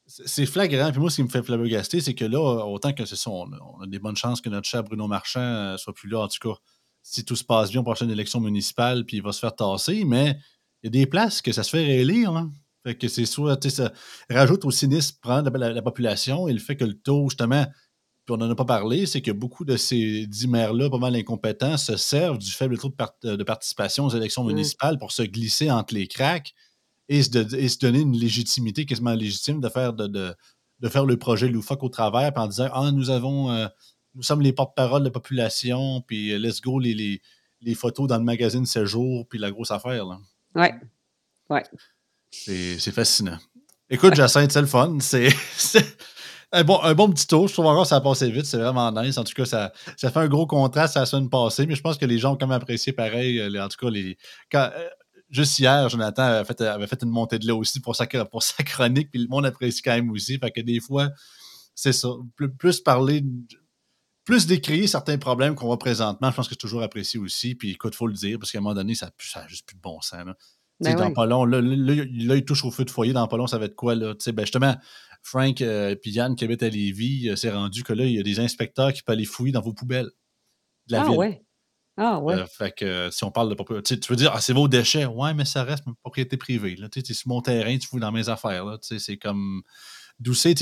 c'est 0.05 0.45
flagrant. 0.45 0.91
Puis 0.91 0.99
moi, 0.99 1.09
ce 1.09 1.17
qui 1.17 1.23
me 1.23 1.29
fait 1.29 1.43
flabbergaster, 1.43 2.01
c'est 2.01 2.13
que 2.13 2.25
là, 2.25 2.39
autant 2.65 2.93
que 2.93 3.05
c'est 3.05 3.15
ça, 3.15 3.29
on, 3.29 3.51
a 3.81 3.87
des 3.87 3.99
bonnes 3.99 4.15
chances 4.15 4.41
que 4.41 4.49
notre 4.49 4.67
cher 4.67 4.83
Bruno 4.83 5.07
Marchand 5.07 5.39
euh, 5.39 5.77
soit 5.77 5.93
plus 5.93 6.09
là. 6.09 6.19
En 6.19 6.27
tout 6.27 6.49
cas, 6.49 6.59
si 7.01 7.23
tout 7.23 7.35
se 7.35 7.43
passe 7.43 7.71
bien, 7.71 7.83
prochaine 7.83 8.11
élection 8.11 8.39
municipale, 8.39 9.05
puis 9.05 9.17
il 9.17 9.23
va 9.23 9.31
se 9.31 9.39
faire 9.39 9.55
tasser, 9.55 10.03
mais 10.05 10.37
il 10.83 10.87
y 10.87 10.87
a 10.87 10.91
des 10.91 11.05
places 11.05 11.41
que 11.41 11.51
ça 11.51 11.63
se 11.63 11.69
fait 11.69 11.85
réélire. 11.85 12.31
Hein. 12.31 12.51
Fait 12.83 12.95
que 12.95 13.07
c'est 13.07 13.25
soit, 13.25 13.61
ça 13.69 13.91
rajoute 14.29 14.65
au 14.65 14.71
cynisme 14.71 15.17
prendre 15.21 15.49
la, 15.57 15.81
population 15.81 16.47
et 16.47 16.53
le 16.53 16.59
fait 16.59 16.75
que 16.75 16.85
le 16.85 16.97
taux, 16.97 17.29
justement, 17.29 17.65
puis 18.27 18.33
on 18.33 18.37
n'en 18.37 18.51
a 18.51 18.55
pas 18.55 18.65
parlé, 18.65 19.05
c'est 19.05 19.21
que 19.21 19.31
beaucoup 19.31 19.63
de 19.63 19.77
ces 19.77 20.27
dix 20.27 20.49
maires-là, 20.49 20.89
pas 20.89 20.97
mal 20.97 21.15
incompétents, 21.15 21.77
se 21.77 21.95
servent 21.95 22.37
du 22.37 22.51
faible 22.51 22.77
taux 22.77 22.93
de, 23.23 23.43
participation 23.43 24.03
aux 24.03 24.09
élections 24.09 24.43
mmh. 24.43 24.47
municipales 24.47 24.97
pour 24.97 25.13
se 25.13 25.23
glisser 25.23 25.71
entre 25.71 25.93
les 25.93 26.07
cracks 26.07 26.53
et 27.07 27.23
se, 27.23 27.79
donner 27.79 28.01
une 28.01 28.17
légitimité 28.17 28.85
quasiment 28.85 29.13
légitime 29.13 29.61
de 29.61 29.69
faire, 29.69 29.93
de, 29.93 30.35
faire 30.89 31.05
le 31.05 31.15
projet 31.15 31.47
loufoque 31.47 31.83
au 31.83 31.87
travers, 31.89 32.33
en 32.35 32.47
disant 32.47 32.67
Ah, 32.73 32.91
nous 32.91 33.09
avons. 33.09 33.49
Euh, 33.49 33.67
nous 34.13 34.23
sommes 34.23 34.41
les 34.41 34.51
porte-parole 34.51 35.03
de 35.03 35.07
la 35.07 35.11
population, 35.11 36.01
puis 36.01 36.33
euh, 36.33 36.37
let's 36.37 36.59
go 36.59 36.79
les, 36.79 37.21
les, 37.61 37.75
photos 37.75 38.09
dans 38.09 38.17
le 38.17 38.25
magazine 38.25 38.65
ce 38.65 38.85
jour, 38.85 39.25
puis 39.29 39.39
la 39.39 39.51
grosse 39.51 39.71
affaire. 39.71 40.05
Là. 40.05 40.19
Ouais. 40.53 40.75
Ouais. 41.49 41.63
C'est 42.29 42.91
fascinant. 42.91 43.37
Écoute, 43.89 44.15
Jacinthe, 44.15 44.51
c'est 44.51 44.59
le 44.59 44.67
fun. 44.67 44.97
C'est 44.99 45.29
un 46.51 46.63
bon, 46.63 46.81
un 46.81 46.93
bon 46.93 47.09
petit 47.09 47.27
tour. 47.27 47.47
Je 47.47 47.53
trouve 47.53 47.65
encore 47.65 47.83
que 47.83 47.89
ça 47.89 47.97
a 47.97 48.01
passé 48.01 48.29
vite. 48.31 48.45
C'est 48.45 48.57
vraiment 48.57 48.91
nice. 48.91 49.17
En 49.17 49.23
tout 49.23 49.33
cas, 49.33 49.45
ça, 49.45 49.71
ça 49.97 50.11
fait 50.11 50.19
un 50.19 50.27
gros 50.27 50.47
contraste 50.47 50.97
à 50.97 51.01
la 51.01 51.05
semaine 51.05 51.29
passée, 51.29 51.65
mais 51.65 51.75
je 51.75 51.81
pense 51.81 51.97
que 51.97 52.05
les 52.05 52.17
gens 52.17 52.33
ont 52.33 52.37
quand 52.37 52.47
même 52.47 52.57
apprécié 52.57 52.93
pareil. 52.93 53.39
Euh, 53.39 53.63
en 53.63 53.67
tout 53.67 53.77
cas, 53.79 53.89
les, 53.89 54.17
quand, 54.51 54.69
euh, 54.73 54.89
juste 55.29 55.59
hier, 55.59 55.89
Jonathan 55.89 56.23
avait 56.23 56.45
fait, 56.45 56.61
avait 56.61 56.87
fait, 56.87 57.03
une 57.03 57.09
montée 57.09 57.39
de 57.39 57.47
là 57.47 57.55
aussi 57.55 57.79
pour 57.79 57.95
sa, 57.95 58.07
pour 58.25 58.43
sa 58.43 58.63
chronique, 58.63 59.11
puis 59.11 59.21
le 59.21 59.27
monde 59.27 59.45
apprécie 59.45 59.81
quand 59.81 59.95
même 59.95 60.09
aussi. 60.11 60.37
Fait 60.37 60.51
que 60.51 60.61
des 60.61 60.79
fois, 60.79 61.09
c'est 61.75 61.93
ça. 61.93 62.09
Plus, 62.57 62.79
parler, 62.79 63.23
plus 64.23 64.47
décrire 64.47 64.87
certains 64.87 65.17
problèmes 65.17 65.55
qu'on 65.55 65.67
voit 65.67 65.79
présentement, 65.79 66.31
je 66.31 66.35
pense 66.35 66.47
que 66.47 66.53
c'est 66.53 66.59
toujours 66.59 66.81
apprécié 66.81 67.19
aussi. 67.19 67.55
Puis 67.55 67.71
écoute, 67.71 67.93
il 67.93 67.97
faut 67.97 68.07
le 68.07 68.13
dire, 68.13 68.39
parce 68.39 68.51
qu'à 68.51 68.59
un 68.59 68.61
moment 68.61 68.75
donné, 68.75 68.95
ça 68.95 69.07
n'a 69.07 69.47
juste 69.47 69.65
plus 69.65 69.75
de 69.75 69.81
bon 69.81 69.99
sens. 70.01 70.25
Là. 70.25 70.35
Ben 70.79 70.95
dans 70.95 71.11
pas 71.11 71.25
long, 71.25 71.43
là, 71.45 71.59
il 71.59 72.45
touche 72.45 72.63
au 72.63 72.69
feu 72.69 72.85
de 72.85 72.91
foyer. 72.91 73.11
Dans 73.11 73.27
pas 73.27 73.37
long, 73.37 73.47
ça 73.47 73.57
va 73.57 73.65
être 73.65 73.75
quoi? 73.75 73.95
Là? 73.95 74.13
Ben 74.27 74.45
justement, 74.45 74.75
Frank 75.27 75.59
et 75.59 75.65
euh, 75.65 75.95
Yann 76.05 76.35
qui 76.35 76.45
habitent 76.45 76.63
à 76.63 76.69
Lévis, 76.69 77.31
c'est 77.35 77.49
euh, 77.49 77.55
rendu 77.55 77.83
que 77.83 77.91
là, 77.91 78.05
il 78.05 78.13
y 78.13 78.19
a 78.19 78.23
des 78.23 78.39
inspecteurs 78.39 78.93
qui 78.93 79.03
peuvent 79.03 79.13
aller 79.13 79.25
fouiller 79.25 79.51
dans 79.51 79.61
vos 79.61 79.73
poubelles 79.73 80.09
de 80.87 80.93
la 80.93 81.03
ah, 81.03 81.11
Ouais. 81.11 81.43
Ah 81.97 82.19
ouais. 82.19 82.35
Euh, 82.35 82.45
fait 82.45 82.71
que 82.71 83.09
si 83.11 83.25
on 83.25 83.31
parle 83.31 83.49
de 83.49 83.55
propriété, 83.55 83.99
tu 83.99 84.09
veux 84.09 84.15
dire, 84.15 84.31
ah, 84.33 84.39
c'est 84.39 84.53
vos 84.53 84.69
déchets. 84.69 85.05
Ouais, 85.05 85.33
mais 85.33 85.43
ça 85.43 85.63
reste 85.63 85.83
une 85.85 85.95
propriété 85.95 86.37
privée. 86.37 86.75
Là. 86.77 86.87
Tu 86.87 86.99
es 86.99 87.13
sur 87.13 87.27
mon 87.27 87.41
terrain, 87.41 87.77
tu 87.77 87.87
fouilles 87.87 87.99
dans 87.99 88.11
mes 88.11 88.29
affaires. 88.29 88.63
C'est 88.81 89.17
comme. 89.17 89.63
D'où 90.19 90.33
c'est, 90.33 90.55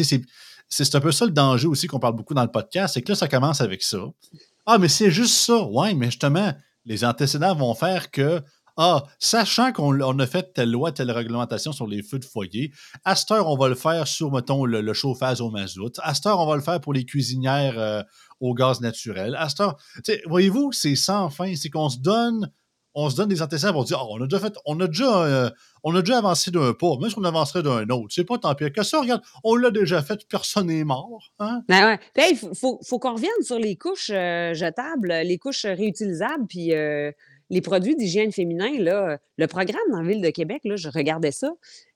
c'est 0.68 0.96
un 0.96 1.00
peu 1.00 1.12
ça 1.12 1.26
le 1.26 1.32
danger 1.32 1.68
aussi 1.68 1.88
qu'on 1.88 2.00
parle 2.00 2.16
beaucoup 2.16 2.34
dans 2.34 2.44
le 2.44 2.52
podcast, 2.52 2.96
c'est 2.96 3.02
que 3.02 3.10
là, 3.10 3.16
ça 3.16 3.30
commence 3.30 3.62
avec 3.62 3.84
ça. 3.84 4.00
Ah, 4.66 4.78
mais 4.78 4.90
c'est 4.90 5.12
juste 5.12 5.36
ça. 5.36 5.64
Ouais, 5.64 5.94
mais 5.94 6.08
justement, 6.08 6.54
les 6.86 7.06
antécédents 7.06 7.56
vont 7.56 7.74
faire 7.74 8.12
que 8.12 8.42
ah, 8.78 9.04
sachant 9.20 9.72
qu'on 9.72 10.20
a 10.20 10.28
fait 10.28 10.54
telle 10.54 10.72
loi, 10.72 10.92
telle 10.92 11.12
réglementation 11.12 11.72
sur 11.72 11.88
les 11.88 12.04
feux 12.04 12.20
de 12.20 12.26
foyer, 12.26 12.74
à 13.06 13.16
cette 13.16 13.32
heure, 13.32 13.48
on 13.48 13.58
va 13.58 13.70
le 13.70 13.76
faire 13.76 14.08
sur, 14.08 14.32
mettons, 14.32 14.66
le, 14.66 14.94
chauffage 14.94 15.42
au 15.42 15.50
mazout. 15.50 15.94
À 16.02 16.14
cette 16.14 16.26
heure, 16.26 16.40
on 16.40 16.48
va 16.48 16.56
le 16.56 16.62
faire 16.62 16.82
pour 16.82 16.94
les 16.94 17.06
cuisinières 17.06 17.80
euh, 17.80 18.04
au 18.40 18.54
gaz 18.54 18.82
naturel. 18.82 19.36
À 19.36 19.50
cette 19.50 19.62
heure, 19.62 19.78
voyez-vous, 20.26 20.72
c'est 20.72 20.96
sans 20.96 21.30
fin. 21.30 21.56
C'est 21.56 21.70
qu'on 21.70 21.90
se 21.90 22.00
donne 22.00 22.52
on 22.98 23.10
se 23.10 23.18
donne 23.18 23.28
des 23.28 23.42
antécédents 23.42 23.74
pour 23.74 23.84
dire 23.84 24.00
oh, 24.02 24.16
on 24.18 24.24
a 24.24 24.26
déjà 24.26 24.40
fait, 24.40 24.54
on 24.66 24.80
a 24.80 24.88
déjà, 24.88 25.24
euh, 25.24 25.50
on 25.84 25.94
a 25.96 26.02
déjà 26.02 26.20
avancé 26.20 26.50
d'un 26.50 26.74
pas, 26.74 26.98
même 27.00 27.10
si 27.10 27.20
on 27.20 27.26
avancerait 27.26 27.62
d'un 27.62 27.86
autre. 27.90 28.08
C'est 28.10 28.24
pas 28.24 28.38
tant 28.38 28.56
pire 28.56 28.72
que 28.72 28.84
ça. 28.84 29.02
Regarde, 29.02 29.22
on 29.44 29.58
l'a 29.58 29.70
déjà 29.70 30.02
fait, 30.02 30.26
personne 30.30 30.68
n'est 30.68 30.86
mort. 30.86 31.34
Hein? 31.40 31.62
Ben 31.68 32.00
ouais. 32.18 32.36
faut, 32.54 32.80
faut 32.88 32.98
qu'on 32.98 33.16
revienne 33.16 33.32
sur 33.42 33.60
les 33.60 33.76
couches 33.76 34.12
euh, 34.14 34.54
jetables, 34.54 35.10
les 35.10 35.38
couches 35.38 35.66
réutilisables, 35.66 36.48
puis 36.48 36.72
les 37.50 37.62
produits 37.62 37.96
d'hygiène 37.96 38.32
féminin, 38.32 38.70
le 39.38 39.48
programme 39.48 39.82
dans 39.92 40.02
la 40.02 40.08
Ville 40.08 40.22
de 40.22 40.30
Québec, 40.30 40.62
je 40.64 40.90
regardais 40.90 41.32
ça, 41.32 41.52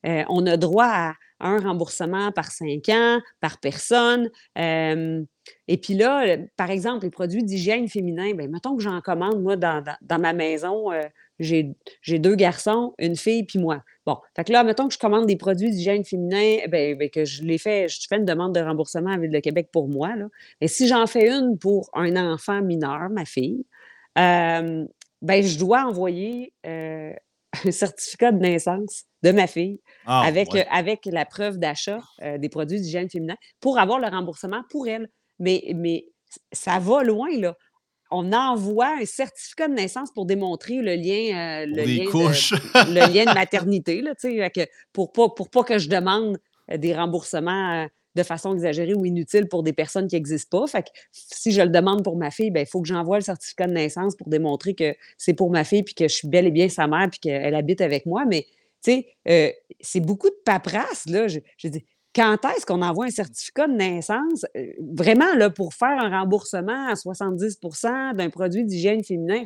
euh, 0.06 0.24
on 0.30 0.46
a 0.46 0.58
droit 0.58 0.86
à 0.86 1.14
un 1.40 1.60
remboursement 1.60 2.32
par 2.32 2.52
cinq 2.52 2.90
ans, 2.90 3.20
par 3.40 3.60
personne. 3.60 4.30
Euh, 4.58 5.24
et 5.68 5.78
puis 5.78 5.94
là, 5.94 6.38
par 6.58 6.70
exemple, 6.70 7.06
les 7.06 7.12
produits 7.12 7.44
d'hygiène 7.44 7.88
féminin, 7.88 8.34
bien, 8.34 8.48
mettons 8.48 8.76
que 8.76 8.84
j'en 8.84 9.00
commande, 9.02 9.42
moi, 9.42 9.56
dans, 9.56 9.84
ma 10.20 10.34
maison, 10.34 10.92
euh, 10.92 11.04
j'ai 11.40 12.20
deux 12.20 12.36
garçons, 12.36 12.94
une 13.00 13.16
fille, 13.16 13.44
puis 13.44 13.58
moi. 13.58 13.84
Bon, 14.06 14.18
fait 14.36 14.44
que 14.44 14.52
là, 14.52 14.64
mettons 14.64 14.88
que 14.88 14.94
je 14.94 15.00
commande 15.00 15.28
des 15.28 15.38
produits 15.38 15.72
d'hygiène 15.72 16.04
féminin, 16.04 16.58
ben, 16.68 16.98
ben, 16.98 17.10
que 17.10 17.24
je 17.26 17.44
les 17.44 17.58
fais, 17.58 17.88
je 17.88 18.06
fais 18.08 18.18
une 18.18 18.26
demande 18.26 18.54
de 18.54 18.60
remboursement 18.60 19.12
à 19.12 19.16
la 19.16 19.22
Ville 19.22 19.32
de 19.32 19.40
Québec 19.40 19.70
pour 19.72 19.88
moi. 19.88 20.14
Et 20.62 20.68
si 20.68 20.88
j'en 20.88 21.08
fais 21.08 21.30
une 21.30 21.58
pour 21.58 21.90
un 21.94 22.16
enfant 22.18 22.62
mineur, 22.62 23.10
ma 23.10 23.26
fille, 23.26 23.64
ben, 25.22 25.44
je 25.44 25.58
dois 25.58 25.86
envoyer 25.86 26.54
euh, 26.66 27.14
un 27.66 27.72
certificat 27.72 28.32
de 28.32 28.40
naissance 28.40 29.04
de 29.24 29.32
ma 29.32 29.48
fille 29.48 29.82
ah, 30.06 30.22
avec, 30.22 30.56
euh, 30.56 30.64
avec 30.72 31.06
la 31.06 31.26
preuve 31.26 31.58
d'achat 31.58 32.02
euh, 32.22 32.38
des 32.38 32.50
produits 32.50 32.80
d'hygiène 32.80 33.10
féminin 33.10 33.36
pour 33.60 33.80
avoir 33.80 34.00
le 34.00 34.08
remboursement 34.08 34.64
pour 34.70 34.88
elle. 34.88 35.10
Mais, 35.40 35.72
mais 35.76 36.06
ça 36.52 36.80
va 36.80 37.04
loin, 37.04 37.30
là. 37.38 37.56
On 38.12 38.34
envoie 38.34 38.96
un 39.00 39.06
certificat 39.06 39.68
de 39.68 39.74
naissance 39.74 40.12
pour 40.12 40.26
démontrer 40.26 40.78
le 40.78 40.96
lien, 40.96 41.66
le, 41.68 41.84
lien 41.84 42.06
de, 42.06 42.94
le 42.94 43.14
lien 43.14 43.26
de 43.26 43.36
maternité, 43.36 44.02
là, 44.02 44.14
pour 44.94 45.12
pas, 45.12 45.30
pour 45.30 45.52
pas 45.52 45.64
que 45.64 45.78
je 45.78 45.90
demande 45.90 46.40
des 46.76 46.96
remboursements 46.96 47.88
de 48.16 48.24
façon 48.24 48.54
exagérée 48.54 48.94
ou 48.94 49.06
inutile 49.06 49.48
pour 49.48 49.64
des 49.64 49.74
personnes 49.74 50.08
qui 50.08 50.16
n'existent 50.16 50.60
pas. 50.60 50.68
Fait 50.68 50.84
que 50.84 50.90
si 51.12 51.52
je 51.52 51.62
le 51.62 51.70
demande 51.70 52.04
pour 52.04 52.18
ma 52.18 52.32
fille, 52.32 52.52
ben, 52.52 52.62
il 52.62 52.66
faut 52.66 52.82
que 52.82 52.88
j'envoie 52.88 53.18
le 53.18 53.24
certificat 53.24 53.68
de 53.68 53.74
naissance 53.74 54.16
pour 54.16 54.30
démontrer 54.30 54.74
que 54.74 54.96
c'est 55.18 55.34
pour 55.34 55.52
ma 55.52 55.64
fille 55.64 55.84
puis 55.84 55.94
que 55.94 56.08
je 56.08 56.14
suis 56.14 56.28
bel 56.28 56.48
et 56.48 56.52
bien 56.52 56.70
sa 56.70 56.88
mère 56.88 57.08
puis 57.10 57.20
qu'elle 57.20 57.56
habite 57.56 57.82
avec 57.82 58.06
moi. 58.06 58.26
Mais, 58.26 58.46
tu 58.84 58.92
sais, 58.92 59.08
euh, 59.28 59.52
c'est 59.80 60.00
beaucoup 60.00 60.30
de 60.30 60.40
paperasse, 60.44 61.06
là. 61.08 61.28
Je, 61.28 61.40
dis, 61.68 61.86
quand 62.16 62.38
est-ce 62.46 62.66
qu'on 62.66 62.82
envoie 62.82 63.06
un 63.06 63.12
certificat 63.12 63.68
de 63.68 63.74
naissance, 63.74 64.46
euh, 64.58 64.72
vraiment, 64.94 65.34
là, 65.36 65.50
pour 65.50 65.74
faire 65.74 66.00
un 66.00 66.10
remboursement 66.10 66.88
à 66.88 66.94
70% 66.94 68.16
d'un 68.16 68.30
produit 68.30 68.64
d'hygiène 68.64 69.04
féminin? 69.04 69.44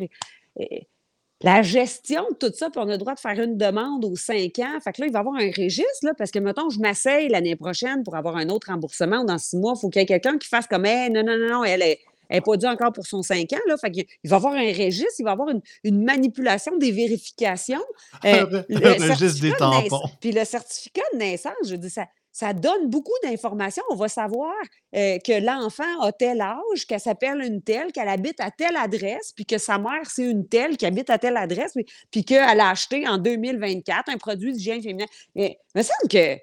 La 1.43 1.61
gestion 1.61 2.25
de 2.31 2.47
tout 2.47 2.55
ça, 2.55 2.69
puis 2.69 2.79
on 2.79 2.87
a 2.87 2.93
le 2.93 2.97
droit 2.97 3.13
de 3.13 3.19
faire 3.19 3.39
une 3.39 3.57
demande 3.57 4.05
aux 4.05 4.15
cinq 4.15 4.59
ans. 4.59 4.79
Fait 4.81 4.93
que 4.93 5.01
là, 5.01 5.07
il 5.07 5.13
va 5.13 5.19
y 5.19 5.21
avoir 5.21 5.35
un 5.35 5.47
registre, 5.47 6.03
là, 6.03 6.13
parce 6.17 6.31
que, 6.31 6.39
mettons, 6.39 6.69
je 6.69 6.79
m'asseye 6.79 7.27
l'année 7.27 7.57
prochaine 7.57 8.03
pour 8.03 8.15
avoir 8.15 8.37
un 8.37 8.49
autre 8.49 8.67
remboursement 8.71 9.21
ou 9.21 9.25
dans 9.25 9.37
six 9.37 9.57
mois, 9.57 9.73
il 9.75 9.81
faut 9.81 9.89
qu'il 9.89 10.01
y 10.01 10.03
ait 10.03 10.07
quelqu'un 10.07 10.37
qui 10.37 10.47
fasse 10.47 10.67
comme, 10.67 10.85
hey, 10.85 11.09
non, 11.09 11.21
non, 11.23 11.37
non, 11.37 11.49
non, 11.49 11.63
elle 11.63 11.81
est. 11.81 11.99
Elle 12.29 12.37
n'est 12.37 12.41
pas 12.41 12.57
due 12.57 12.65
encore 12.65 12.93
pour 12.93 13.05
son 13.05 13.21
cinq 13.21 13.51
ans. 13.53 13.59
Là. 13.67 13.75
Fait 13.77 13.91
il 13.95 14.29
va 14.29 14.37
y 14.37 14.39
avoir 14.39 14.53
un 14.53 14.67
registre, 14.67 15.13
il 15.19 15.23
va 15.23 15.31
y 15.31 15.33
avoir 15.33 15.49
une, 15.49 16.03
manipulation 16.03 16.77
des 16.77 16.91
vérifications. 16.91 17.83
Euh, 18.25 18.63
le, 18.69 19.11
registre 19.11 19.41
des 19.41 19.51
tampons. 19.51 20.09
Puis 20.21 20.31
le 20.31 20.45
certificat 20.45 21.01
de 21.13 21.17
naissance, 21.17 21.53
je 21.67 21.75
dis 21.75 21.89
ça, 21.89 22.05
ça 22.33 22.51
donne 22.51 22.89
beaucoup 22.89 23.13
d'informations. 23.23 23.83
On 23.91 23.95
va 23.95 24.07
savoir 24.09 24.55
euh, 24.95 25.19
que 25.19 25.39
l'enfant 25.39 26.01
a 26.01 26.11
tel 26.11 26.41
âge, 26.41 26.87
qu'elle 26.87 26.99
s'appelle 26.99 27.39
une 27.41 27.61
telle, 27.61 27.91
qu'elle 27.91 28.09
habite 28.09 28.39
à 28.39 28.49
telle 28.49 28.75
adresse, 28.75 29.31
puis 29.33 29.45
que 29.45 29.59
sa 29.59 29.77
mère, 29.77 30.09
c'est 30.09 30.29
une 30.29 30.47
telle 30.49 30.75
qui 30.75 30.87
habite 30.87 31.11
à 31.11 31.19
telle 31.19 31.37
adresse, 31.37 31.77
puis, 32.11 32.25
qu'elle 32.25 32.59
a 32.59 32.69
acheté 32.71 33.07
en 33.07 33.19
2024 33.19 34.09
un 34.09 34.17
produit 34.17 34.51
d'hygiène 34.51 34.81
féminin. 34.81 35.05
Mais 35.35 35.59
me 35.75 35.83
semble 35.83 36.09
que, 36.09 36.37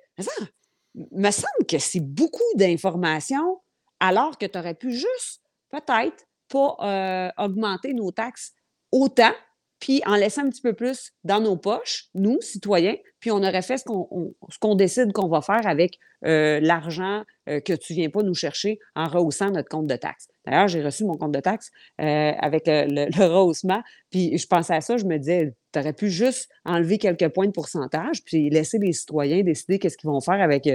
me 1.11 1.30
semble, 1.32 1.66
que 1.68 1.78
c'est 1.78 2.01
beaucoup 2.01 2.38
d'informations, 2.55 3.61
alors 3.99 4.38
que 4.38 4.47
tu 4.47 4.59
aurais 4.59 4.74
pu 4.74 4.93
juste, 4.93 5.43
peut-être, 5.70 6.24
pas 6.49 6.76
euh, 6.82 7.30
augmenter 7.36 7.95
nos 7.95 8.12
taxes 8.12 8.53
autant 8.93 9.32
puis 9.81 10.03
en 10.07 10.14
laissant 10.14 10.43
un 10.43 10.51
petit 10.51 10.61
peu 10.61 10.74
plus 10.74 11.12
dans 11.24 11.41
nos 11.41 11.57
poches, 11.57 12.07
nous, 12.14 12.41
citoyens, 12.43 12.97
puis 13.18 13.31
on 13.31 13.39
aurait 13.39 13.62
fait 13.62 13.78
ce 13.78 13.85
qu'on 13.85 14.74
décide 14.74 15.12
qu'on 15.12 15.28
va 15.28 15.41
faire 15.41 15.66
avec 15.66 15.99
euh, 16.26 16.61
l'argent 16.61 17.24
euh, 17.49 17.61
que 17.61 17.72
tu 17.72 17.95
viens 17.95 18.11
pas 18.11 18.22
nous 18.22 18.35
chercher 18.35 18.78
en 18.95 19.07
rehaussant 19.07 19.51
notre 19.51 19.70
compte 19.70 19.87
de 19.87 19.97
taxes. 19.97 20.28
D'ailleurs, 20.47 20.68
j'ai 20.68 20.83
reçu 20.83 21.05
mon 21.05 21.16
compte 21.16 21.33
de 21.33 21.41
taxes 21.41 21.70
euh, 22.01 22.33
avec 22.39 22.64
le, 22.66 23.26
rehaussement, 23.26 23.83
puis 24.11 24.37
je 24.37 24.47
pensais 24.47 24.74
à 24.74 24.83
ça, 24.83 24.99
je 24.99 25.07
me 25.07 25.16
disais, 25.16 25.55
tu 25.72 25.78
aurais 25.78 25.95
pu 25.95 26.11
juste 26.11 26.51
enlever 26.66 26.99
quelques 26.99 27.28
points 27.28 27.47
de 27.47 27.53
pourcentage, 27.53 28.22
puis 28.24 28.51
laisser 28.51 28.78
les 28.78 28.93
citoyens 28.93 29.43
décider 29.43 29.78
qu'est-ce 29.78 29.97
qu'ils 29.97 30.11
vont 30.11 30.20
faire 30.20 30.41
avec 30.41 30.68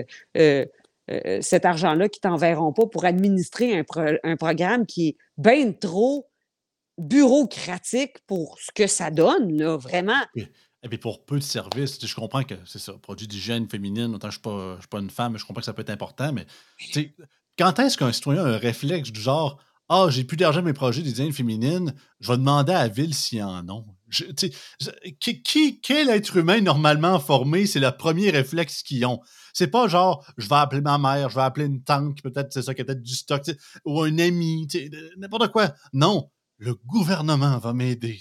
cet 1.42 1.66
argent-là 1.66 2.10
qu'ils 2.10 2.22
t'enverront 2.22 2.74
pas 2.74 2.88
pour 2.88 3.06
administrer 3.06 3.78
un, 3.78 3.84
un 4.24 4.36
programme 4.36 4.88
qui 4.88 5.10
est 5.10 5.18
bien 5.38 5.72
trop 5.72 6.26
bureaucratique 6.98 8.18
pour 8.28 8.58
ce 8.60 8.72
que 8.74 8.88
ça 8.88 9.12
donne, 9.12 9.58
là, 9.58 9.78
vraiment. 9.78 10.22
Et, 10.36 10.90
puis 10.90 10.98
pour 10.98 11.26
peu 11.26 11.38
de 11.40 11.44
services, 11.44 12.06
je 12.06 12.16
comprends 12.16 12.44
que 12.44 12.56
c'est 12.66 12.80
ça, 12.80 12.94
produit 12.94 13.28
d'hygiène 13.28 13.68
féminine, 13.68 14.14
autant 14.14 14.30
je 14.30 14.38
ne 14.38 14.74
suis, 14.76 14.82
suis, 14.82 14.88
pas 14.88 15.00
une 15.00 15.10
femme, 15.10 15.34
mais 15.34 15.40
je 15.40 15.46
comprends 15.46 15.62
que 15.62 15.66
ça 15.66 15.74
peut 15.74 15.82
être 15.82 15.90
important, 15.90 16.32
mais 16.32 16.46
quand 17.58 17.80
est-ce 17.80 17.98
qu'un 17.98 18.12
citoyen 18.12 18.44
a 18.44 18.50
un 18.50 18.58
réflexe 18.58 19.12
du 19.12 19.20
genre 19.20 19.60
Ah, 19.90 20.08
j'ai 20.10 20.24
plus 20.24 20.38
d'argent 20.38 20.60
pour 20.60 20.68
mes 20.68 20.74
projets 20.74 21.02
d'hygiène 21.02 21.34
féminine, 21.34 21.94
je 22.20 22.32
vais 22.32 22.38
demander 22.38 22.74
à 22.74 22.84
la 22.84 22.88
ville 22.88 23.14
s'il 23.14 23.40
y 23.40 23.44
en 23.44 23.68
a. 23.68 23.82
qui, 25.20 25.82
quel 25.82 26.10
être 26.10 26.38
humain 26.38 26.62
normalement 26.62 27.20
formé, 27.20 27.66
c'est 27.66 27.80
le 27.80 27.92
premier 27.92 28.30
réflexe 28.30 28.84
qu'ils 28.84 29.06
ont? 29.06 29.22
C'est 29.54 29.68
pas 29.68 29.88
genre, 29.88 30.26
je 30.38 30.48
vais 30.50 30.56
appeler 30.56 30.82
ma 30.82 30.98
mère, 30.98 31.30
je 31.30 31.36
vais 31.36 31.42
appeler 31.42 31.66
une 31.66 31.82
tante, 31.82 32.22
peut-être 32.22 32.52
c'est 32.52 32.62
ça, 32.62 32.74
qui 32.74 32.82
a 32.82 32.86
peut-être 32.86 33.02
du 33.02 33.16
stock, 33.16 33.42
ou 33.86 34.02
un 34.02 34.20
ami, 34.20 34.68
n'importe 35.18 35.52
quoi. 35.52 35.74
Non, 35.94 36.30
le 36.58 36.76
gouvernement 36.76 37.58
va 37.58 37.74
m'aider. 37.74 38.20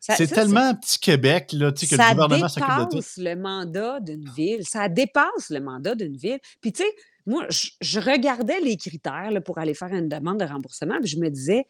C'est 0.00 0.26
tellement 0.28 0.74
petit 0.74 0.98
Québec 0.98 1.52
là, 1.52 1.72
que 1.72 1.78
le 1.80 2.14
gouvernement 2.14 2.48
s'occupe 2.48 2.78
de 2.78 2.96
tout. 2.96 3.02
Ça 3.02 3.10
dépasse 3.10 3.16
le 3.18 3.36
mandat 3.36 4.00
d'une 4.00 4.28
ville. 4.30 4.66
Ça 4.66 4.88
dépasse 4.88 5.50
le 5.50 5.60
mandat 5.60 5.94
d'une 5.94 6.16
ville. 6.16 6.38
Puis, 6.60 6.72
tu 6.72 6.82
sais, 6.82 6.90
moi, 7.26 7.46
je, 7.50 8.00
regardais 8.00 8.60
les 8.60 8.76
critères 8.76 9.30
pour 9.44 9.58
aller 9.58 9.74
faire 9.74 9.92
une 9.92 10.08
demande 10.08 10.40
de 10.40 10.44
remboursement, 10.44 10.98
puis 10.98 11.08
je 11.08 11.18
me 11.18 11.28
disais, 11.28 11.66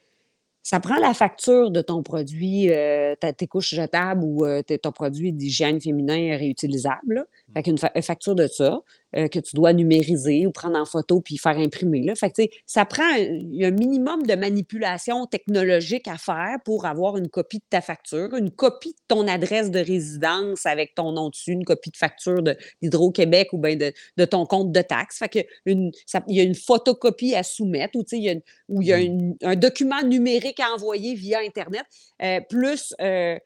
ça 0.63 0.81
prend 0.81 0.97
la 0.97 1.15
facture 1.15 1.71
de 1.71 1.81
ton 1.81 2.03
produit, 2.03 2.71
euh, 2.71 3.15
tes 3.17 3.47
couches 3.47 3.75
jetables 3.75 4.23
ou 4.23 4.45
euh, 4.45 4.63
ton 4.83 4.93
produit 4.93 5.33
d'hygiène 5.33 5.81
féminin 5.81 6.37
réutilisable. 6.37 7.27
Mmh. 7.49 7.53
Fait 7.55 7.63
qu'une 7.63 7.79
facture 8.03 8.35
de 8.35 8.47
ça. 8.47 8.81
Euh, 9.17 9.27
que 9.27 9.39
tu 9.39 9.57
dois 9.57 9.73
numériser 9.73 10.47
ou 10.47 10.51
prendre 10.51 10.79
en 10.79 10.85
photo 10.85 11.23
puis 11.23 11.39
faire 11.39 11.57
imprimer. 11.57 12.03
Là. 12.03 12.15
Fait 12.15 12.31
que, 12.31 12.43
ça 12.67 12.85
prend 12.85 13.05
un, 13.05 13.41
un 13.63 13.71
minimum 13.71 14.27
de 14.27 14.35
manipulation 14.35 15.25
technologique 15.25 16.07
à 16.09 16.19
faire 16.19 16.57
pour 16.63 16.85
avoir 16.85 17.17
une 17.17 17.31
copie 17.31 17.57
de 17.57 17.65
ta 17.71 17.81
facture, 17.81 18.35
une 18.35 18.51
copie 18.51 18.91
de 18.91 19.01
ton 19.09 19.27
adresse 19.27 19.71
de 19.71 19.79
résidence 19.79 20.67
avec 20.67 20.95
ton 20.95 21.13
nom 21.13 21.31
dessus, 21.31 21.53
une 21.53 21.65
copie 21.65 21.91
de 21.91 21.97
facture 21.97 22.43
d'Hydro-Québec 22.83 23.55
ou 23.55 23.59
bien 23.59 23.77
de, 23.77 24.25
ton 24.27 24.45
compte 24.45 24.73
de 24.73 24.83
taxe. 24.83 25.21
Fait 25.21 25.31
que 25.31 25.39
une, 25.65 25.91
il 26.27 26.37
y 26.37 26.41
a 26.41 26.45
une 26.45 26.55
photocopie 26.55 27.35
à 27.35 27.43
soumettre 27.43 27.97
ou 27.97 28.05
il 28.13 28.23
y 28.23 28.29
a, 28.29 28.35
il 28.69 28.87
y 28.87 28.93
a 28.93 28.99
mmh. 28.99 29.37
un 29.43 29.57
document 29.57 30.03
numérique 30.03 30.61
à 30.61 30.75
envoyer 30.75 31.15
via 31.15 31.39
Internet, 31.39 31.85
euh, 32.23 32.41
plus 32.47 32.95
euh, 33.01 33.39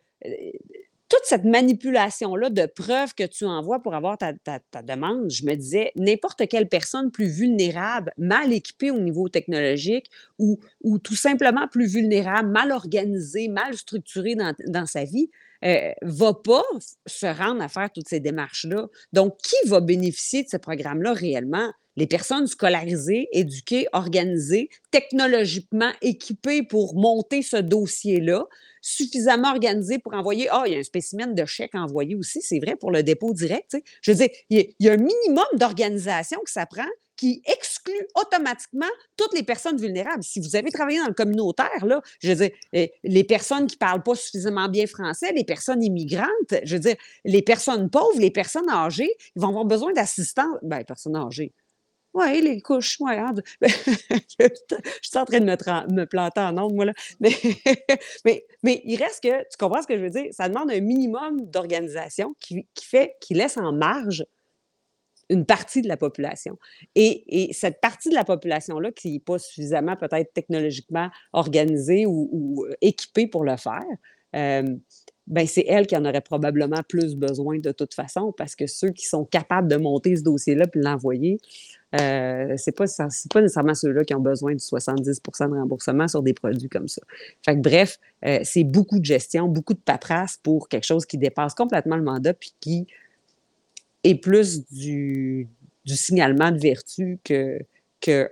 toute 1.13 1.25
cette 1.27 1.45
manipulation-là 1.45 2.49
de 2.49 2.65
preuves 2.65 3.13
que 3.13 3.25
tu 3.25 3.45
envoies 3.45 3.81
pour 3.83 3.95
avoir 3.95 4.17
ta, 4.17 4.33
demande, 4.83 5.31
je 5.31 5.45
me 5.45 5.55
disais, 5.55 5.93
n'importe 5.95 6.49
quelle 6.49 6.71
personne 6.71 7.11
plus 7.11 7.27
vulnérable, 7.27 8.15
mal 8.17 8.51
équipée 8.51 8.91
au 8.91 8.99
niveau 8.99 9.29
technologique 9.29 10.11
ou, 10.39 10.59
ou 10.83 10.99
tout 10.99 11.15
simplement 11.15 11.69
plus 11.69 11.85
vulnérable, 11.85 12.49
mal 12.49 12.73
organisée, 12.73 13.49
mal 13.49 13.77
structurée 13.77 14.37
dans, 14.37 14.87
sa 14.87 15.05
vie, 15.05 15.29
euh, 15.65 15.93
va 16.03 16.35
pas 16.35 16.65
se 17.07 17.27
rendre 17.27 17.63
à 17.63 17.69
faire 17.69 17.91
toutes 17.93 18.09
ces 18.09 18.21
démarches-là. 18.21 18.89
Donc, 19.13 19.37
qui 19.39 19.69
va 19.69 19.81
bénéficier 19.81 20.43
de 20.43 20.49
ce 20.49 20.57
programme-là 20.57 21.13
réellement? 21.13 21.73
Les 21.97 22.07
personnes 22.07 22.47
scolarisées, 22.47 23.29
éduquées, 23.33 23.87
organisées, 23.93 24.71
technologiquement 24.91 25.93
équipées 26.01 26.63
pour 26.63 26.95
monter 26.95 27.43
ce 27.43 27.59
dossier-là, 27.59 28.47
suffisamment 28.81 29.51
organisé 29.51 29.99
pour 29.99 30.15
envoyer. 30.15 30.49
Ah, 30.51 30.65
il 30.67 30.73
y 30.73 30.77
a 30.77 30.79
un 30.79 30.83
spécimen 30.83 31.35
de 31.35 31.45
chèque 31.45 31.75
envoyé 31.75 32.17
aussi, 32.17 32.43
c'est 32.43 32.59
vrai 32.59 32.77
pour 32.77 32.91
le 32.91 33.03
dépôt 33.03 33.33
direct. 33.33 33.77
Je 34.03 34.11
veux 34.11 34.17
dire, 34.17 34.29
il 34.51 34.75
y, 34.81 34.89
a 34.89 34.93
un 34.93 34.97
minimum 34.97 35.45
d'organisation 35.55 36.41
que 36.45 36.51
ça 36.51 36.67
prend 36.67 36.89
qui 37.23 37.41
exclut 37.45 38.05
automatiquement 38.17 38.91
toutes 39.17 39.33
les 39.33 39.45
personnes 39.45 39.77
vulnérables. 39.77 40.25
Si 40.25 40.41
vous 40.41 40.57
avez 40.57 40.73
travaillé 40.73 40.99
dans 40.99 41.07
le 41.07 41.15
communautaire, 41.15 41.87
là, 41.87 42.03
je 42.21 42.31
veux 42.31 42.35
dire, 42.35 42.51
eh, 42.73 42.93
les 43.05 43.23
personnes 43.23 43.69
qui 43.69 43.77
ne 43.77 43.79
parlent 43.79 44.03
pas 44.03 44.17
suffisamment 44.17 44.69
bien 44.69 44.89
français, 44.89 45.31
les 45.33 45.45
personnes 45.45 45.85
immigrantes, 45.85 46.27
je 46.65 46.75
veux 46.75 46.81
dire, 46.81 46.97
les 47.25 47.43
personnes 47.43 47.91
pauvres, 47.91 48.19
les 48.19 48.33
personnes 48.33 48.69
âgées, 48.69 49.15
ils 49.37 49.41
vont 49.41 49.51
avoir 49.51 49.65
besoin 49.65 49.93
d'assistants. 49.93 50.51
Ben, 50.63 50.83
personnes 50.83 51.15
âgées. 51.15 51.53
Oui, 52.13 52.43
les 52.43 52.61
couches, 52.61 52.97
oui. 52.99 53.13
Je, 53.63 54.49
suis 55.01 55.19
en 55.19 55.25
train 55.25 55.39
de 55.39 55.45
me, 55.45 56.05
planter 56.05 56.41
en 56.41 56.59
ondes, 56.59 56.75
moi, 56.75 56.87
là. 56.87 56.93
Mais, 57.21 58.45
mais, 58.65 58.83
il 58.85 58.97
reste 58.97 59.23
que, 59.23 59.43
tu 59.43 59.57
comprends 59.61 59.81
ce 59.81 59.87
que 59.87 59.97
je 59.97 60.03
veux 60.03 60.11
dire? 60.11 60.27
Ça 60.33 60.49
demande 60.49 60.73
un 60.73 60.81
minimum 60.81 61.47
d'organisation 61.47 62.35
qui, 62.41 62.67
fait, 62.83 63.15
qui 63.21 63.35
laisse 63.35 63.59
en 63.59 63.73
marge 63.73 64.25
une 65.33 65.47
partie 65.47 65.83
de 65.83 65.89
la 65.89 65.97
population. 65.97 66.59
Et, 66.95 67.51
cette 67.53 67.81
partie 67.81 68.11
de 68.11 68.15
la 68.15 68.25
population-là 68.25 68.93
qui 68.93 69.13
n'est 69.13 69.21
pas 69.21 69.39
suffisamment 69.39 69.97
peut-être 69.97 70.33
technologiquement 70.33 71.09
organisée 71.33 72.07
ou, 72.07 72.67
équipée 72.81 73.27
pour 73.27 73.45
le 73.45 73.57
faire, 73.57 73.83
euh, 74.37 74.63
ben 75.27 75.47
c'est 75.47 75.65
elle 75.69 75.87
qui 75.87 75.97
en 75.97 76.05
aurait 76.05 76.21
probablement 76.21 76.83
plus 76.89 77.15
besoin 77.15 77.59
de 77.59 77.71
toute 77.71 77.95
façon 77.95 78.33
parce 78.33 78.57
que 78.57 78.67
ceux 78.67 78.91
qui 78.91 79.07
sont 79.07 79.25
capables 79.25 79.69
de 79.69 79.77
monter 79.77 80.17
ce 80.17 80.23
dossier-là 80.23 80.67
puis 80.67 80.81
l'envoyer, 80.81 81.39
euh, 82.01 82.55
c'est 82.57 82.77
pas, 82.77 82.87
pas 83.31 83.41
nécessairement 83.41 83.75
ceux-là 83.75 84.05
qui 84.05 84.15
ont 84.15 84.21
besoin 84.21 84.55
de 84.55 84.59
70% 84.59 85.51
de 85.51 85.55
remboursement 85.55 86.09
sur 86.09 86.23
des 86.23 86.33
produits 86.33 86.69
comme 86.69 86.89
ça. 86.89 87.03
Fait 87.45 87.57
bref, 87.57 87.99
euh, 88.25 88.41
c'est 88.43 88.65
beaucoup 88.65 88.99
de 88.99 89.05
gestion, 89.05 89.47
beaucoup 89.47 89.75
de 89.75 89.81
paperasse 89.81 90.39
pour 90.43 90.69
quelque 90.69 90.87
chose 90.87 91.07
qui 91.07 91.19
dépasse 91.19 91.55
complètement 91.55 91.97
le 91.97 92.03
mandat 92.03 92.35
puis 92.35 92.55
qui 92.61 92.87
est 94.05 94.15
plus 94.17 94.67
du, 94.71 95.49
du 95.85 95.97
signalement 95.97 96.51
de 96.51 96.59
vertu 96.59 97.19
que, 97.25 97.59
que 98.01 98.31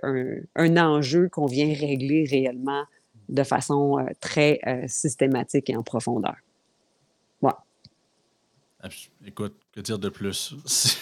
un, 0.55 0.77
enjeu 0.77 1.29
qu'on 1.29 1.45
vient 1.45 1.73
régler 1.73 2.25
réellement 2.29 2.83
de 3.29 3.43
façon 3.43 3.99
euh, 3.99 4.03
très 4.19 4.59
euh, 4.67 4.83
systématique 4.87 5.69
et 5.69 5.75
en 5.75 5.83
profondeur. 5.83 6.35
Voilà. 7.39 7.63
Écoute, 9.25 9.55
que 9.71 9.81
dire 9.81 9.99
de 9.99 10.09
plus? 10.09 10.55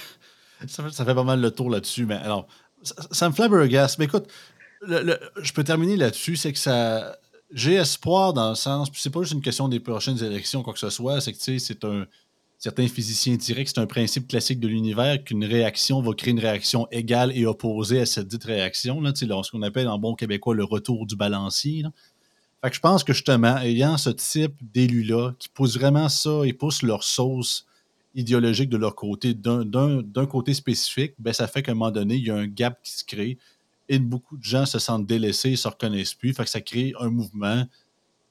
Ça 0.68 0.84
fait, 0.84 1.16
pas 1.16 1.24
mal 1.24 1.40
le 1.40 1.52
tour 1.52 1.70
là-dessus. 1.70 2.06
Mais 2.06 2.16
alors, 2.16 2.46
ça, 2.84 3.30
me 3.30 3.34
flabbergasse. 3.34 3.98
Mais 3.98 4.06
écoute, 4.06 4.30
je 4.82 5.54
peux 5.54 5.64
terminer 5.64 5.96
là-dessus. 5.96 6.36
C'est 6.36 6.52
que 6.52 6.60
ça. 6.60 7.18
J'ai 7.52 7.76
espoir 7.76 8.34
dans 8.34 8.50
le 8.50 8.56
sens. 8.56 8.90
Puis 8.90 9.02
c'est 9.02 9.10
pas 9.10 9.22
juste 9.22 9.32
une 9.34 9.42
question 9.42 9.70
des 9.70 9.80
prochaines 9.80 10.22
élections, 10.22 10.62
quoi 10.62 10.74
que 10.74 10.80
ce 10.80 10.90
soit. 10.90 11.22
C'est 11.22 11.32
que, 11.32 11.60
c'est 11.60 11.86
un. 11.86 12.06
Certains 12.62 12.90
physiciens 12.90 13.38
diraient 13.38 13.64
que 13.64 13.70
c'est 13.70 13.80
un 13.80 13.88
principe 13.88 14.28
classique 14.28 14.60
de 14.60 14.68
l'univers 14.68 15.24
qu'une 15.24 15.46
réaction 15.46 16.02
va 16.02 16.14
créer 16.14 16.32
une 16.32 16.42
réaction 16.42 16.88
égale 16.92 17.32
et 17.34 17.46
opposée 17.46 18.02
à 18.02 18.06
cette 18.06 18.28
dite 18.28 18.44
réaction. 18.44 19.00
Là, 19.00 19.14
ce 19.16 19.52
qu'on 19.52 19.62
appelle 19.62 19.88
en 19.88 19.98
bon 19.98 20.14
québécois 20.14 20.54
le 20.56 20.66
retour 20.66 21.06
du 21.06 21.16
balancier. 21.16 21.86
Fait 22.62 22.70
que 22.70 22.76
je 22.76 22.82
pense 22.82 23.06
que 23.06 23.14
justement, 23.14 23.58
ayant 23.60 23.96
ce 23.96 24.10
type 24.10 24.56
d'élus-là 24.62 25.32
qui 25.40 25.48
poussent 25.48 25.78
vraiment 25.78 26.10
ça, 26.10 26.42
ils 26.44 26.58
poussent 26.58 26.84
leur 26.84 27.06
sauce 27.06 27.66
idéologique 28.14 28.70
de 28.70 28.76
leur 28.76 28.94
côté, 28.94 29.34
d'un 29.34 30.26
côté 30.28 30.54
spécifique, 30.54 31.14
ben, 31.18 31.32
ça 31.32 31.48
fait 31.48 31.64
qu'à 31.64 31.72
un 31.72 31.76
moment 31.76 31.92
donné, 31.92 32.16
il 32.16 32.26
y 32.26 32.30
a 32.30 32.36
un 32.36 32.48
gap 32.48 32.78
qui 32.84 32.92
se 32.92 33.06
crée 33.06 33.38
et 33.88 34.00
beaucoup 34.00 34.36
de 34.36 34.44
gens 34.44 34.66
se 34.66 34.80
sentent 34.80 35.08
délaissés, 35.08 35.52
ne 35.52 35.56
se 35.56 35.68
reconnaissent 35.70 36.14
plus. 36.14 36.34
Fait 36.34 36.44
que 36.44 36.50
ça 36.50 36.60
crée 36.60 36.94
un 37.00 37.10
mouvement 37.10 37.66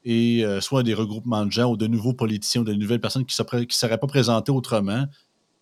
et 0.04 0.44
euh, 0.44 0.60
soit 0.60 0.82
des 0.82 0.94
regroupements 0.94 1.44
de 1.44 1.52
gens 1.52 1.70
ou 1.70 1.76
de 1.76 1.86
nouveaux 1.86 2.12
politiciens 2.12 2.62
ou 2.62 2.64
de 2.64 2.74
nouvelles 2.74 3.00
personnes 3.00 3.24
qui 3.24 3.40
ne 3.40 3.66
seraient 3.70 3.98
pas 3.98 4.06
présentées 4.06 4.52
autrement, 4.52 5.06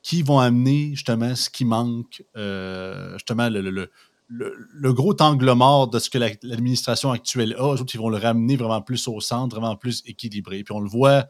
qui 0.03 0.23
vont 0.23 0.39
amener 0.39 0.91
justement 0.91 1.35
ce 1.35 1.51
qui 1.51 1.65
manque, 1.65 2.23
euh, 2.37 3.15
justement 3.15 3.49
le, 3.49 4.93
gros 4.93 5.17
angle 5.21 5.51
mort 5.53 5.89
de 5.89 5.99
ce 5.99 6.11
que 6.11 6.19
l'administration 6.19 7.11
actuelle 7.11 7.55
a. 7.59 7.63
Eux 7.63 7.81
autres, 7.81 7.95
ils 7.95 7.99
vont 7.99 8.11
le 8.11 8.19
ramener 8.19 8.57
vraiment 8.57 8.83
plus 8.83 9.09
au 9.09 9.21
centre, 9.21 9.57
vraiment 9.57 9.77
plus 9.77 10.03
équilibré. 10.07 10.63
Puis 10.63 10.75
on 10.75 10.81
le 10.81 10.89
voit 10.89 11.27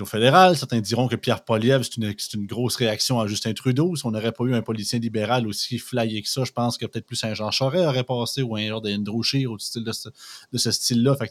au 0.00 0.04
fédéral. 0.04 0.56
Certains 0.56 0.80
diront 0.80 1.08
que 1.08 1.16
Pierre 1.16 1.44
Poliev, 1.44 1.82
c'est 1.82 2.34
une, 2.34 2.46
grosse 2.46 2.76
réaction 2.76 3.20
à 3.20 3.26
Justin 3.26 3.52
Trudeau. 3.52 3.96
Si 3.96 4.04
on 4.06 4.10
n'aurait 4.10 4.32
pas 4.32 4.44
eu 4.44 4.54
un 4.54 4.62
politicien 4.62 4.98
libéral 4.98 5.46
aussi 5.46 5.78
flyé 5.78 6.22
que 6.22 6.28
ça, 6.28 6.44
je 6.44 6.52
pense 6.52 6.78
que 6.78 6.86
peut-être 6.86 7.06
plus 7.06 7.22
un 7.24 7.34
Jean 7.34 7.50
Charest 7.50 7.86
aurait 7.86 8.04
passé 8.04 8.42
ou 8.42 8.56
un 8.56 8.66
genre 8.66 8.80
d'Andrew 8.80 9.22
au 9.46 9.58
style 9.58 9.84
de 9.84 9.92
ce, 9.92 10.70
style-là. 10.70 11.16
Fait 11.16 11.30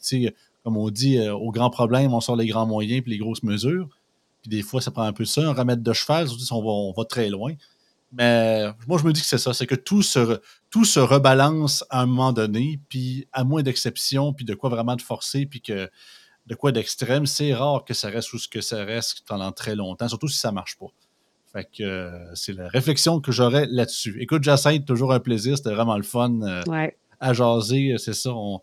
comme 0.67 0.75
on 0.75 0.89
dit, 0.89 1.17
euh, 1.17 1.33
au 1.33 1.49
grand 1.49 1.69
problème, 1.69 2.13
on 2.13 2.19
sort 2.19 2.35
les 2.35 2.45
grands 2.45 2.65
moyens 2.65 3.01
puis 3.01 3.13
les 3.13 3.17
grosses 3.17 3.41
mesures. 3.41 3.87
Puis 4.41 4.49
des 4.49 4.61
fois, 4.61 4.81
ça 4.81 4.91
prend 4.91 5.03
un 5.03 5.13
peu 5.13 5.23
ça. 5.23 5.39
Un 5.47 5.53
remède 5.53 5.81
de 5.81 5.93
cheval, 5.93 6.27
on 6.51 6.61
va, 6.61 6.67
on 6.67 6.91
va 6.91 7.05
très 7.05 7.29
loin. 7.29 7.53
Mais 8.11 8.65
moi, 8.85 8.99
je 8.99 9.05
me 9.05 9.13
dis 9.13 9.21
que 9.21 9.27
c'est 9.27 9.37
ça, 9.37 9.53
c'est 9.53 9.65
que 9.65 9.75
tout 9.75 10.01
se, 10.01 10.41
tout 10.69 10.83
se 10.83 10.99
rebalance 10.99 11.85
à 11.89 12.01
un 12.01 12.05
moment 12.05 12.33
donné, 12.33 12.81
puis 12.89 13.29
à 13.31 13.45
moins 13.45 13.63
d'exception, 13.63 14.33
puis 14.33 14.43
de 14.43 14.55
quoi 14.55 14.69
vraiment 14.69 14.97
de 14.97 15.01
forcer, 15.01 15.45
puis 15.45 15.61
que 15.61 15.89
de 16.47 16.55
quoi 16.55 16.73
d'extrême, 16.73 17.27
c'est 17.27 17.53
rare 17.53 17.85
que 17.85 17.93
ça 17.93 18.09
reste 18.09 18.33
ou 18.33 18.37
ce 18.37 18.49
que 18.49 18.59
ça 18.59 18.83
reste 18.83 19.23
pendant 19.25 19.53
très 19.53 19.77
longtemps, 19.77 20.09
surtout 20.09 20.27
si 20.27 20.37
ça 20.37 20.51
marche 20.51 20.77
pas. 20.77 20.87
Fait 21.53 21.63
que 21.63 21.81
euh, 21.83 22.35
c'est 22.35 22.51
la 22.51 22.67
réflexion 22.67 23.21
que 23.21 23.31
j'aurais 23.31 23.67
là-dessus. 23.71 24.17
Écoute, 24.21 24.43
Jacinthe, 24.43 24.85
toujours 24.85 25.13
un 25.13 25.21
plaisir, 25.21 25.55
c'était 25.55 25.73
vraiment 25.73 25.95
le 25.95 26.03
fun 26.03 26.41
euh, 26.41 26.89
à 27.21 27.31
jaser, 27.31 27.95
c'est 27.99 28.11
ça. 28.13 28.31
On, 28.33 28.59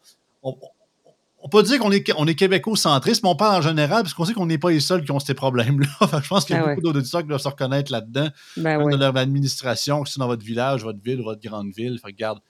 peut 1.48 1.62
dire 1.62 1.78
qu'on 1.78 1.92
est, 1.92 2.10
on 2.16 2.26
est 2.26 2.34
québéco-centriste, 2.34 3.22
mais 3.22 3.28
on 3.28 3.36
parle 3.36 3.58
en 3.58 3.62
général 3.62 4.02
parce 4.02 4.14
qu'on 4.14 4.24
sait 4.24 4.32
qu'on 4.32 4.46
n'est 4.46 4.58
pas 4.58 4.70
les 4.70 4.80
seuls 4.80 5.04
qui 5.04 5.10
ont 5.12 5.20
ces 5.20 5.34
problèmes-là. 5.34 5.86
je 6.22 6.28
pense 6.28 6.44
qu'il 6.44 6.56
y 6.56 6.58
a 6.58 6.62
ben 6.62 6.74
beaucoup 6.74 6.92
d'auditeurs 6.92 7.20
qui 7.20 7.28
doivent 7.28 7.40
se 7.40 7.48
reconnaître 7.48 7.92
là-dedans, 7.92 8.28
ben 8.56 8.78
dans 8.78 8.96
leur 8.96 9.16
administration, 9.16 10.02
que 10.02 10.08
c'est 10.08 10.20
dans 10.20 10.26
votre 10.26 10.44
village, 10.44 10.84
votre 10.84 11.02
ville, 11.02 11.22
votre 11.22 11.42
grande 11.42 11.72
ville. 11.72 11.98
Fait 12.02 12.12
que, 12.12 12.16
garde, 12.16 12.40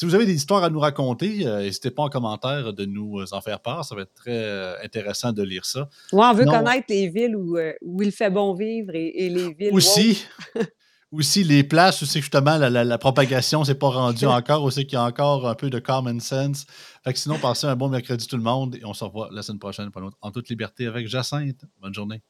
si 0.00 0.06
vous 0.06 0.14
avez 0.14 0.24
des 0.24 0.34
histoires 0.34 0.64
à 0.64 0.70
nous 0.70 0.80
raconter, 0.80 1.46
euh, 1.46 1.60
n'hésitez 1.60 1.90
pas 1.90 2.04
en 2.04 2.08
commentaire 2.08 2.72
de 2.72 2.86
nous 2.86 3.20
euh, 3.20 3.26
en 3.32 3.42
faire 3.42 3.60
part. 3.60 3.84
Ça 3.84 3.94
va 3.94 4.00
être 4.00 4.14
très 4.14 4.44
euh, 4.44 4.74
intéressant 4.82 5.30
de 5.32 5.42
lire 5.42 5.66
ça. 5.66 5.90
Oui, 6.10 6.24
on 6.24 6.32
veut 6.32 6.46
connaître 6.46 6.86
les 6.88 7.08
villes 7.08 7.36
où, 7.36 7.58
où, 7.82 8.02
il 8.02 8.10
fait 8.10 8.30
bon 8.30 8.54
vivre 8.54 8.94
et, 8.94 9.28
les 9.28 9.52
villes. 9.52 9.74
Aussi. 9.74 10.24
aussi 11.12 11.44
les 11.44 11.64
places 11.64 12.02
où 12.02 12.06
c'est 12.06 12.20
justement 12.20 12.56
la, 12.56 12.70
la, 12.70 12.84
la 12.84 12.98
propagation 12.98 13.64
s'est 13.64 13.74
pas 13.74 13.88
rendue 13.88 14.26
encore, 14.26 14.62
où 14.64 14.70
c'est 14.70 14.84
qu'il 14.84 14.94
y 14.94 14.96
a 14.96 15.04
encore 15.04 15.48
un 15.48 15.54
peu 15.54 15.70
de 15.70 15.78
common 15.78 16.20
sense. 16.20 16.66
Fait 17.04 17.12
que 17.12 17.18
sinon, 17.18 17.38
passez 17.38 17.66
un 17.66 17.76
bon 17.76 17.88
mercredi 17.88 18.26
tout 18.26 18.36
le 18.36 18.42
monde 18.42 18.76
et 18.76 18.84
on 18.84 18.94
se 18.94 19.04
revoit 19.04 19.28
la 19.32 19.42
semaine 19.42 19.58
prochaine 19.58 19.90
en 20.20 20.30
toute 20.30 20.48
liberté 20.48 20.86
avec 20.86 21.08
Jacinthe. 21.08 21.64
Bonne 21.80 21.94
journée. 21.94 22.22